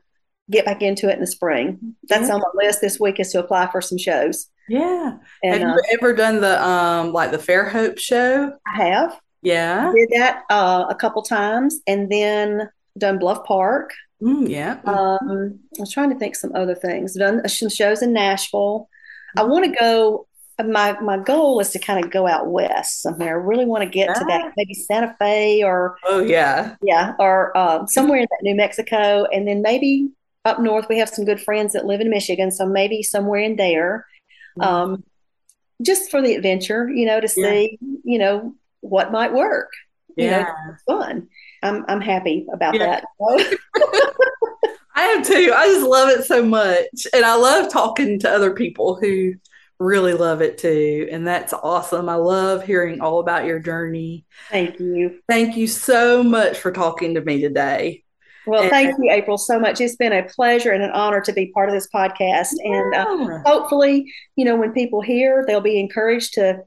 get 0.50 0.64
back 0.64 0.82
into 0.82 1.08
it 1.08 1.14
in 1.14 1.20
the 1.20 1.28
spring. 1.28 1.94
That's 2.08 2.26
yeah. 2.26 2.34
on 2.34 2.40
my 2.40 2.66
list 2.66 2.80
this 2.80 2.98
week 2.98 3.20
is 3.20 3.30
to 3.32 3.38
apply 3.38 3.70
for 3.70 3.80
some 3.80 3.98
shows. 3.98 4.48
Yeah. 4.68 5.18
And, 5.42 5.62
have 5.62 5.62
you 5.62 5.68
uh, 5.68 5.92
ever 5.92 6.14
done 6.14 6.40
the 6.40 6.62
um 6.66 7.12
like 7.12 7.30
the 7.30 7.38
Fairhope 7.38 7.98
show? 7.98 8.52
I 8.66 8.84
have. 8.84 9.20
Yeah. 9.42 9.90
I 9.90 9.94
did 9.94 10.10
that 10.10 10.42
uh, 10.50 10.86
a 10.88 10.94
couple 10.94 11.22
times 11.22 11.80
and 11.86 12.10
then 12.10 12.68
done 12.98 13.18
Bluff 13.18 13.44
Park. 13.44 13.92
Mm, 14.22 14.48
yeah. 14.48 14.80
Um, 14.84 15.60
I 15.76 15.80
was 15.80 15.92
trying 15.92 16.10
to 16.10 16.18
think 16.18 16.36
some 16.36 16.54
other 16.54 16.74
things. 16.74 17.14
Done 17.14 17.46
some 17.48 17.68
shows 17.68 18.02
in 18.02 18.12
Nashville. 18.12 18.88
I 19.36 19.42
want 19.42 19.66
to 19.66 19.78
go. 19.78 20.26
My 20.58 20.98
my 21.00 21.18
goal 21.18 21.60
is 21.60 21.70
to 21.72 21.78
kind 21.78 22.02
of 22.02 22.10
go 22.10 22.26
out 22.26 22.46
west 22.46 23.02
somewhere. 23.02 23.38
I 23.38 23.44
really 23.44 23.66
want 23.66 23.84
to 23.84 23.90
get 23.90 24.14
to 24.14 24.24
that, 24.24 24.52
maybe 24.56 24.72
Santa 24.72 25.14
Fe 25.18 25.62
or 25.62 25.98
oh 26.04 26.20
yeah, 26.20 26.76
yeah, 26.82 27.12
or 27.18 27.54
uh, 27.54 27.84
somewhere 27.86 28.20
in 28.20 28.26
that 28.30 28.42
New 28.42 28.54
Mexico, 28.54 29.26
and 29.30 29.46
then 29.46 29.60
maybe 29.60 30.08
up 30.46 30.58
north. 30.58 30.86
We 30.88 30.98
have 30.98 31.10
some 31.10 31.26
good 31.26 31.42
friends 31.42 31.74
that 31.74 31.84
live 31.84 32.00
in 32.00 32.08
Michigan, 32.08 32.50
so 32.50 32.64
maybe 32.64 33.02
somewhere 33.02 33.40
in 33.40 33.56
there, 33.56 33.98
mm-hmm. 33.98 34.15
Um, 34.60 35.04
just 35.82 36.10
for 36.10 36.22
the 36.22 36.34
adventure, 36.34 36.88
you 36.88 37.06
know, 37.06 37.20
to 37.20 37.28
see, 37.28 37.78
yeah. 37.80 37.98
you 38.04 38.18
know, 38.18 38.54
what 38.80 39.12
might 39.12 39.32
work. 39.32 39.70
Yeah, 40.16 40.40
you 40.40 40.44
know, 40.44 40.76
fun. 40.86 41.28
I'm 41.62 41.84
I'm 41.88 42.00
happy 42.00 42.46
about 42.52 42.74
yeah. 42.74 43.00
that. 43.20 43.58
I 44.96 45.02
am 45.08 45.22
too. 45.22 45.52
I 45.54 45.66
just 45.66 45.86
love 45.86 46.08
it 46.08 46.24
so 46.24 46.42
much. 46.42 47.06
And 47.12 47.24
I 47.24 47.34
love 47.34 47.70
talking 47.70 48.18
to 48.20 48.30
other 48.30 48.54
people 48.54 48.96
who 48.96 49.34
really 49.78 50.14
love 50.14 50.40
it 50.40 50.56
too. 50.56 51.06
And 51.10 51.26
that's 51.26 51.52
awesome. 51.52 52.08
I 52.08 52.14
love 52.14 52.64
hearing 52.64 53.02
all 53.02 53.20
about 53.20 53.44
your 53.44 53.58
journey. 53.58 54.24
Thank 54.50 54.80
you. 54.80 55.20
Thank 55.28 55.56
you 55.58 55.66
so 55.66 56.22
much 56.22 56.58
for 56.58 56.72
talking 56.72 57.14
to 57.14 57.20
me 57.20 57.42
today. 57.42 58.04
Well, 58.46 58.62
and, 58.62 58.70
thank 58.70 58.96
you, 58.98 59.10
April, 59.10 59.38
so 59.38 59.58
much. 59.58 59.80
It's 59.80 59.96
been 59.96 60.12
a 60.12 60.22
pleasure 60.22 60.70
and 60.70 60.82
an 60.82 60.90
honor 60.90 61.20
to 61.20 61.32
be 61.32 61.46
part 61.48 61.68
of 61.68 61.74
this 61.74 61.88
podcast. 61.92 62.54
Yeah. 62.54 62.72
And 62.72 62.94
uh, 62.94 63.38
hopefully, 63.44 64.12
you 64.36 64.44
know, 64.44 64.56
when 64.56 64.72
people 64.72 65.00
hear, 65.00 65.44
they'll 65.46 65.60
be 65.60 65.80
encouraged 65.80 66.34
to 66.34 66.62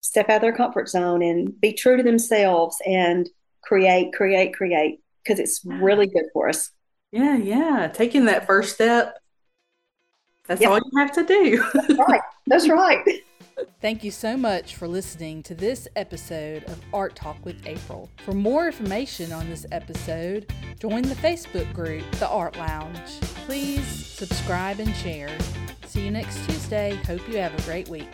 step 0.00 0.28
out 0.28 0.36
of 0.36 0.42
their 0.42 0.52
comfort 0.52 0.88
zone 0.88 1.22
and 1.22 1.58
be 1.60 1.72
true 1.72 1.96
to 1.96 2.02
themselves 2.02 2.76
and 2.86 3.28
create, 3.62 4.12
create, 4.12 4.54
create, 4.54 5.00
because 5.22 5.38
it's 5.38 5.64
really 5.64 6.06
good 6.06 6.24
for 6.32 6.48
us. 6.48 6.70
Yeah, 7.10 7.36
yeah. 7.36 7.90
Taking 7.92 8.26
that 8.26 8.46
first 8.46 8.74
step. 8.74 9.18
That's 10.46 10.60
yep. 10.60 10.70
all 10.70 10.78
you 10.78 10.98
have 10.98 11.12
to 11.12 11.24
do. 11.24 11.64
That's 11.74 11.98
right. 11.98 12.20
That's 12.46 12.68
right. 12.68 13.04
Thank 13.80 14.04
you 14.04 14.10
so 14.10 14.36
much 14.36 14.76
for 14.76 14.86
listening 14.86 15.42
to 15.42 15.54
this 15.54 15.88
episode 15.96 16.64
of 16.64 16.80
Art 16.92 17.16
Talk 17.16 17.44
with 17.44 17.66
April. 17.66 18.08
For 18.24 18.32
more 18.32 18.66
information 18.66 19.32
on 19.32 19.48
this 19.50 19.66
episode, 19.72 20.52
join 20.78 21.02
the 21.02 21.16
Facebook 21.16 21.72
group, 21.72 22.08
The 22.12 22.28
Art 22.28 22.56
Lounge. 22.56 23.20
Please 23.46 23.84
subscribe 23.86 24.78
and 24.78 24.94
share. 24.96 25.36
See 25.86 26.04
you 26.04 26.10
next 26.10 26.44
Tuesday. 26.46 26.94
Hope 27.06 27.26
you 27.28 27.38
have 27.38 27.58
a 27.58 27.62
great 27.62 27.88
week. 27.88 28.08